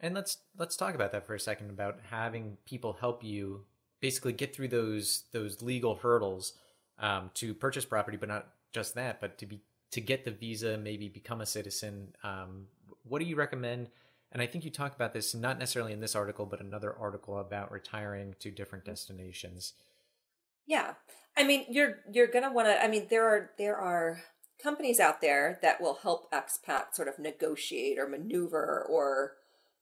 And 0.00 0.14
let's 0.14 0.38
let's 0.58 0.76
talk 0.76 0.96
about 0.96 1.12
that 1.12 1.26
for 1.26 1.34
a 1.34 1.40
second 1.40 1.70
about 1.70 1.98
having 2.10 2.56
people 2.66 2.94
help 2.94 3.22
you 3.22 3.64
basically 4.00 4.32
get 4.32 4.54
through 4.54 4.68
those 4.68 5.24
those 5.32 5.62
legal 5.62 5.94
hurdles 5.94 6.54
um, 6.98 7.30
to 7.34 7.54
purchase 7.54 7.84
property, 7.84 8.16
but 8.16 8.28
not 8.28 8.48
just 8.72 8.94
that, 8.96 9.20
but 9.20 9.38
to 9.38 9.46
be 9.46 9.60
to 9.92 10.00
get 10.00 10.24
the 10.24 10.30
visa, 10.30 10.76
maybe 10.76 11.08
become 11.08 11.40
a 11.40 11.46
citizen. 11.46 12.14
Um, 12.24 12.66
what 13.04 13.20
do 13.20 13.26
you 13.26 13.36
recommend? 13.36 13.90
And 14.32 14.40
I 14.40 14.46
think 14.46 14.64
you 14.64 14.70
talk 14.70 14.94
about 14.94 15.12
this 15.12 15.34
not 15.34 15.58
necessarily 15.58 15.92
in 15.92 16.00
this 16.00 16.16
article, 16.16 16.46
but 16.46 16.60
another 16.60 16.94
article 16.98 17.38
about 17.38 17.70
retiring 17.70 18.34
to 18.40 18.50
different 18.50 18.84
destinations. 18.84 19.74
Yeah. 20.66 20.94
I 21.36 21.44
mean, 21.44 21.64
you're 21.68 22.00
you're 22.12 22.26
going 22.26 22.44
to 22.44 22.52
want 22.52 22.68
to 22.68 22.82
I 22.82 22.88
mean, 22.88 23.06
there 23.10 23.26
are 23.26 23.50
there 23.58 23.76
are 23.76 24.22
companies 24.62 25.00
out 25.00 25.20
there 25.20 25.58
that 25.62 25.80
will 25.80 25.98
help 26.02 26.30
expats 26.32 26.94
sort 26.94 27.08
of 27.08 27.18
negotiate 27.18 27.98
or 27.98 28.08
maneuver 28.08 28.86
or 28.88 29.32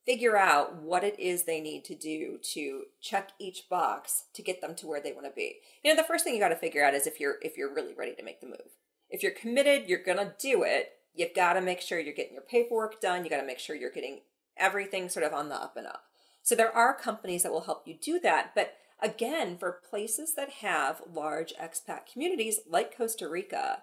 figure 0.07 0.37
out 0.37 0.76
what 0.83 1.05
it 1.05 1.18
is 1.20 1.45
they 1.45 1.61
need 1.61 1.85
to 1.85 1.95
do 1.95 2.39
to 2.43 2.85
check 3.01 3.31
each 3.39 3.68
box 3.68 4.24
to 4.35 4.43
get 4.43 4.61
them 4.61 4.74
to 4.74 4.87
where 4.87 5.01
they 5.01 5.12
want 5.12 5.26
to 5.26 5.33
be. 5.33 5.57
You 5.85 5.93
know, 5.93 6.01
the 6.01 6.07
first 6.07 6.24
thing 6.24 6.35
you 6.35 6.41
got 6.41 6.49
to 6.49 6.57
figure 6.57 6.85
out 6.85 6.95
is 6.95 7.07
if 7.07 7.20
you're 7.20 7.37
if 7.43 7.57
you're 7.57 7.74
really 7.74 7.95
ready 7.95 8.14
to 8.14 8.24
make 8.24 8.41
the 8.41 8.47
move. 8.47 8.76
If 9.11 9.22
you're 9.22 9.33
committed, 9.33 9.89
you're 9.89 10.03
going 10.03 10.18
to 10.18 10.35
do 10.41 10.62
it. 10.62 10.93
You've 11.14 11.35
got 11.35 11.55
to 11.55 11.61
make 11.61 11.81
sure 11.81 11.99
you're 11.99 12.14
getting 12.14 12.35
your 12.35 12.43
paperwork 12.43 13.01
done. 13.01 13.24
You 13.24 13.31
got 13.31 13.41
to 13.41 13.47
make 13.47 13.59
sure 13.59 13.74
you're 13.74 13.91
getting 13.91 14.20
everything 14.57 15.09
sort 15.09 15.26
of 15.26 15.35
on 15.35 15.49
the 15.49 15.57
up 15.57 15.76
and 15.76 15.87
up. 15.87 16.05
So 16.43 16.55
there 16.55 16.74
are 16.74 16.95
companies 16.97 17.43
that 17.43 17.53
will 17.53 17.62
help 17.62 17.87
you 17.87 17.97
do 18.01 18.20
that, 18.20 18.53
but 18.55 18.74
again, 19.03 19.57
for 19.59 19.80
places 19.88 20.34
that 20.34 20.51
have 20.51 21.03
large 21.12 21.53
expat 21.61 22.11
communities 22.11 22.61
like 22.68 22.96
Costa 22.96 23.28
Rica, 23.28 23.82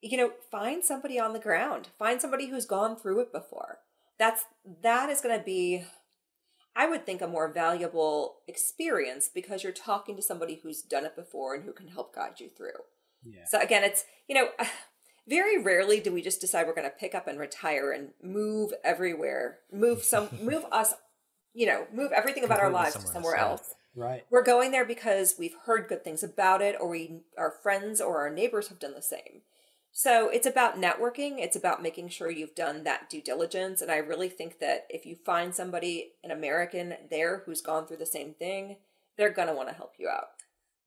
you 0.00 0.16
know, 0.16 0.32
find 0.50 0.84
somebody 0.84 1.18
on 1.18 1.32
the 1.32 1.38
ground. 1.38 1.88
Find 1.98 2.20
somebody 2.20 2.48
who's 2.48 2.66
gone 2.66 2.96
through 2.96 3.20
it 3.20 3.32
before. 3.32 3.78
That's 4.18 4.44
that 4.82 5.10
is 5.10 5.20
going 5.20 5.38
to 5.38 5.44
be 5.44 5.84
I 6.74 6.88
would 6.88 7.04
think 7.04 7.20
a 7.20 7.28
more 7.28 7.52
valuable 7.52 8.36
experience 8.48 9.28
because 9.32 9.62
you're 9.62 9.72
talking 9.72 10.16
to 10.16 10.22
somebody 10.22 10.60
who's 10.62 10.80
done 10.80 11.04
it 11.04 11.14
before 11.14 11.54
and 11.54 11.64
who 11.64 11.72
can 11.72 11.88
help 11.88 12.14
guide 12.14 12.40
you 12.40 12.48
through. 12.48 12.70
Yeah. 13.24 13.44
So 13.46 13.60
again, 13.60 13.84
it's, 13.84 14.04
you 14.26 14.34
know, 14.34 14.48
very 15.28 15.62
rarely 15.62 16.00
do 16.00 16.12
we 16.12 16.22
just 16.22 16.40
decide 16.40 16.66
we're 16.66 16.74
going 16.74 16.88
to 16.88 16.96
pick 16.96 17.14
up 17.14 17.28
and 17.28 17.38
retire 17.38 17.92
and 17.92 18.10
move 18.22 18.72
everywhere, 18.82 19.58
move 19.70 20.02
some, 20.02 20.28
move 20.40 20.64
us 20.72 20.94
you 21.54 21.66
know, 21.66 21.86
move 21.92 22.12
everything 22.12 22.44
about 22.44 22.60
our 22.60 22.70
lives 22.70 22.94
to 22.94 23.00
somewhere 23.00 23.14
somewhere 23.14 23.36
else, 23.36 23.60
else. 23.60 23.74
Right. 23.94 24.24
We're 24.30 24.42
going 24.42 24.70
there 24.70 24.84
because 24.84 25.36
we've 25.38 25.56
heard 25.66 25.88
good 25.88 26.02
things 26.02 26.22
about 26.22 26.62
it, 26.62 26.76
or 26.80 26.88
we, 26.88 27.20
our 27.36 27.50
friends 27.50 28.00
or 28.00 28.18
our 28.18 28.30
neighbors 28.30 28.68
have 28.68 28.78
done 28.78 28.94
the 28.94 29.02
same. 29.02 29.42
So 29.94 30.30
it's 30.30 30.46
about 30.46 30.80
networking. 30.80 31.34
It's 31.38 31.56
about 31.56 31.82
making 31.82 32.08
sure 32.08 32.30
you've 32.30 32.54
done 32.54 32.84
that 32.84 33.10
due 33.10 33.20
diligence. 33.20 33.82
And 33.82 33.90
I 33.90 33.96
really 33.98 34.30
think 34.30 34.58
that 34.60 34.86
if 34.88 35.04
you 35.04 35.16
find 35.26 35.54
somebody, 35.54 36.12
an 36.24 36.30
American 36.30 36.94
there 37.10 37.42
who's 37.44 37.60
gone 37.60 37.86
through 37.86 37.98
the 37.98 38.06
same 38.06 38.32
thing, 38.32 38.76
they're 39.18 39.30
going 39.32 39.48
to 39.48 39.54
want 39.54 39.68
to 39.68 39.74
help 39.74 39.92
you 39.98 40.08
out. 40.08 40.28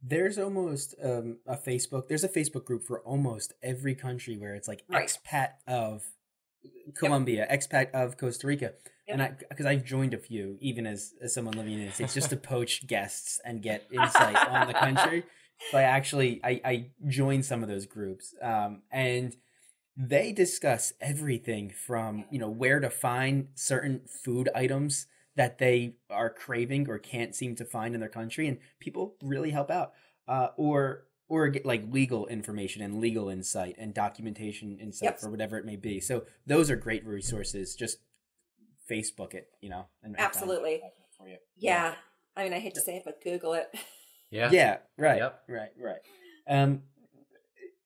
There's 0.02 0.40
almost 0.40 0.96
um, 1.04 1.38
a 1.46 1.56
Facebook. 1.56 2.08
There's 2.08 2.24
a 2.24 2.30
Facebook 2.30 2.66
group 2.66 2.84
for 2.84 3.00
almost 3.02 3.54
every 3.62 3.94
country 3.94 4.38
where 4.38 4.56
it's 4.56 4.68
like 4.68 4.84
Right. 4.90 5.08
expat 5.08 5.50
of 5.68 6.04
Colombia, 6.96 7.48
expat 7.50 7.92
of 7.92 8.18
Costa 8.18 8.48
Rica, 8.48 8.74
and 9.08 9.22
I 9.22 9.34
because 9.50 9.66
I've 9.66 9.84
joined 9.84 10.14
a 10.14 10.18
few, 10.18 10.58
even 10.62 10.86
as 10.86 11.14
as 11.22 11.34
someone 11.34 11.56
living 11.58 11.74
in 11.74 11.86
the 11.86 11.92
States, 11.92 12.14
just 12.14 12.30
to 12.30 12.38
poach 12.54 12.86
guests 12.88 13.40
and 13.46 13.62
get 13.62 13.88
insight 13.92 14.48
on 14.48 14.68
the 14.68 14.74
country. 14.74 15.24
So 15.72 15.78
I 15.78 15.84
actually 15.84 16.42
I 16.44 16.62
I 16.64 16.92
joined 17.08 17.46
some 17.46 17.64
of 17.64 17.70
those 17.70 17.86
groups, 17.86 18.34
um, 18.42 18.82
and 18.92 19.36
they 19.98 20.32
discuss 20.32 20.94
everything 21.00 21.70
from 21.70 22.26
you 22.32 22.40
know 22.40 22.50
where 22.50 22.80
to 22.80 22.90
find 22.90 23.50
certain 23.56 24.02
food 24.24 24.50
items 24.56 25.08
that 25.36 25.58
they 25.58 25.96
are 26.10 26.30
craving 26.30 26.90
or 26.90 26.98
can't 26.98 27.36
seem 27.36 27.56
to 27.56 27.66
find 27.66 27.94
in 27.94 28.00
their 28.00 28.10
country 28.10 28.48
and 28.48 28.58
people 28.80 29.16
really 29.22 29.52
help 29.52 29.70
out. 29.70 29.92
Uh, 30.28 30.48
or 30.58 31.06
or 31.28 31.54
like 31.64 31.84
legal 31.92 32.28
information 32.28 32.82
and 32.82 33.00
legal 33.00 33.30
insight 33.30 33.76
and 33.78 33.94
documentation 33.94 34.78
insight 34.80 35.06
Yep. 35.08 35.20
for 35.20 35.30
whatever 35.30 35.58
it 35.58 35.66
may 35.66 35.76
be 35.76 36.00
so 36.00 36.24
those 36.46 36.70
are 36.70 36.76
great 36.76 37.06
resources 37.06 37.76
just 37.76 37.98
facebook 38.90 39.34
it 39.34 39.48
you 39.62 39.70
know 39.70 39.86
and 40.04 40.16
and 40.16 40.20
Absolutely. 40.26 40.82
for 41.18 41.28
you. 41.28 41.38
Yeah. 41.58 41.96
I 42.38 42.44
mean, 42.44 42.54
I 42.54 42.60
hate 42.60 42.76
to 42.76 42.82
say 42.82 42.98
it, 42.98 43.04
but 43.06 43.24
Google 43.24 43.54
it. 43.54 43.68
Yeah. 44.32 44.50
yeah 44.52 44.78
right 44.98 45.18
Yep. 45.18 45.44
right 45.48 45.70
right 45.80 46.00
um 46.50 46.82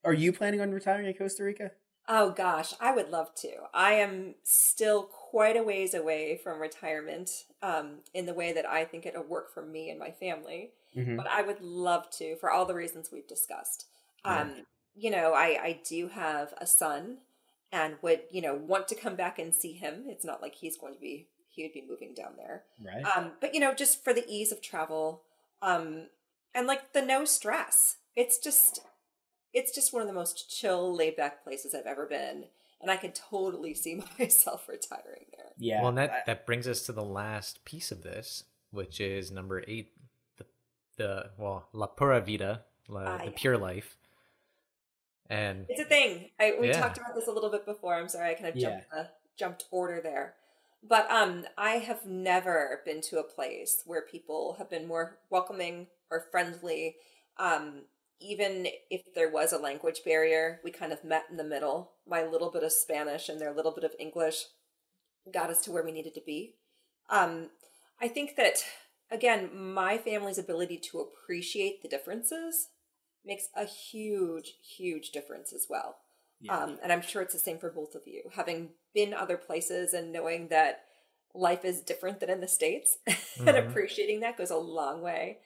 are 0.03 0.13
you 0.13 0.31
planning 0.33 0.61
on 0.61 0.71
retiring 0.71 1.05
in 1.05 1.13
costa 1.13 1.43
rica 1.43 1.71
Oh 2.11 2.31
gosh, 2.31 2.73
I 2.81 2.91
would 2.91 3.11
love 3.11 3.35
to. 3.35 3.49
I 3.71 3.91
am 3.93 4.33
still 4.41 5.03
quite 5.03 5.55
a 5.55 5.61
ways 5.61 5.93
away 5.93 6.39
from 6.43 6.59
retirement 6.59 7.29
um, 7.61 7.99
in 8.15 8.25
the 8.25 8.33
way 8.33 8.51
that 8.51 8.67
I 8.67 8.83
think 8.83 9.05
it'll 9.05 9.21
work 9.21 9.53
for 9.53 9.63
me 9.63 9.91
and 9.91 9.99
my 9.99 10.09
family. 10.09 10.71
Mhm. 10.95 11.17
But 11.17 11.27
I 11.27 11.41
would 11.41 11.61
love 11.61 12.09
to 12.11 12.35
for 12.37 12.49
all 12.51 12.65
the 12.65 12.73
reasons 12.75 13.11
we've 13.11 13.27
discussed. 13.27 13.85
Um, 14.25 14.65
You 14.95 15.11
know, 15.11 15.33
I, 15.33 15.63
I 15.63 15.79
do 15.87 16.07
have 16.09 16.53
a 16.57 16.65
son 16.67 17.19
and 17.71 17.95
would, 18.01 18.21
you 18.31 18.41
know, 18.41 18.55
want 18.55 18.87
to 18.89 18.95
come 18.95 19.15
back 19.15 19.39
and 19.39 19.53
see 19.53 19.71
him. 19.73 20.05
It's 20.07 20.25
not 20.25 20.41
like 20.41 20.55
he's 20.55 20.77
going 20.77 20.93
to 20.95 20.99
be, 20.99 21.27
he 21.47 21.63
would 21.63 21.71
be 21.73 21.85
moving 21.87 22.13
down 22.13 22.33
there. 22.35 22.63
right 22.83 23.05
Um, 23.15 23.33
but 23.39 23.53
you 23.53 23.59
know, 23.61 23.73
just 23.73 24.03
for 24.03 24.13
the 24.13 24.25
ease 24.27 24.51
of 24.51 24.61
travel, 24.61 25.21
um, 25.61 26.07
and 26.53 26.67
like 26.67 26.93
the 26.93 27.01
no 27.01 27.23
stress. 27.25 27.97
It's 28.15 28.37
just, 28.39 28.81
it's 29.53 29.73
just 29.73 29.93
one 29.93 30.01
of 30.01 30.07
the 30.07 30.13
most 30.13 30.49
chill, 30.49 30.93
laid 30.93 31.15
back 31.15 31.43
places 31.43 31.73
I've 31.73 31.85
ever 31.85 32.05
been, 32.05 32.45
and 32.81 32.89
I 32.91 32.97
can 32.97 33.11
totally 33.13 33.73
see 33.75 34.01
myself 34.19 34.67
retiring 34.67 35.27
there. 35.37 35.51
yeah 35.57 35.79
Well, 35.81 35.89
and 35.89 35.97
that 35.99 36.11
I- 36.11 36.23
that 36.25 36.45
brings 36.45 36.67
us 36.67 36.85
to 36.87 36.91
the 36.91 37.03
last 37.05 37.63
piece 37.63 37.91
of 37.91 38.01
this, 38.01 38.43
which 38.71 38.99
is 38.99 39.31
number 39.31 39.63
eight, 39.67 39.93
the 40.99 41.31
well, 41.37 41.67
la 41.73 41.87
pura 41.87 42.21
vida, 42.21 42.65
la, 42.87 43.01
Ah, 43.01 43.17
the 43.17 43.25
yeah. 43.25 43.31
pure 43.35 43.57
life, 43.57 43.97
and 45.29 45.65
It's 45.69 45.81
a 45.81 45.85
thing. 45.85 46.29
I, 46.39 46.55
we 46.59 46.67
Yeah. 46.67 46.79
talked 46.79 46.97
about 46.97 47.15
this 47.15 47.27
a 47.27 47.31
little 47.31 47.49
bit 47.49 47.65
before. 47.65 47.95
I'm 47.95 48.09
sorry, 48.09 48.31
I 48.31 48.33
kind 48.35 48.49
of 48.49 48.55
Yeah. 48.55 48.69
jumped 48.69 48.93
uh, 48.93 49.03
jumped 49.35 49.65
order 49.71 50.01
there. 50.01 50.35
But 50.83 51.09
um, 51.11 51.45
I 51.57 51.71
have 51.79 52.05
never 52.05 52.81
been 52.85 53.01
to 53.09 53.19
a 53.19 53.23
place 53.23 53.81
where 53.85 54.01
people 54.01 54.53
have 54.59 54.69
been 54.69 54.87
more 54.87 55.19
welcoming 55.29 55.87
or 56.09 56.21
friendly. 56.31 56.97
Um, 57.37 57.85
even 58.21 58.67
if 58.89 59.13
there 59.13 59.29
was 59.29 59.53
a 59.53 59.57
language 59.57 60.03
barrier, 60.03 60.59
we 60.63 60.71
kind 60.71 60.91
of 60.93 61.03
met 61.03 61.25
in 61.29 61.37
the 61.37 61.43
middle. 61.43 61.93
My 62.05 62.23
little 62.23 62.49
bit 62.51 62.63
of 62.63 62.71
Spanish 62.71 63.29
and 63.29 63.39
their 63.39 63.53
little 63.53 63.71
bit 63.71 63.83
of 63.85 63.95
English 63.99 64.45
got 65.31 65.49
us 65.49 65.61
to 65.61 65.71
where 65.71 65.83
we 65.83 65.91
needed 65.91 66.13
to 66.15 66.21
be. 66.21 66.55
Um, 67.09 67.49
I 68.01 68.07
think 68.07 68.35
that 68.35 68.63
again, 69.11 69.49
my 69.53 69.97
family's 69.97 70.37
ability 70.37 70.77
to 70.77 70.99
appreciate 70.99 71.81
the 71.81 71.87
differences 71.87 72.69
makes 73.25 73.49
a 73.55 73.65
huge, 73.65 74.53
huge 74.63 75.11
difference 75.11 75.53
as 75.53 75.67
well. 75.69 75.97
Yeah. 76.41 76.55
Um, 76.55 76.79
and 76.81 76.91
I'm 76.91 77.01
sure 77.01 77.21
it's 77.21 77.33
the 77.33 77.39
same 77.39 77.59
for 77.59 77.69
both 77.69 77.95
of 77.95 78.07
you. 78.07 78.23
Having 78.33 78.69
been 78.93 79.13
other 79.13 79.37
places 79.37 79.93
and 79.93 80.11
knowing 80.11 80.47
that 80.47 80.83
life 81.33 81.63
is 81.65 81.81
different 81.81 82.19
than 82.19 82.29
in 82.29 82.41
the 82.41 82.47
States 82.47 82.97
and 83.45 83.57
Mhm. 83.57 83.57
appreciating 83.57 84.21
that 84.21 84.37
goes 84.37 84.49
a 84.49 84.57
long 84.57 85.01
way. 85.01 85.39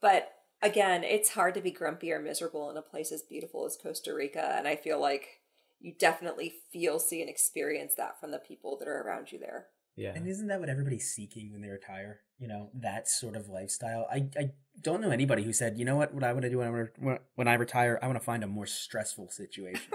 But 0.00 0.32
again, 0.62 1.04
it's 1.04 1.30
hard 1.30 1.54
to 1.54 1.60
be 1.60 1.70
grumpy 1.70 2.12
or 2.12 2.20
miserable 2.20 2.70
in 2.70 2.76
a 2.76 2.82
place 2.82 3.12
as 3.12 3.22
beautiful 3.22 3.64
as 3.64 3.76
Costa 3.76 4.12
Rica. 4.14 4.54
And 4.56 4.68
I 4.68 4.76
feel 4.76 5.00
like 5.00 5.40
you 5.80 5.94
definitely 5.98 6.52
feel, 6.72 6.98
see, 6.98 7.20
and 7.22 7.30
experience 7.30 7.94
that 7.94 8.20
from 8.20 8.32
the 8.32 8.38
people 8.38 8.76
that 8.78 8.88
are 8.88 9.00
around 9.00 9.32
you 9.32 9.38
there. 9.38 9.68
Yeah, 10.00 10.12
And 10.14 10.26
isn't 10.26 10.46
that 10.46 10.60
what 10.60 10.70
everybody's 10.70 11.10
seeking 11.10 11.52
when 11.52 11.60
they 11.60 11.68
retire? 11.68 12.20
You 12.38 12.48
know, 12.48 12.70
that 12.72 13.06
sort 13.06 13.36
of 13.36 13.50
lifestyle. 13.50 14.06
I, 14.10 14.30
I 14.34 14.52
don't 14.80 15.02
know 15.02 15.10
anybody 15.10 15.42
who 15.42 15.52
said, 15.52 15.76
you 15.76 15.84
know 15.84 15.96
what, 15.96 16.14
what 16.14 16.24
I 16.24 16.32
want 16.32 16.44
to 16.44 16.48
do 16.48 16.56
when 16.56 16.68
I, 16.68 16.70
re- 16.70 17.18
when 17.34 17.48
I 17.48 17.52
retire, 17.52 17.98
I 18.02 18.06
want 18.06 18.18
to 18.18 18.24
find 18.24 18.42
a 18.42 18.46
more 18.46 18.64
stressful 18.64 19.28
situation. 19.28 19.92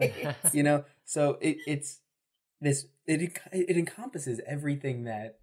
you 0.54 0.62
know, 0.62 0.84
so 1.04 1.36
it, 1.42 1.58
it's 1.66 2.00
this, 2.62 2.86
it, 3.06 3.38
it 3.52 3.76
encompasses 3.76 4.40
everything 4.46 5.04
that 5.04 5.40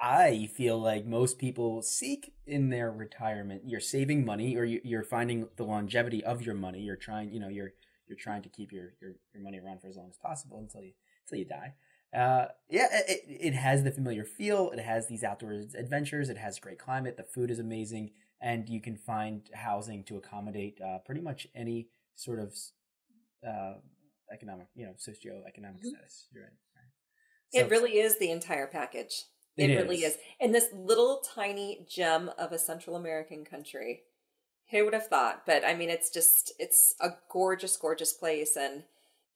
I 0.00 0.48
feel 0.54 0.78
like 0.78 1.04
most 1.04 1.40
people 1.40 1.82
seek 1.82 2.34
in 2.46 2.70
their 2.70 2.92
retirement. 2.92 3.62
You're 3.66 3.80
saving 3.80 4.24
money 4.24 4.56
or 4.56 4.62
you, 4.62 4.80
you're 4.84 5.02
finding 5.02 5.48
the 5.56 5.64
longevity 5.64 6.22
of 6.22 6.42
your 6.42 6.54
money. 6.54 6.82
You're 6.82 6.94
trying, 6.94 7.32
you 7.32 7.40
know, 7.40 7.48
you're, 7.48 7.72
you're 8.06 8.16
trying 8.16 8.42
to 8.42 8.48
keep 8.48 8.70
your, 8.70 8.94
your, 9.00 9.14
your 9.34 9.42
money 9.42 9.58
around 9.58 9.80
for 9.80 9.88
as 9.88 9.96
long 9.96 10.08
as 10.08 10.18
possible 10.18 10.60
until 10.60 10.82
you, 10.82 10.92
until 11.26 11.40
you 11.40 11.46
die. 11.46 11.74
Uh, 12.14 12.46
yeah, 12.68 12.88
it, 13.08 13.22
it 13.26 13.54
has 13.54 13.84
the 13.84 13.90
familiar 13.90 14.24
feel. 14.24 14.70
It 14.70 14.80
has 14.80 15.08
these 15.08 15.22
outdoor 15.24 15.52
adventures. 15.52 16.28
It 16.28 16.36
has 16.36 16.58
great 16.58 16.78
climate. 16.78 17.16
The 17.16 17.22
food 17.22 17.50
is 17.50 17.58
amazing, 17.58 18.10
and 18.40 18.68
you 18.68 18.80
can 18.80 18.96
find 18.96 19.48
housing 19.54 20.04
to 20.04 20.16
accommodate 20.16 20.78
uh, 20.80 20.98
pretty 20.98 21.22
much 21.22 21.46
any 21.54 21.88
sort 22.14 22.38
of 22.38 22.54
uh, 23.46 23.74
economic, 24.32 24.66
you 24.74 24.86
know, 24.86 24.92
socioeconomic 24.92 25.80
Mhm. 25.80 25.88
status 25.88 26.28
you're 26.32 26.44
in. 26.44 26.50
Right? 26.76 27.64
It 27.64 27.70
really 27.70 27.98
is 27.98 28.18
the 28.18 28.30
entire 28.30 28.66
package. 28.66 29.24
It, 29.56 29.76
really 29.76 30.04
is. 30.04 30.16
And 30.40 30.54
this 30.54 30.72
little 30.72 31.20
tiny 31.20 31.86
gem 31.88 32.30
of 32.38 32.52
a 32.52 32.58
Central 32.58 32.96
American 32.96 33.44
country. 33.44 34.04
Who 34.70 34.84
would 34.84 34.94
have 34.94 35.08
thought? 35.08 35.44
But 35.44 35.64
I 35.66 35.74
mean, 35.74 35.90
it's 35.90 36.08
just, 36.08 36.52
it's 36.58 36.94
a 37.00 37.10
gorgeous, 37.30 37.76
gorgeous 37.76 38.14
place. 38.14 38.56
And 38.56 38.84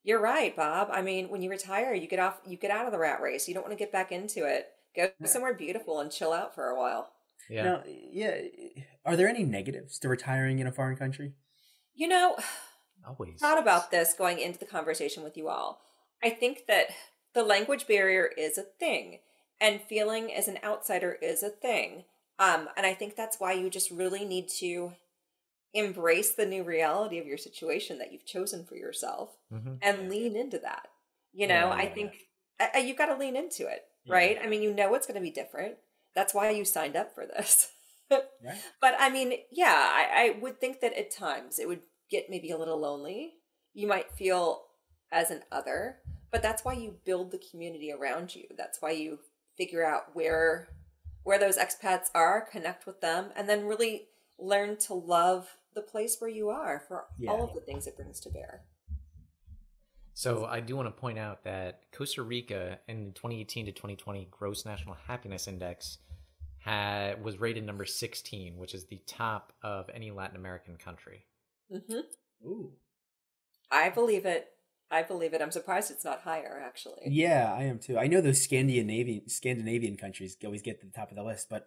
you're 0.07 0.21
right, 0.21 0.55
Bob. 0.55 0.89
I 0.93 1.03
mean, 1.03 1.29
when 1.29 1.43
you 1.43 1.51
retire, 1.51 1.93
you 1.93 2.07
get 2.07 2.21
off, 2.21 2.39
you 2.47 2.57
get 2.57 2.71
out 2.71 2.87
of 2.87 2.93
the 2.93 2.99
rat 2.99 3.21
race. 3.21 3.49
You 3.49 3.55
don't 3.55 3.65
want 3.65 3.77
to 3.77 3.85
get 3.85 3.91
back 3.91 4.13
into 4.13 4.47
it. 4.47 4.69
Go 4.95 5.09
somewhere 5.25 5.53
beautiful 5.53 5.99
and 5.99 6.13
chill 6.13 6.33
out 6.33 6.55
for 6.55 6.69
a 6.69 6.79
while. 6.79 7.11
yeah. 7.51 7.65
Now, 7.65 7.83
yeah. 7.85 8.39
Are 9.05 9.17
there 9.17 9.29
any 9.29 9.43
negatives 9.43 9.99
to 9.99 10.09
retiring 10.09 10.61
in 10.61 10.69
a 10.69 10.73
foreign 10.73 10.97
country? 10.97 11.33
You 11.93 12.07
know, 12.07 12.37
Always 13.07 13.41
thought 13.41 13.59
about 13.61 13.91
this 13.91 14.15
going 14.15 14.39
into 14.39 14.61
the 14.61 14.65
conversation 14.65 15.25
with 15.25 15.37
you 15.37 15.49
all. 15.49 15.81
I 16.23 16.31
think 16.31 16.67
that 16.69 16.87
the 17.35 17.43
language 17.43 17.89
barrier 17.89 18.31
is 18.39 18.57
a 18.59 18.63
thing, 18.63 19.19
and 19.61 19.81
feeling 19.81 20.33
as 20.33 20.47
an 20.47 20.59
outsider 20.63 21.19
is 21.21 21.43
a 21.43 21.51
thing. 21.51 22.05
Um, 22.39 22.69
and 22.77 22.87
I 22.87 22.95
think 22.95 23.17
that's 23.17 23.41
why 23.41 23.53
you 23.55 23.71
just 23.71 23.91
really 23.91 24.25
need 24.25 24.49
to 24.61 24.93
embrace 25.75 26.35
the 26.35 26.47
new 26.47 26.63
reality 26.65 27.19
of 27.19 27.27
your 27.27 27.37
situation 27.39 27.99
that 27.99 28.13
you've 28.13 28.25
chosen 28.25 28.65
for 28.65 28.77
yourself 28.77 29.37
Mhm. 29.53 29.79
and 29.83 30.09
lean 30.09 30.37
into 30.37 30.59
that. 30.59 30.89
You 31.33 31.47
know, 31.47 31.69
Yeah, 31.69 31.75
I 31.75 31.87
think 31.87 32.29
uh, 32.59 32.69
uh, 32.75 32.79
you've 32.79 32.97
got 32.97 33.07
to 33.07 33.17
lean 33.17 33.37
into 33.37 33.67
it, 33.67 33.87
Yeah. 34.05 34.15
right? 34.15 34.39
I 34.43 34.47
mean, 34.47 34.63
you 34.63 34.73
know 34.73 34.95
it's 34.95 35.07
going 35.07 35.17
to 35.17 35.21
be 35.21 35.31
different. 35.31 35.77
That's 36.15 36.33
why 36.33 36.51
you 36.51 36.65
signed 36.65 36.97
up 36.97 37.15
for 37.15 37.27
this. 37.27 37.73
Right. 38.09 38.63
But 38.81 38.95
I 39.01 39.11
mean, 39.11 39.35
yeah, 39.51 39.75
I, 39.75 40.27
I 40.37 40.39
would 40.39 40.61
think 40.61 40.79
that 40.81 40.93
at 40.97 41.11
times 41.11 41.59
it 41.59 41.67
would 41.67 41.83
get 42.09 42.31
maybe 42.31 42.53
a 42.53 42.57
little 42.57 42.79
lonely. 42.79 43.35
You 43.75 43.89
might 43.89 44.13
feel 44.13 44.69
as 45.11 45.33
an 45.33 45.43
other, 45.51 45.99
but 46.31 46.41
that's 46.41 46.65
why 46.65 46.75
you 46.75 47.01
build 47.05 47.33
the 47.33 47.43
community 47.51 47.91
around 47.91 48.33
you. 48.37 48.45
That's 48.57 48.81
why 48.81 48.93
you 48.93 49.19
figure 49.57 49.85
out 49.85 50.15
where 50.15 50.69
where 51.25 51.41
those 51.41 51.59
expats 51.59 52.07
are, 52.15 52.43
connect 52.43 52.87
with 52.87 53.01
them, 53.01 53.33
and 53.35 53.49
then 53.49 53.67
really 53.67 54.07
learn 54.39 54.77
to 54.79 54.95
love 54.95 55.49
the 55.75 55.83
place 55.83 56.17
where 56.19 56.31
you 56.31 56.49
are 56.51 56.81
for 56.89 57.07
Yeah. 57.19 57.31
all 57.31 57.45
of 57.45 57.55
the 57.55 57.61
things 57.61 57.87
it 57.87 57.97
brings 57.97 58.21
to 58.21 58.31
bear. 58.31 58.65
So 60.15 60.47
I 60.47 60.61
do 60.61 60.77
want 60.77 60.87
to 60.89 60.93
point 60.99 61.19
out 61.19 61.45
that 61.45 61.83
Costa 61.93 62.23
Rica 62.23 62.79
in 62.89 63.05
the 63.05 63.11
2018 63.13 63.67
to 63.67 63.73
2020 63.73 64.29
Gross 64.31 64.65
National 64.65 64.95
Happiness 65.07 65.47
Index 65.47 65.99
had 66.59 67.23
was 67.23 67.39
rated 67.39 67.65
number 67.65 67.85
16, 67.85 68.57
which 68.57 68.75
is 68.75 68.87
the 68.87 69.01
top 69.07 69.53
of 69.63 69.91
any 69.93 70.11
Latin 70.11 70.37
American 70.37 70.77
country. 70.77 71.27
hmm 71.71 72.01
Ooh. 72.45 72.73
I 73.71 73.91
believe 73.91 74.25
it. 74.25 74.49
I 74.91 75.03
believe 75.03 75.35
it. 75.35 75.43
I'm 75.43 75.51
surprised 75.51 75.91
it's 75.91 76.05
not 76.05 76.21
higher, 76.21 76.63
actually. 76.65 77.03
Yeah, 77.07 77.53
I 77.53 77.65
am 77.65 77.79
too. 77.79 77.99
I 77.99 78.07
know 78.07 78.21
those 78.21 78.41
Scandinavian 78.43 79.29
Scandinavian 79.29 79.97
countries 79.97 80.37
always 80.45 80.63
get 80.63 80.81
to 80.81 80.87
the 80.87 80.93
top 80.93 81.11
of 81.11 81.17
the 81.17 81.25
list, 81.25 81.49
but 81.51 81.67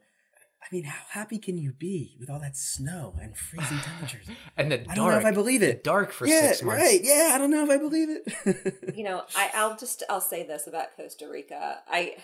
I 0.62 0.66
mean, 0.76 0.84
how 0.84 1.02
happy 1.10 1.40
can 1.40 1.58
you 1.58 1.72
be 1.72 2.16
with 2.20 2.30
all 2.30 2.40
that 2.40 2.58
snow 2.58 3.16
and 3.22 3.36
freezing 3.36 3.80
temperatures? 3.80 4.28
and 4.58 4.72
the 4.72 4.78
dark. 4.78 4.90
I 4.90 4.96
don't 4.96 5.12
know 5.12 5.18
if 5.18 5.26
I 5.26 5.32
believe 5.32 5.64
it. 5.64 5.84
dark 5.84 6.12
for 6.12 6.28
yeah, 6.28 6.48
six 6.48 6.64
months. 6.64 6.84
right. 6.84 7.00
Yeah, 7.02 7.32
I 7.34 7.38
don't 7.38 7.50
know 7.50 7.64
if 7.64 7.70
I 7.70 7.78
believe 7.78 8.10
it. 8.10 8.96
you 8.96 9.04
know, 9.04 9.24
I, 9.36 9.52
I'll 9.56 9.78
just 9.78 10.04
I'll 10.10 10.22
say 10.22 10.46
this 10.46 10.68
about 10.68 10.96
Costa 10.96 11.28
Rica. 11.30 11.80
I 11.88 12.18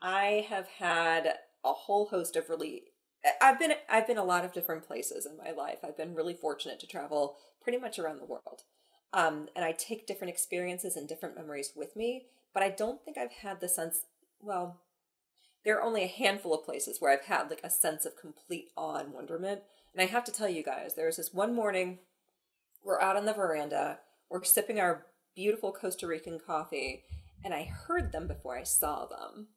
I 0.00 0.46
have 0.48 0.68
had 0.68 1.34
a 1.64 1.72
whole 1.72 2.06
host 2.06 2.36
of 2.36 2.48
really 2.48 2.84
I've 3.40 3.58
been 3.58 3.72
I've 3.88 4.06
been 4.06 4.18
a 4.18 4.24
lot 4.24 4.44
of 4.44 4.52
different 4.52 4.86
places 4.86 5.26
in 5.26 5.36
my 5.36 5.50
life. 5.50 5.78
I've 5.84 5.96
been 5.96 6.14
really 6.14 6.34
fortunate 6.34 6.80
to 6.80 6.86
travel 6.86 7.36
pretty 7.60 7.78
much 7.78 7.98
around 7.98 8.20
the 8.20 8.26
world. 8.26 8.62
Um, 9.12 9.48
and 9.56 9.64
I 9.64 9.72
take 9.72 10.06
different 10.06 10.32
experiences 10.32 10.96
and 10.96 11.08
different 11.08 11.36
memories 11.36 11.72
with 11.74 11.96
me, 11.96 12.26
but 12.52 12.62
I 12.62 12.70
don't 12.70 13.02
think 13.04 13.16
I've 13.16 13.32
had 13.32 13.60
the 13.60 13.68
sense 13.68 14.04
well, 14.40 14.80
there 15.66 15.76
are 15.76 15.82
only 15.82 16.04
a 16.04 16.06
handful 16.06 16.54
of 16.54 16.64
places 16.64 16.98
where 17.00 17.12
I've 17.12 17.26
had 17.26 17.50
like 17.50 17.60
a 17.64 17.68
sense 17.68 18.06
of 18.06 18.16
complete 18.16 18.70
awe 18.76 18.98
and 18.98 19.12
wonderment. 19.12 19.62
And 19.92 20.00
I 20.00 20.06
have 20.06 20.22
to 20.24 20.32
tell 20.32 20.48
you 20.48 20.62
guys, 20.62 20.94
there 20.94 21.06
was 21.06 21.16
this 21.16 21.34
one 21.34 21.56
morning, 21.56 21.98
we're 22.84 23.00
out 23.00 23.16
on 23.16 23.24
the 23.24 23.32
veranda, 23.32 23.98
we're 24.30 24.44
sipping 24.44 24.78
our 24.78 25.06
beautiful 25.34 25.72
Costa 25.72 26.06
Rican 26.06 26.38
coffee, 26.38 27.02
and 27.44 27.52
I 27.52 27.64
heard 27.64 28.12
them 28.12 28.28
before 28.28 28.56
I 28.56 28.62
saw 28.62 29.06
them. 29.06 29.48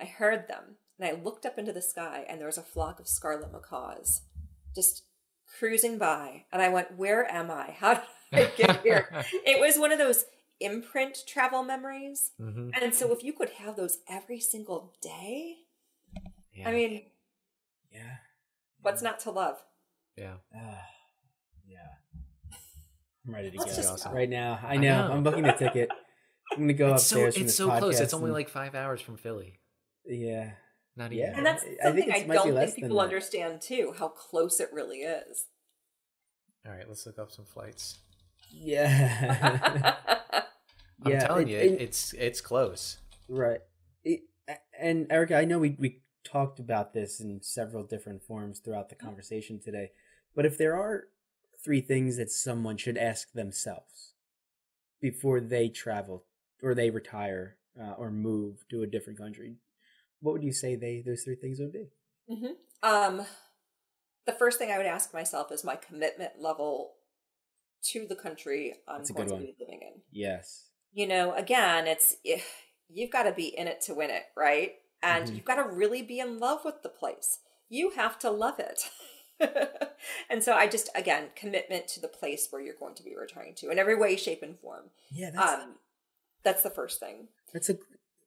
I 0.00 0.06
heard 0.06 0.48
them, 0.48 0.76
and 0.98 1.06
I 1.06 1.22
looked 1.22 1.44
up 1.44 1.58
into 1.58 1.74
the 1.74 1.82
sky, 1.82 2.24
and 2.26 2.40
there 2.40 2.46
was 2.46 2.58
a 2.58 2.62
flock 2.62 2.98
of 2.98 3.06
scarlet 3.06 3.52
macaws 3.52 4.22
just 4.74 5.02
cruising 5.58 5.98
by. 5.98 6.46
And 6.50 6.62
I 6.62 6.70
went, 6.70 6.96
Where 6.96 7.30
am 7.30 7.50
I? 7.50 7.76
How 7.78 7.94
did 7.94 8.02
I 8.32 8.50
get 8.56 8.82
here? 8.82 9.10
it 9.44 9.60
was 9.60 9.78
one 9.78 9.92
of 9.92 9.98
those 9.98 10.24
imprint 10.60 11.18
travel 11.26 11.62
memories. 11.62 12.32
Mhm. 12.40 12.70
And 12.80 12.94
so, 12.94 13.12
if 13.12 13.24
you 13.24 13.32
could 13.32 13.50
have 13.50 13.76
those 13.76 13.98
every 14.08 14.40
single 14.40 14.94
day, 15.00 15.56
Yeah. 16.52 16.68
I 16.68 16.72
mean, 16.72 17.10
yeah. 17.92 18.16
what's 18.82 19.02
not 19.02 19.18
to 19.20 19.30
love? 19.30 19.62
yeah. 20.16 20.36
Ah, 20.54 20.86
yeah. 21.66 21.78
I'm 23.26 23.34
ready 23.34 23.50
to 23.50 23.58
Let's 23.58 23.76
go 23.76 23.82
just 23.82 24.04
go. 24.04 24.12
right 24.12 24.28
now. 24.28 24.58
I 24.62 24.74
I 24.74 24.76
know. 24.76 25.08
know. 25.08 25.14
I'm 25.14 25.22
booking 25.22 25.44
a 25.46 25.56
ticket. 25.56 25.88
I'm 26.52 26.58
gonna 26.60 26.72
go 26.72 26.94
It's 26.94 27.06
so 27.06 27.24
upstairs 27.24 27.34
from 27.36 27.44
it's 27.44 27.54
so 27.54 27.66
close. 27.78 28.00
It's 28.00 28.12
podcast 28.12 28.16
only 28.18 28.30
like 28.32 28.48
five 28.48 28.74
hours 28.74 29.00
from 29.00 29.16
Philly. 29.16 29.60
yeah. 30.04 30.52
Not 30.96 31.12
Yeah. 31.12 31.26
even. 31.28 31.36
And 31.38 31.46
that's 31.46 31.62
I 31.62 31.66
think 31.66 31.80
something 31.82 32.02
I, 32.12 32.16
it's- 32.16 32.26
might 32.28 32.44
be 32.44 32.50
don't 32.50 32.66
think 32.66 32.74
people 32.76 33.00
understand 33.00 33.60
too, 33.62 33.94
how 33.98 34.08
close 34.08 34.58
it 34.60 34.70
really 34.72 34.98
is. 35.02 35.46
All 36.66 36.72
right, 36.72 36.86
let's 36.88 37.06
look 37.06 37.18
up 37.18 37.30
some 37.30 37.44
flights. 37.46 37.98
Yeah. 38.50 39.96
I'm 41.04 41.12
Yeah, 41.12 41.26
telling 41.26 41.48
it- 41.48 41.52
you, 41.52 41.58
it- 41.58 41.80
it's 41.80 42.12
it's 42.14 42.40
close. 42.40 42.98
Right. 43.28 43.60
It, 44.04 44.22
and 44.78 45.06
Erica, 45.10 45.36
I 45.36 45.44
know 45.44 45.58
we, 45.58 45.76
we 45.78 46.02
talked 46.24 46.58
about 46.58 46.92
this 46.92 47.20
in 47.20 47.40
several 47.42 47.84
different 47.84 48.22
forms 48.22 48.58
throughout 48.58 48.88
the 48.88 48.94
conversation 48.96 49.60
today, 49.60 49.92
but 50.34 50.44
if 50.44 50.58
there 50.58 50.74
are 50.74 51.04
three 51.64 51.80
things 51.80 52.16
that 52.16 52.30
someone 52.30 52.76
should 52.76 52.98
ask 52.98 53.32
themselves 53.32 54.14
before 55.00 55.40
they 55.40 55.68
travel 55.68 56.24
or 56.62 56.74
they 56.74 56.90
retire 56.90 57.56
uh, 57.80 57.92
or 57.92 58.10
move 58.10 58.64
to 58.70 58.82
a 58.82 58.86
different 58.86 59.18
country, 59.18 59.56
what 60.20 60.32
would 60.32 60.42
you 60.42 60.52
say 60.52 60.74
they 60.74 61.02
those 61.04 61.22
three 61.22 61.36
things 61.36 61.58
would 61.60 61.72
be? 61.72 61.86
hmm 62.28 62.52
Um, 62.82 63.24
the 64.26 64.32
first 64.32 64.58
thing 64.58 64.70
I 64.70 64.76
would 64.78 64.86
ask 64.86 65.14
myself 65.14 65.52
is 65.52 65.64
my 65.64 65.76
commitment 65.76 66.32
level 66.40 66.94
to 67.84 68.06
the 68.06 68.16
country 68.16 68.74
I'm 68.88 68.98
That's 68.98 69.10
going 69.12 69.28
to 69.28 69.36
be 69.36 69.54
living 69.60 69.80
in. 69.82 70.02
Yes. 70.10 70.69
You 70.92 71.06
know, 71.06 71.34
again, 71.34 71.86
it's 71.86 72.16
eh, 72.26 72.40
you've 72.88 73.10
got 73.10 73.24
to 73.24 73.32
be 73.32 73.46
in 73.56 73.68
it 73.68 73.80
to 73.82 73.94
win 73.94 74.10
it, 74.10 74.24
right? 74.36 74.74
And 75.02 75.26
Mhm. 75.28 75.34
you've 75.36 75.44
got 75.44 75.56
to 75.56 75.62
really 75.64 76.02
be 76.02 76.20
in 76.20 76.38
love 76.38 76.64
with 76.64 76.82
the 76.82 76.88
place. 76.88 77.38
You 77.68 77.90
have 77.90 78.18
to 78.20 78.30
love 78.30 78.58
it. 78.58 78.82
and 80.30 80.42
so 80.44 80.52
I 80.54 80.66
just 80.66 80.90
again 80.94 81.30
commitment 81.34 81.88
to 81.88 82.00
the 82.00 82.08
place 82.08 82.48
where 82.50 82.60
you're 82.60 82.74
going 82.74 82.94
to 82.96 83.02
be 83.02 83.14
retiring 83.16 83.54
to 83.56 83.70
in 83.70 83.78
every 83.78 83.94
way, 83.96 84.16
shape, 84.16 84.42
and 84.42 84.58
form. 84.58 84.90
Yeah, 85.10 85.30
that's 85.30 85.62
Um, 85.62 85.74
that's 86.42 86.62
the 86.62 86.70
first 86.70 87.00
thing. 87.00 87.28
That's 87.52 87.70
a 87.70 87.78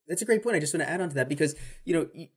that's 0.08 0.22
a 0.22 0.26
great 0.26 0.42
point. 0.44 0.56
I 0.56 0.60
just 0.60 0.74
want 0.74 0.84
to 0.86 0.90
add 0.90 1.02
on 1.02 1.10
to 1.10 1.16
that 1.16 1.30
because 1.30 1.56
you 1.86 1.94
know 1.94 2.10
y- 2.16 2.30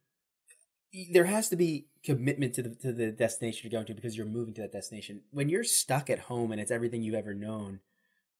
y- 0.93 1.07
there 1.13 1.25
has 1.25 1.49
to 1.51 1.57
be 1.57 1.87
commitment 2.05 2.55
to 2.55 2.63
the 2.63 2.75
to 2.77 2.93
the 2.93 3.11
destination 3.13 3.71
you're 3.71 3.79
going 3.79 3.87
to 3.87 3.95
because 3.95 4.17
you're 4.17 4.27
moving 4.27 4.55
to 4.55 4.63
that 4.63 4.73
destination. 4.73 5.23
When 5.31 5.49
you're 5.49 5.65
stuck 5.65 6.11
at 6.11 6.19
home 6.21 6.53
and 6.53 6.61
it's 6.61 6.71
everything 6.71 7.03
you've 7.03 7.15
ever 7.15 7.35
known, 7.35 7.81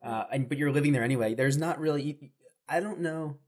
uh, 0.03 0.25
and 0.33 0.49
but 0.49 0.59
you're 0.59 0.73
living 0.73 0.93
there 0.93 1.05
anyway, 1.05 1.35
there's 1.35 1.57
not 1.57 1.79
really. 1.79 2.31
I 2.69 2.81
don't 2.81 3.01
know. 3.01 3.39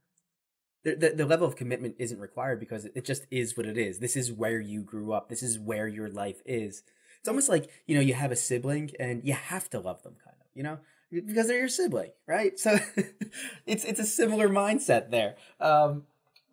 The, 0.85 0.95
the 0.95 1.11
the 1.11 1.27
level 1.27 1.47
of 1.47 1.57
commitment 1.57 1.97
isn't 1.99 2.19
required 2.19 2.61
because 2.61 2.87
it 2.87 3.05
just 3.05 3.27
is 3.31 3.57
what 3.57 3.67
it 3.67 3.77
is. 3.77 3.99
This 3.99 4.17
is 4.17 4.33
where 4.33 4.61
you 4.61 4.83
grew 4.83 5.13
up. 5.13 5.29
This 5.29 5.43
is 5.43 5.59
where 5.59 5.89
your 5.89 6.09
life 6.09 6.41
is. 6.47 6.83
It's 7.19 7.29
almost 7.29 7.49
like 7.49 7.69
you 7.87 7.95
know 7.95 8.01
you 8.01 8.15
have 8.15 8.33
a 8.33 8.37
sibling 8.37 8.91
and 8.99 9.25
you 9.25 9.35
have 9.35 9.69
to 9.71 9.81
love 9.81 10.03
them, 10.03 10.17
kind 10.25 10.37
of. 10.41 10.47
You 10.55 10.63
know, 10.63 10.79
because 11.11 11.49
they're 11.49 11.59
your 11.59 11.69
sibling, 11.69 12.11
right? 12.27 12.59
So 12.59 12.79
it's 13.67 13.85
it's 13.85 14.01
a 14.01 14.07
similar 14.07 14.49
mindset 14.49 15.11
there. 15.11 15.37
Um, 15.61 16.05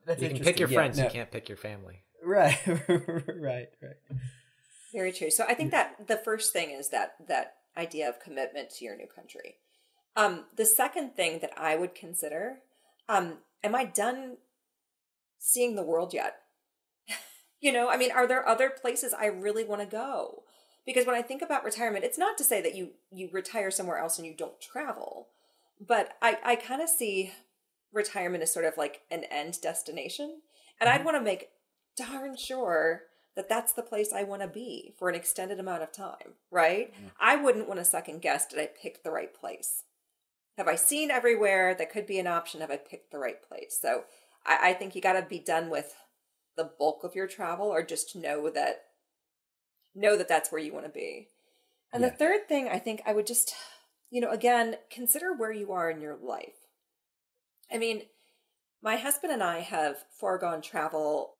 that's 0.05 0.21
you 0.21 0.29
can 0.29 0.39
pick 0.39 0.59
your. 0.59 0.69
Yeah, 0.69 0.75
friends, 0.75 0.97
no, 0.97 1.05
you 1.05 1.09
can't 1.09 1.31
pick 1.31 1.49
your 1.49 1.57
family. 1.57 2.03
Right, 2.23 2.59
right, 2.87 3.69
right. 3.81 3.97
Very 4.93 5.11
true. 5.11 5.29
So 5.29 5.45
I 5.47 5.53
think 5.53 5.71
that 5.71 6.07
the 6.07 6.17
first 6.17 6.53
thing 6.53 6.71
is 6.71 6.89
that 6.89 7.15
that 7.27 7.55
idea 7.77 8.07
of 8.09 8.19
commitment 8.19 8.69
to 8.71 8.85
your 8.85 8.95
new 8.95 9.07
country. 9.07 9.57
Um, 10.15 10.45
the 10.55 10.65
second 10.65 11.15
thing 11.15 11.39
that 11.39 11.51
I 11.57 11.75
would 11.75 11.93
consider, 11.93 12.59
um, 13.09 13.39
am 13.63 13.75
I 13.75 13.85
done 13.85 14.37
seeing 15.39 15.75
the 15.75 15.83
world 15.83 16.13
yet? 16.13 16.37
you 17.59 17.71
know, 17.71 17.89
I 17.89 17.97
mean, 17.97 18.11
are 18.11 18.27
there 18.27 18.47
other 18.47 18.69
places 18.69 19.13
I 19.13 19.25
really 19.25 19.65
want 19.65 19.81
to 19.81 19.87
go? 19.87 20.43
Because 20.85 21.05
when 21.05 21.15
I 21.15 21.21
think 21.21 21.41
about 21.41 21.65
retirement, 21.65 22.05
it's 22.05 22.17
not 22.17 22.37
to 22.37 22.43
say 22.43 22.61
that 22.61 22.75
you 22.75 22.91
you 23.11 23.29
retire 23.31 23.71
somewhere 23.71 23.97
else 23.97 24.17
and 24.17 24.27
you 24.27 24.35
don't 24.35 24.61
travel, 24.61 25.29
but 25.79 26.15
I 26.21 26.37
I 26.45 26.55
kind 26.55 26.81
of 26.81 26.89
see 26.89 27.31
retirement 27.91 28.43
as 28.43 28.53
sort 28.53 28.65
of 28.65 28.77
like 28.77 29.01
an 29.09 29.23
end 29.31 29.59
destination, 29.61 30.41
and 30.79 30.87
I'd 30.87 31.03
want 31.03 31.17
to 31.17 31.23
make 31.23 31.49
darn 31.97 32.37
sure 32.37 33.03
that 33.35 33.49
that's 33.49 33.73
the 33.73 33.81
place 33.81 34.13
I 34.13 34.23
want 34.23 34.43
to 34.43 34.47
be 34.47 34.93
for 34.97 35.09
an 35.09 35.15
extended 35.15 35.59
amount 35.59 35.83
of 35.83 35.91
time, 35.91 36.35
right? 36.51 36.93
I 37.19 37.35
wouldn't 37.35 37.67
want 37.67 37.79
to 37.79 37.85
second 37.85 38.21
guess 38.21 38.45
did 38.45 38.59
I 38.59 38.67
pick 38.67 39.03
the 39.03 39.11
right 39.11 39.33
place? 39.33 39.83
Have 40.57 40.67
I 40.67 40.75
seen 40.75 41.11
everywhere 41.11 41.75
that 41.75 41.91
could 41.91 42.05
be 42.05 42.19
an 42.19 42.27
option? 42.27 42.61
Have 42.61 42.71
I 42.71 42.77
picked 42.77 43.11
the 43.11 43.19
right 43.19 43.41
place? 43.41 43.77
So 43.81 44.05
I, 44.45 44.69
I 44.69 44.73
think 44.73 44.95
you 44.95 45.01
got 45.01 45.13
to 45.13 45.21
be 45.21 45.39
done 45.39 45.69
with 45.69 45.93
the 46.55 46.71
bulk 46.79 47.03
of 47.03 47.15
your 47.15 47.27
travel 47.27 47.67
or 47.67 47.83
just 47.83 48.15
know 48.15 48.49
that 48.49 48.83
know 49.93 50.17
that 50.17 50.27
that's 50.27 50.51
where 50.51 50.61
you 50.61 50.73
want 50.73 50.85
to 50.85 50.91
be. 50.91 51.29
And 51.93 52.03
Yeah. 52.03 52.09
the 52.09 52.15
third 52.15 52.47
thing 52.47 52.67
I 52.69 52.79
think 52.79 53.01
I 53.05 53.13
would 53.13 53.27
just, 53.27 53.53
you 54.11 54.21
know, 54.21 54.29
again, 54.31 54.77
consider 54.89 55.33
where 55.33 55.51
you 55.51 55.71
are 55.71 55.89
in 55.89 56.01
your 56.01 56.17
life. 56.17 56.67
I 57.71 57.77
mean, 57.77 58.03
my 58.81 58.97
husband 58.97 59.33
and 59.33 59.43
I 59.43 59.59
have 59.61 60.05
foregone 60.19 60.61
travel, 60.61 61.35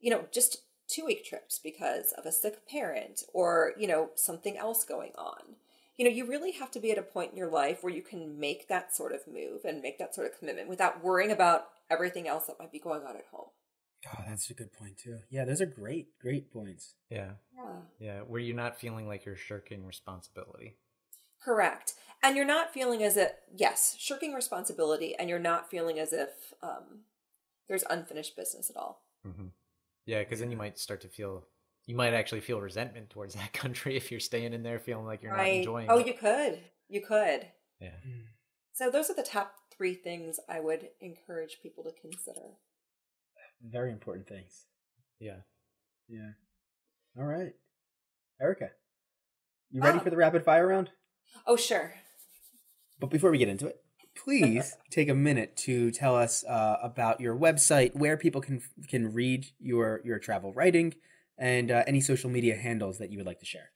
you 0.00 0.10
know, 0.10 0.26
just 0.32 0.58
two 0.88 1.04
week 1.04 1.24
trips 1.24 1.60
because 1.62 2.12
of 2.12 2.26
a 2.26 2.32
sick 2.32 2.66
parent 2.66 3.22
or, 3.32 3.72
you 3.78 3.86
know, 3.86 4.10
something 4.14 4.56
else 4.56 4.84
going 4.84 5.12
on. 5.16 5.56
You 5.98 6.04
know, 6.04 6.14
you 6.14 6.26
really 6.26 6.52
have 6.52 6.70
to 6.70 6.80
be 6.80 6.92
at 6.92 6.98
a 6.98 7.02
point 7.02 7.32
in 7.32 7.36
your 7.36 7.50
life 7.50 7.82
where 7.82 7.92
you 7.92 8.02
can 8.02 8.38
make 8.38 8.68
that 8.68 8.94
sort 8.94 9.12
of 9.12 9.26
move 9.26 9.64
and 9.64 9.82
make 9.82 9.98
that 9.98 10.14
sort 10.14 10.28
of 10.28 10.38
commitment 10.38 10.68
without 10.68 11.02
worrying 11.02 11.32
about 11.32 11.66
everything 11.90 12.28
else 12.28 12.46
that 12.46 12.58
might 12.58 12.72
be 12.72 12.78
going 12.78 13.02
on 13.02 13.16
at 13.16 13.26
home. 13.32 13.48
Oh, 14.06 14.22
that's 14.28 14.48
a 14.48 14.54
good 14.54 14.72
point 14.72 14.96
too. 14.96 15.18
Yeah, 15.28 15.44
those 15.44 15.60
are 15.60 15.66
great, 15.66 16.16
great 16.20 16.52
points. 16.52 16.94
Yeah. 17.10 17.32
Yeah. 17.52 17.80
Yeah. 17.98 18.20
Where 18.20 18.40
you're 18.40 18.54
not 18.54 18.78
feeling 18.80 19.08
like 19.08 19.24
you're 19.24 19.36
shirking 19.36 19.84
responsibility. 19.84 20.76
Correct. 21.42 21.94
And 22.22 22.36
you're 22.36 22.44
not 22.44 22.72
feeling 22.72 23.02
as 23.02 23.16
if, 23.16 23.32
yes, 23.56 23.96
shirking 23.98 24.34
responsibility, 24.34 25.14
and 25.16 25.28
you're 25.28 25.38
not 25.38 25.70
feeling 25.70 25.98
as 25.98 26.12
if 26.12 26.52
um, 26.62 27.02
there's 27.68 27.84
unfinished 27.90 28.36
business 28.36 28.70
at 28.70 28.76
all. 28.76 29.02
hmm 29.24 29.48
Yeah, 30.06 30.20
because 30.20 30.40
then 30.40 30.50
you 30.50 30.56
might 30.56 30.78
start 30.78 31.00
to 31.02 31.08
feel, 31.08 31.44
you 31.88 31.96
might 31.96 32.12
actually 32.12 32.40
feel 32.42 32.60
resentment 32.60 33.08
towards 33.10 33.34
that 33.40 33.52
country 33.52 33.96
if 33.96 34.10
you're 34.12 34.20
staying 34.20 34.52
in 34.52 34.62
there 34.62 34.78
feeling 34.78 35.06
like 35.06 35.22
you're 35.22 35.36
not 35.36 35.48
enjoying 35.48 35.88
Oh, 35.90 35.98
it. 35.98 36.06
you 36.06 36.14
could. 36.14 36.60
You 36.88 37.00
could. 37.00 37.46
Yeah. 37.80 37.90
So 38.74 38.90
those 38.90 39.10
are 39.10 39.14
the 39.14 39.22
top 39.24 39.54
three 39.76 39.94
things 39.94 40.38
I 40.48 40.60
would 40.60 40.88
encourage 41.00 41.58
people 41.62 41.82
to 41.84 41.90
consider. 42.00 42.58
Very 43.62 43.90
important 43.90 44.28
things. 44.28 44.66
Yeah. 45.18 45.38
Yeah. 46.08 46.30
All 47.18 47.24
right, 47.24 47.52
Erica, 48.40 48.70
you 49.70 49.80
ready 49.82 49.98
Oh. 49.98 50.02
for 50.02 50.10
the 50.10 50.16
rapid 50.16 50.44
fire 50.44 50.66
round? 50.68 50.90
Oh, 51.46 51.56
sure. 51.56 51.94
But 53.00 53.10
before 53.10 53.30
we 53.32 53.38
get 53.38 53.48
into 53.48 53.66
it, 53.66 53.82
please 54.24 54.76
take 54.90 55.08
a 55.08 55.14
minute 55.14 55.56
to 55.58 55.90
tell 55.90 56.14
us 56.16 56.44
uh, 56.44 56.76
about 56.82 57.20
your 57.20 57.34
website, 57.36 57.96
where 57.96 58.16
people 58.16 58.40
can 58.40 58.62
can 58.88 59.12
read 59.12 59.46
your 59.58 60.00
your 60.04 60.18
travel 60.20 60.52
writing, 60.52 60.94
and 61.38 61.70
uh, 61.70 61.84
any 61.86 62.00
social 62.00 62.28
media 62.28 62.56
handles 62.56 62.98
that 62.98 63.10
you 63.10 63.18
would 63.18 63.26
like 63.26 63.40
to 63.40 63.46
share. 63.46 63.70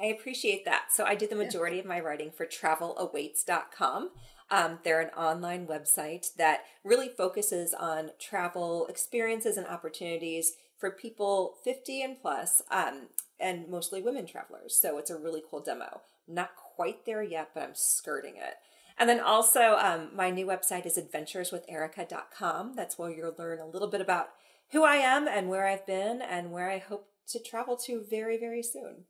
I 0.00 0.06
appreciate 0.06 0.64
that. 0.64 0.92
So 0.92 1.04
I 1.04 1.16
do 1.16 1.26
the 1.26 1.34
majority 1.34 1.80
of 1.80 1.86
my 1.86 1.98
writing 1.98 2.30
for 2.30 2.46
travelawaits.com. 2.46 4.10
Um, 4.50 4.78
they're 4.84 5.00
an 5.00 5.10
online 5.10 5.66
website 5.66 6.34
that 6.36 6.60
really 6.84 7.08
focuses 7.08 7.74
on 7.74 8.12
travel 8.18 8.86
experiences 8.86 9.56
and 9.56 9.66
opportunities 9.66 10.52
for 10.78 10.90
people 10.90 11.56
50 11.64 12.02
and 12.02 12.20
plus, 12.20 12.62
um, 12.70 13.08
and 13.40 13.68
mostly 13.68 14.00
women 14.00 14.26
travelers. 14.26 14.78
So 14.80 14.98
it's 14.98 15.10
a 15.10 15.18
really 15.18 15.42
cool 15.50 15.60
demo. 15.60 16.02
Not 16.28 16.50
quite 16.54 17.04
there 17.04 17.22
yet, 17.22 17.50
but 17.52 17.64
I'm 17.64 17.74
skirting 17.74 18.36
it. 18.36 18.54
And 18.96 19.08
then 19.08 19.20
also, 19.20 19.76
um, 19.76 20.10
my 20.14 20.30
new 20.30 20.46
website 20.46 20.86
is 20.86 20.98
adventureswitherica.com. 20.98 22.74
That's 22.74 22.98
where 22.98 23.10
you'll 23.10 23.34
learn 23.38 23.60
a 23.60 23.66
little 23.66 23.88
bit 23.88 24.00
about 24.00 24.30
who 24.72 24.84
I 24.84 24.96
am 24.96 25.26
and 25.28 25.48
where 25.48 25.66
I've 25.66 25.86
been 25.86 26.20
and 26.22 26.50
where 26.52 26.70
I 26.70 26.78
hope 26.78 27.08
to 27.28 27.42
travel 27.42 27.76
to 27.86 28.04
very, 28.08 28.38
very 28.38 28.62
soon. 28.62 29.04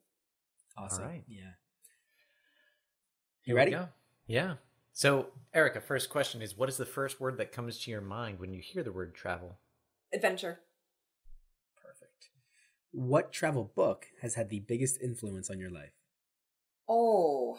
Awesome. 0.77 1.05
All 1.05 1.11
right. 1.11 1.25
Yeah. 1.29 1.51
You 3.45 3.57
ready? 3.57 3.71
go. 3.73 3.89
Yeah. 4.27 4.55
So, 4.93 5.29
Erica, 5.55 5.81
first 5.81 6.11
question 6.11 6.43
is 6.43 6.57
what 6.57 6.69
is 6.69 6.77
the 6.77 6.85
first 6.85 7.21
word 7.21 7.39
that 7.39 7.53
comes 7.53 7.79
to 7.81 7.91
your 7.91 8.01
mind 8.01 8.39
when 8.41 8.53
you 8.53 8.61
hear 8.61 8.83
the 8.83 8.93
word 8.93 9.15
travel? 9.15 9.59
Adventure. 10.13 10.61
Perfect. 11.77 12.31
What 12.91 13.33
travel 13.33 13.73
book 13.75 14.07
has 14.23 14.35
had 14.35 14.51
the 14.51 14.61
biggest 14.61 15.01
influence 15.01 15.51
on 15.51 15.59
your 15.59 15.71
life? 15.71 15.93
Oh, 16.89 17.59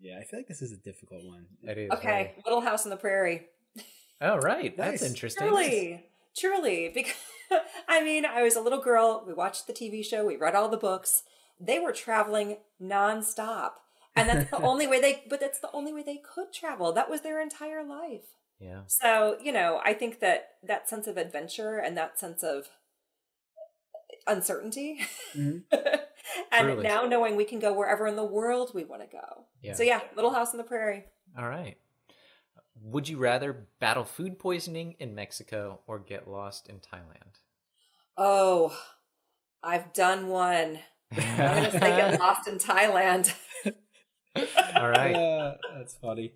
Yeah, 0.00 0.18
I 0.18 0.24
feel 0.24 0.38
like 0.38 0.48
this 0.48 0.62
is 0.62 0.72
a 0.72 0.76
difficult 0.76 1.24
one. 1.24 1.46
That 1.62 1.78
is 1.78 1.90
okay. 1.92 2.34
Little 2.44 2.60
House 2.60 2.84
on 2.84 2.90
the 2.90 2.96
Prairie. 2.96 3.46
Oh, 4.20 4.36
right. 4.38 4.76
That's 4.76 5.02
interesting. 5.02 5.48
Truly, 5.48 6.04
truly, 6.40 6.88
because 6.92 7.14
I 7.88 8.02
mean, 8.02 8.24
I 8.24 8.42
was 8.42 8.56
a 8.56 8.60
little 8.60 8.80
girl. 8.80 9.24
We 9.26 9.34
watched 9.34 9.66
the 9.66 9.72
TV 9.72 10.04
show. 10.04 10.24
We 10.26 10.36
read 10.36 10.54
all 10.54 10.68
the 10.68 10.76
books. 10.76 11.22
They 11.60 11.78
were 11.78 11.92
traveling 11.92 12.58
nonstop, 12.82 13.72
and 14.16 14.28
that's 14.28 14.50
the 14.50 14.62
only 14.62 14.86
way 14.86 15.00
they. 15.00 15.24
But 15.28 15.40
that's 15.40 15.60
the 15.60 15.70
only 15.72 15.92
way 15.92 16.02
they 16.02 16.16
could 16.18 16.52
travel. 16.52 16.92
That 16.92 17.10
was 17.10 17.20
their 17.20 17.40
entire 17.40 17.84
life. 17.84 18.24
Yeah. 18.58 18.82
So 18.86 19.36
you 19.42 19.52
know, 19.52 19.80
I 19.84 19.92
think 19.94 20.20
that 20.20 20.48
that 20.62 20.88
sense 20.88 21.06
of 21.06 21.16
adventure 21.16 21.78
and 21.78 21.96
that 21.96 22.18
sense 22.18 22.42
of 22.42 22.68
uncertainty, 24.26 25.00
Mhm. 25.34 25.64
and 26.52 26.66
Truly. 26.68 26.82
now 26.82 27.04
knowing 27.04 27.36
we 27.36 27.44
can 27.44 27.58
go 27.58 27.72
wherever 27.72 28.06
in 28.06 28.16
the 28.16 28.24
world 28.24 28.72
we 28.74 28.84
want 28.84 29.02
to 29.02 29.08
go. 29.08 29.44
Yeah. 29.62 29.74
So 29.74 29.82
yeah, 29.82 30.00
Little 30.14 30.32
House 30.32 30.52
on 30.52 30.58
the 30.58 30.64
Prairie. 30.64 31.04
All 31.38 31.48
right. 31.48 31.76
Would 32.82 33.08
you 33.08 33.18
rather 33.18 33.66
battle 33.78 34.04
food 34.04 34.38
poisoning 34.38 34.96
in 34.98 35.14
Mexico 35.14 35.80
or 35.86 35.98
get 35.98 36.28
lost 36.28 36.68
in 36.68 36.76
Thailand? 36.76 37.40
Oh, 38.16 38.76
I've 39.62 39.92
done 39.92 40.28
one. 40.28 40.78
I'm 41.12 41.36
gonna 41.36 41.72
say 41.72 41.78
get 41.80 42.20
lost 42.20 42.48
in 42.48 42.58
Thailand. 42.58 43.34
All 44.74 44.88
right. 44.88 45.14
Uh, 45.14 45.54
that's 45.76 45.94
funny. 45.94 46.34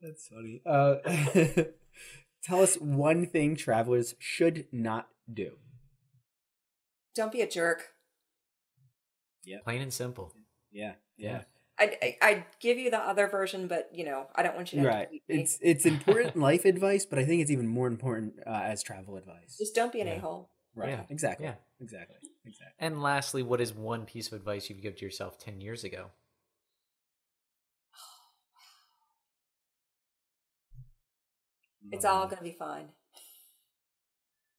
That's 0.00 0.28
funny. 0.28 0.62
Uh, 0.64 0.96
tell 2.42 2.62
us 2.62 2.76
one 2.76 3.26
thing 3.26 3.56
travelers 3.56 4.14
should 4.18 4.66
not 4.72 5.08
do. 5.32 5.52
Don't 7.14 7.32
be 7.32 7.42
a 7.42 7.48
jerk. 7.48 7.88
Yeah. 9.44 9.58
Plain 9.64 9.82
and 9.82 9.92
simple. 9.92 10.32
Yeah, 10.70 10.94
Yeah. 11.16 11.42
I'd, 11.78 11.96
I- 12.02 12.16
I'd 12.22 12.44
give 12.60 12.78
you 12.78 12.90
the 12.90 12.98
other 13.00 13.26
version, 13.28 13.66
but 13.66 13.90
you 13.94 14.04
know, 14.04 14.26
I 14.34 14.42
don't 14.42 14.54
want 14.54 14.72
you 14.72 14.82
to 14.82 14.88
have 14.88 14.94
right. 14.94 15.08
to 15.08 15.12
me. 15.14 15.22
It's 15.28 15.58
it's 15.62 15.86
important 15.86 16.36
life 16.36 16.64
advice, 16.64 17.04
but 17.06 17.18
I 17.18 17.24
think 17.24 17.42
it's 17.42 17.50
even 17.50 17.66
more 17.66 17.86
important 17.86 18.34
uh, 18.46 18.50
as 18.50 18.82
travel 18.82 19.16
advice. 19.16 19.56
Just 19.58 19.74
don't 19.74 19.92
be 19.92 20.00
an 20.00 20.06
Yeah. 20.06 20.14
a-hole. 20.14 20.50
Right. 20.74 20.90
Yeah. 20.90 21.00
Exactly. 21.10 21.46
Yeah. 21.46 21.54
Exactly. 21.80 22.16
Exactly. 22.44 22.74
And 22.78 23.02
lastly, 23.02 23.42
what 23.42 23.60
is 23.60 23.74
one 23.74 24.04
piece 24.06 24.28
of 24.28 24.32
advice 24.34 24.68
you'd 24.70 24.82
give 24.82 24.96
to 24.96 25.04
yourself 25.04 25.38
10 25.38 25.60
years 25.60 25.84
ago? 25.84 26.06
It's 31.90 32.04
all 32.04 32.26
gonna 32.26 32.42
be 32.42 32.52
fine. 32.58 32.88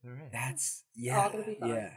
All 0.06 0.12
right. 0.12 0.32
That's 0.32 0.84
all 0.98 1.04
yeah. 1.04 1.30
gonna 1.32 1.46
be 1.46 1.56
fine. 1.56 1.70
Yeah. 1.70 1.90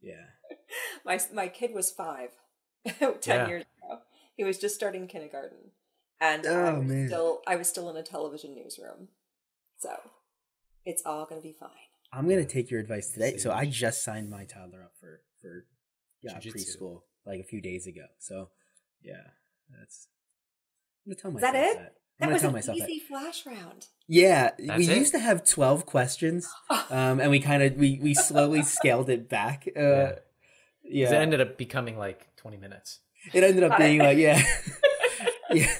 Yeah. 0.00 0.24
My 1.04 1.20
my 1.32 1.48
kid 1.48 1.72
was 1.74 1.90
five, 1.90 2.30
ten 2.86 3.18
Yeah. 3.26 3.48
years 3.48 3.64
ago. 3.82 3.98
He 4.38 4.44
was 4.44 4.56
just 4.56 4.76
starting 4.76 5.08
kindergarten, 5.08 5.72
and 6.20 6.46
I 6.46 6.70
Oh, 6.70 6.78
was 6.78 6.88
man. 6.88 7.08
still 7.08 7.42
I 7.48 7.56
was 7.56 7.68
still 7.68 7.90
in 7.90 7.96
a 7.96 8.04
television 8.04 8.54
newsroom. 8.54 9.08
So, 9.78 9.90
it's 10.86 11.02
all 11.04 11.26
gonna 11.26 11.40
be 11.40 11.56
fine. 11.58 11.70
I'm 12.12 12.28
gonna 12.28 12.44
take 12.44 12.70
your 12.70 12.78
advice 12.80 13.10
today. 13.10 13.36
So 13.36 13.50
I 13.50 13.66
just 13.66 14.04
signed 14.04 14.30
my 14.30 14.44
toddler 14.44 14.84
up 14.84 14.92
for 15.00 15.22
for 15.42 15.66
yeah, 16.22 16.38
Jujitsu. 16.38 16.54
preschool 16.78 17.02
like 17.26 17.40
a 17.40 17.44
few 17.44 17.60
days 17.60 17.88
ago. 17.88 18.06
So 18.20 18.50
yeah, 19.02 19.26
that's. 19.76 20.06
I'm 21.04 21.10
gonna 21.12 21.20
tell 21.20 21.34
Is 21.34 21.40
that 21.40 21.54
myself 21.54 21.66
it? 21.72 21.78
that. 21.78 21.92
I'm 22.20 22.28
That 22.28 22.32
was 22.34 22.42
tell 22.42 22.50
an 22.50 22.54
myself 22.54 22.78
easy 22.78 22.98
that. 23.00 23.06
flash 23.08 23.44
round. 23.44 23.86
Yeah, 24.06 24.50
That's 24.56 24.78
we 24.78 24.84
it? 24.86 24.98
used 24.98 25.12
to 25.14 25.18
have 25.18 25.44
12 25.44 25.84
questions, 25.84 26.48
um, 26.90 27.18
and 27.20 27.28
we 27.32 27.40
kind 27.40 27.64
of 27.64 27.74
we 27.76 27.98
we 28.00 28.14
slowly 28.14 28.62
scaled 28.62 29.10
it 29.10 29.28
back. 29.28 29.66
Uh, 29.76 29.80
Yeah. 29.80 30.12
yeah, 30.84 31.04
'Cause 31.06 31.12
It 31.12 31.16
ended 31.16 31.40
up 31.40 31.58
becoming 31.58 31.98
like 31.98 32.34
20 32.36 32.56
minutes. 32.56 33.00
It 33.32 33.44
ended 33.44 33.64
up 33.64 33.78
being 33.78 33.98
like 34.00 34.18
yeah, 34.18 34.42
yeah. 35.52 35.74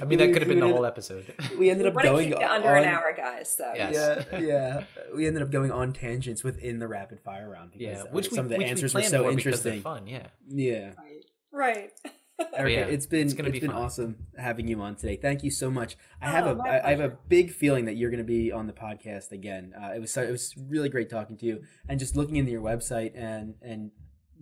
I 0.00 0.04
mean, 0.04 0.18
that 0.18 0.32
could 0.32 0.42
have 0.42 0.48
been 0.48 0.58
the 0.60 0.64
ended- 0.66 0.76
whole 0.76 0.84
episode. 0.86 1.24
We 1.58 1.70
ended 1.70 1.86
up 1.86 1.94
want 1.94 2.04
going 2.06 2.28
keep 2.32 2.40
under 2.42 2.68
on, 2.68 2.82
an 2.82 2.88
hour, 2.88 3.14
guys. 3.16 3.54
So 3.56 3.72
Yes. 3.74 4.24
Yeah, 4.32 4.38
yeah. 4.40 4.84
We 5.14 5.26
ended 5.26 5.42
up 5.42 5.50
going 5.50 5.72
on 5.72 5.92
tangents 5.92 6.44
within 6.44 6.78
the 6.78 6.88
rapid 6.88 7.20
fire 7.20 7.48
round 7.48 7.72
because 7.72 7.86
yeah, 7.86 8.02
uh, 8.02 8.06
which 8.12 8.30
we, 8.30 8.36
some 8.36 8.46
of 8.46 8.50
the 8.50 8.58
which 8.58 8.64
we 8.66 8.70
answers 8.70 8.94
were 8.94 9.02
so 9.02 9.24
for 9.24 9.34
because 9.34 9.62
they're 9.62 9.72
interesting. 9.74 9.82
fun, 9.82 10.06
yeah. 10.06 10.26
Yeah. 10.48 10.90
right. 11.52 11.90
Erica, 12.54 12.72
yeah, 12.72 12.80
it's 12.86 13.06
been 13.06 13.26
it's 13.26 13.34
it's, 13.34 13.50
be 13.50 13.58
been 13.60 13.70
fun. 13.72 13.82
awesome 13.82 14.16
having 14.36 14.68
you 14.68 14.80
on 14.80 14.94
today. 14.94 15.16
Thank 15.16 15.42
you 15.42 15.50
so 15.50 15.72
much. 15.72 15.96
I 16.22 16.30
have 16.30 16.46
Oh, 16.46 16.50
a 16.52 16.54
my 16.54 16.68
I, 16.68 16.86
I 16.86 16.90
have 16.90 17.00
a 17.00 17.16
big 17.28 17.50
feeling 17.50 17.86
that 17.86 17.96
you're 17.96 18.10
going 18.10 18.18
to 18.18 18.24
be 18.24 18.52
on 18.52 18.68
the 18.68 18.72
podcast 18.72 19.32
again. 19.32 19.74
Uh, 19.76 19.92
it 19.94 20.00
was 20.00 20.12
so, 20.12 20.22
it 20.22 20.30
was 20.30 20.54
really 20.56 20.88
great 20.88 21.10
talking 21.10 21.36
to 21.38 21.46
you 21.46 21.62
and 21.88 21.98
just 21.98 22.14
looking 22.14 22.36
into 22.36 22.52
your 22.52 22.62
website 22.62 23.10
and 23.16 23.54
and 23.60 23.90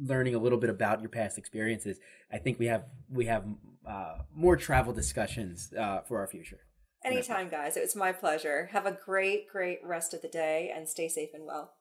learning 0.00 0.34
a 0.34 0.38
little 0.38 0.58
bit 0.58 0.70
about 0.70 1.00
your 1.00 1.08
past 1.08 1.38
experiences. 1.38 1.98
I 2.32 2.38
think 2.38 2.58
we 2.58 2.66
have 2.66 2.84
we 3.10 3.26
have 3.26 3.44
uh, 3.86 4.18
more 4.34 4.56
travel 4.56 4.92
discussions 4.92 5.72
uh, 5.78 6.00
for 6.02 6.18
our 6.20 6.26
future. 6.26 6.60
Anytime, 7.04 7.48
guys. 7.48 7.76
It 7.76 7.82
was 7.82 7.94
my 7.94 8.10
pleasure. 8.10 8.68
Have 8.72 8.84
a 8.84 8.92
great, 8.92 9.48
great 9.48 9.78
rest 9.84 10.12
of 10.12 10.22
the 10.22 10.28
day 10.28 10.72
and 10.74 10.88
stay 10.88 11.08
safe 11.08 11.30
and 11.34 11.44
well. 11.46 11.74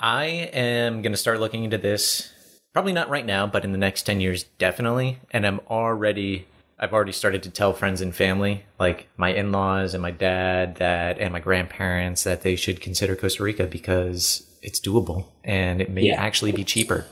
I 0.00 0.24
am 0.52 1.02
going 1.02 1.12
to 1.12 1.18
start 1.18 1.40
looking 1.40 1.64
into 1.64 1.78
this. 1.78 2.32
Probably 2.72 2.92
not 2.92 3.10
right 3.10 3.26
now, 3.26 3.46
but 3.46 3.64
in 3.64 3.72
the 3.72 3.78
next 3.78 4.04
10 4.04 4.20
years, 4.20 4.44
definitely. 4.58 5.18
And 5.30 5.46
I'm 5.46 5.60
already, 5.68 6.46
I've 6.78 6.94
already 6.94 7.12
started 7.12 7.42
to 7.42 7.50
tell 7.50 7.74
friends 7.74 8.00
and 8.00 8.14
family, 8.14 8.64
like 8.80 9.08
my 9.18 9.28
in 9.28 9.52
laws 9.52 9.92
and 9.92 10.02
my 10.02 10.10
dad, 10.10 10.76
that, 10.76 11.18
and 11.18 11.32
my 11.32 11.40
grandparents, 11.40 12.24
that 12.24 12.40
they 12.40 12.56
should 12.56 12.80
consider 12.80 13.14
Costa 13.14 13.42
Rica 13.42 13.66
because 13.66 14.46
it's 14.62 14.80
doable 14.80 15.26
and 15.44 15.80
it 15.82 15.90
may 15.90 16.02
Yeah. 16.02 16.20
actually 16.22 16.52
be 16.52 16.64
cheaper. 16.64 17.06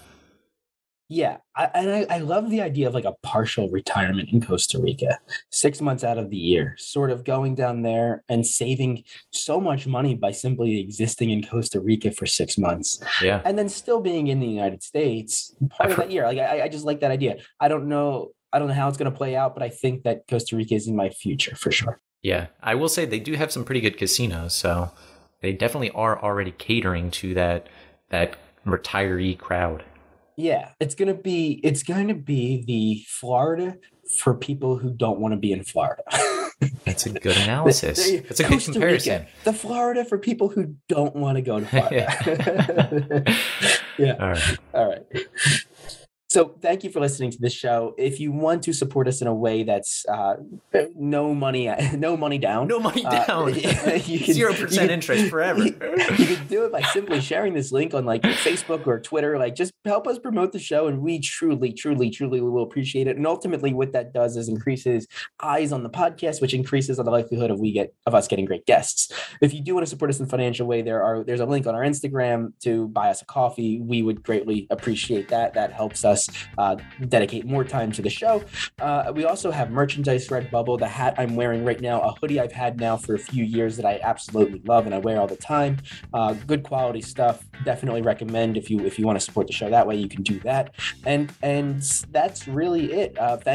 Yeah, 1.13 1.39
I, 1.57 1.65
and 1.75 1.91
I, 1.91 2.07
I 2.09 2.19
love 2.19 2.51
the 2.51 2.61
idea 2.63 2.87
of 2.87 2.95
like 2.95 3.05
a 3.05 3.15
partial 3.25 3.69
retirement 3.69 4.29
in 4.33 4.41
Costa 4.41 4.79
Rica, 4.79 5.19
six 5.51 5.81
months 5.81 6.05
out 6.05 6.19
of 6.19 6.31
the 6.31 6.37
year, 6.37 6.77
sort 6.79 7.11
of 7.11 7.25
going 7.25 7.57
down 7.57 7.83
there 7.83 8.23
and 8.29 8.47
saving 8.47 9.03
so 9.33 9.61
much 9.61 9.89
money 9.89 10.15
by 10.15 10.31
simply 10.31 10.79
existing 10.79 11.31
in 11.31 11.43
Costa 11.45 11.81
Rica 11.81 12.13
for 12.13 12.27
six 12.27 12.57
months, 12.57 13.01
Yeah. 13.21 13.43
and 13.45 13.59
then 13.59 13.69
still 13.69 14.01
being 14.01 14.29
in 14.29 14.39
the 14.39 14.47
United 14.47 14.85
States 14.85 15.53
part 15.71 15.81
I've 15.81 15.91
of 15.91 15.97
that 15.97 16.13
year. 16.13 16.27
Like 16.27 16.39
I, 16.39 16.63
I 16.63 16.69
just 16.69 16.85
like 16.85 17.01
that 17.01 17.11
idea. 17.11 17.39
I 17.59 17.67
don't 17.67 17.89
know, 17.89 18.31
I 18.53 18.61
don't 18.61 18.69
know 18.69 18.75
how 18.75 18.87
it's 18.89 18.97
going 18.97 19.11
to 19.11 19.17
play 19.17 19.35
out, 19.35 19.55
but 19.55 19.65
I 19.65 19.69
think 19.69 20.05
that 20.05 20.29
Costa 20.29 20.55
Rica 20.55 20.77
is 20.77 20.87
in 20.87 20.95
my 20.95 21.09
future 21.11 21.57
for 21.57 21.73
sure. 21.73 22.01
Yeah. 22.23 22.47
I 22.63 22.77
will 22.77 22.89
say 22.89 23.05
they 23.05 23.19
do 23.19 23.33
have 23.35 23.51
some 23.51 23.65
pretty 23.65 23.81
good 23.81 23.97
casinos. 23.99 24.55
So 24.55 24.93
they 25.41 25.53
definitely 25.53 25.91
are 25.91 26.23
already 26.23 26.53
catering 26.53 27.11
to 27.13 27.35
that, 27.35 27.69
that 28.11 28.37
retiree 28.67 29.39
crowd. 29.39 29.85
Yeah, 30.37 30.71
it's 30.81 30.95
gonna 30.95 31.15
be 31.15 31.61
it's 31.63 31.83
going 31.83 32.09
to 32.09 32.15
be 32.15 32.65
the 32.67 33.05
Florida 33.07 33.77
for 34.19 34.35
people 34.35 34.79
who 34.79 34.91
don't 34.91 35.21
want 35.21 35.33
to 35.33 35.39
be 35.39 35.53
in 35.53 35.65
Florida. 35.65 36.03
That's 36.85 37.07
a 37.07 37.11
good 37.11 37.37
analysis. 37.39 38.07
It's 38.07 38.41
a 38.41 38.45
good 38.45 38.53
Costa 38.53 38.73
comparison. 38.73 39.21
Rica, 39.21 39.29
the 39.45 39.53
Florida 39.53 40.05
for 40.05 40.19
people 40.19 40.49
who 40.49 40.77
don't 40.89 41.15
want 41.17 41.37
to 41.37 41.43
go 41.43 41.61
to 41.61 41.67
Florida. 41.67 43.37
yeah. 43.99 44.17
All 44.19 44.29
right. 44.29 44.59
All 44.75 44.89
right. 44.89 45.27
So 46.31 46.55
thank 46.63 46.85
you 46.85 46.91
for 46.91 47.01
listening 47.01 47.33
to 47.33 47.39
this 47.41 47.53
show. 47.53 47.93
If 47.99 48.21
you 48.21 48.31
want 48.31 48.63
to 48.63 48.73
support 48.73 49.09
us 49.09 49.21
in 49.21 49.27
a 49.27 49.35
way 49.35 49.65
that's 49.65 50.07
uh, 50.07 50.37
no 50.95 51.35
money, 51.35 51.69
no 51.97 52.17
money 52.17 52.39
down, 52.39 52.69
No 52.69 52.79
money 52.79 53.05
uh, 53.05 53.27
down. 53.27 53.53
Zero 54.01 54.55
percent 54.55 54.93
interest 54.93 55.29
forever. 55.29 55.65
You, 56.21 56.37
can 56.37 56.47
do 56.49 56.65
it 56.65 56.73
by 56.73 56.83
simply 56.83 57.21
sharing 57.21 57.55
this 57.55 57.73
link 57.73 57.95
on 57.95 58.05
like 58.05 58.23
Facebook 58.23 58.87
or 58.87 59.01
Twitter. 59.01 59.39
Like, 59.39 59.55
just 59.55 59.73
help 59.85 60.07
us 60.07 60.19
promote 60.19 60.53
the 60.53 60.59
show, 60.59 60.87
and 60.87 61.01
we 61.01 61.21
truly, 61.21 61.73
truly, 61.73 62.11
truly 62.11 62.41
will 62.41 62.63
appreciate 62.63 63.07
it. 63.07 63.17
And 63.17 63.27
ultimately, 63.27 63.73
what 63.73 63.93
that 63.93 64.13
does 64.13 64.37
is 64.37 64.49
increases 64.49 65.07
eyes 65.41 65.73
on 65.73 65.83
the 65.83 65.91
podcast, 65.91 66.41
which 66.41 66.53
increases 66.53 66.99
the 66.99 67.05
likelihood 67.05 67.51
of 67.51 67.59
we 67.59 67.73
get 67.73 67.95
of 68.07 68.15
us 68.15 68.29
getting 68.29 68.45
great 68.45 68.67
guests. 68.67 69.13
If 69.41 69.55
you 69.55 69.63
do 69.63 69.75
want 69.75 69.87
to 69.87 69.91
support 69.91 70.11
us 70.11 70.21
in 70.21 70.27
a 70.27 70.29
financial 70.29 70.67
way, 70.67 70.83
there 70.83 71.03
are 71.03 71.25
there's 71.25 71.41
a 71.41 71.47
link 71.47 71.67
on 71.67 71.75
our 71.75 71.83
Instagram 71.83 72.53
to 72.61 72.89
buy 72.89 73.09
us 73.09 73.23
a 73.23 73.25
coffee. 73.25 73.81
We 73.81 74.03
would 74.03 74.23
greatly 74.23 74.67
appreciate 74.71 75.29
that. 75.29 75.55
That 75.55 75.73
helps 75.73 76.05
us 76.05 76.20
us 76.29 76.47
uh, 76.59 76.77
dedicate 77.09 77.47
more 77.47 77.65
time 77.65 77.93
to 77.93 78.03
the 78.03 78.11
show. 78.11 78.43
Uh, 78.81 79.13
we 79.15 79.25
also 79.25 79.51
have 79.51 79.71
merchandise 79.71 80.29
Redbubble, 80.29 80.79
the 80.79 80.89
hat 80.89 81.15
I'm 81.19 81.37
wearing 81.37 81.65
right 81.65 81.81
now, 81.81 82.01
a 82.01 82.13
hoodie 82.13 82.41
I've 82.41 82.53
had 82.53 82.79
now 82.79 82.97
for 82.97 83.15
a 83.15 83.19
few 83.19 83.45
years 83.45 83.77
that 83.77 83.87
I 83.87 84.01
absolutely 84.03 84.61
love 84.65 84.87
and 84.87 84.95
I 84.95 84.99
wear 84.99 85.21
all 85.21 85.27
the 85.27 85.37
time. 85.37 85.79
Uh, 86.13 86.35
good 86.47 86.63
quality 86.63 87.01
stuff. 87.01 87.45
Definitely 87.65 88.03
recommend 88.03 88.57
if 88.57 88.71
you 88.71 88.81
if 88.81 88.99
you 88.99 89.07
want 89.07 89.19
to 89.19 89.25
support 89.25 89.47
the 89.47 89.53
show 89.53 89.71
that 89.71 89.87
way, 89.87 89.97
you 89.97 90.09
can 90.09 90.23
do 90.23 90.39
that. 90.41 90.75
And 91.05 91.33
and 91.43 91.83
that's 92.11 92.49
really 92.49 92.93
it. 92.93 93.19
Uh, 93.19 93.37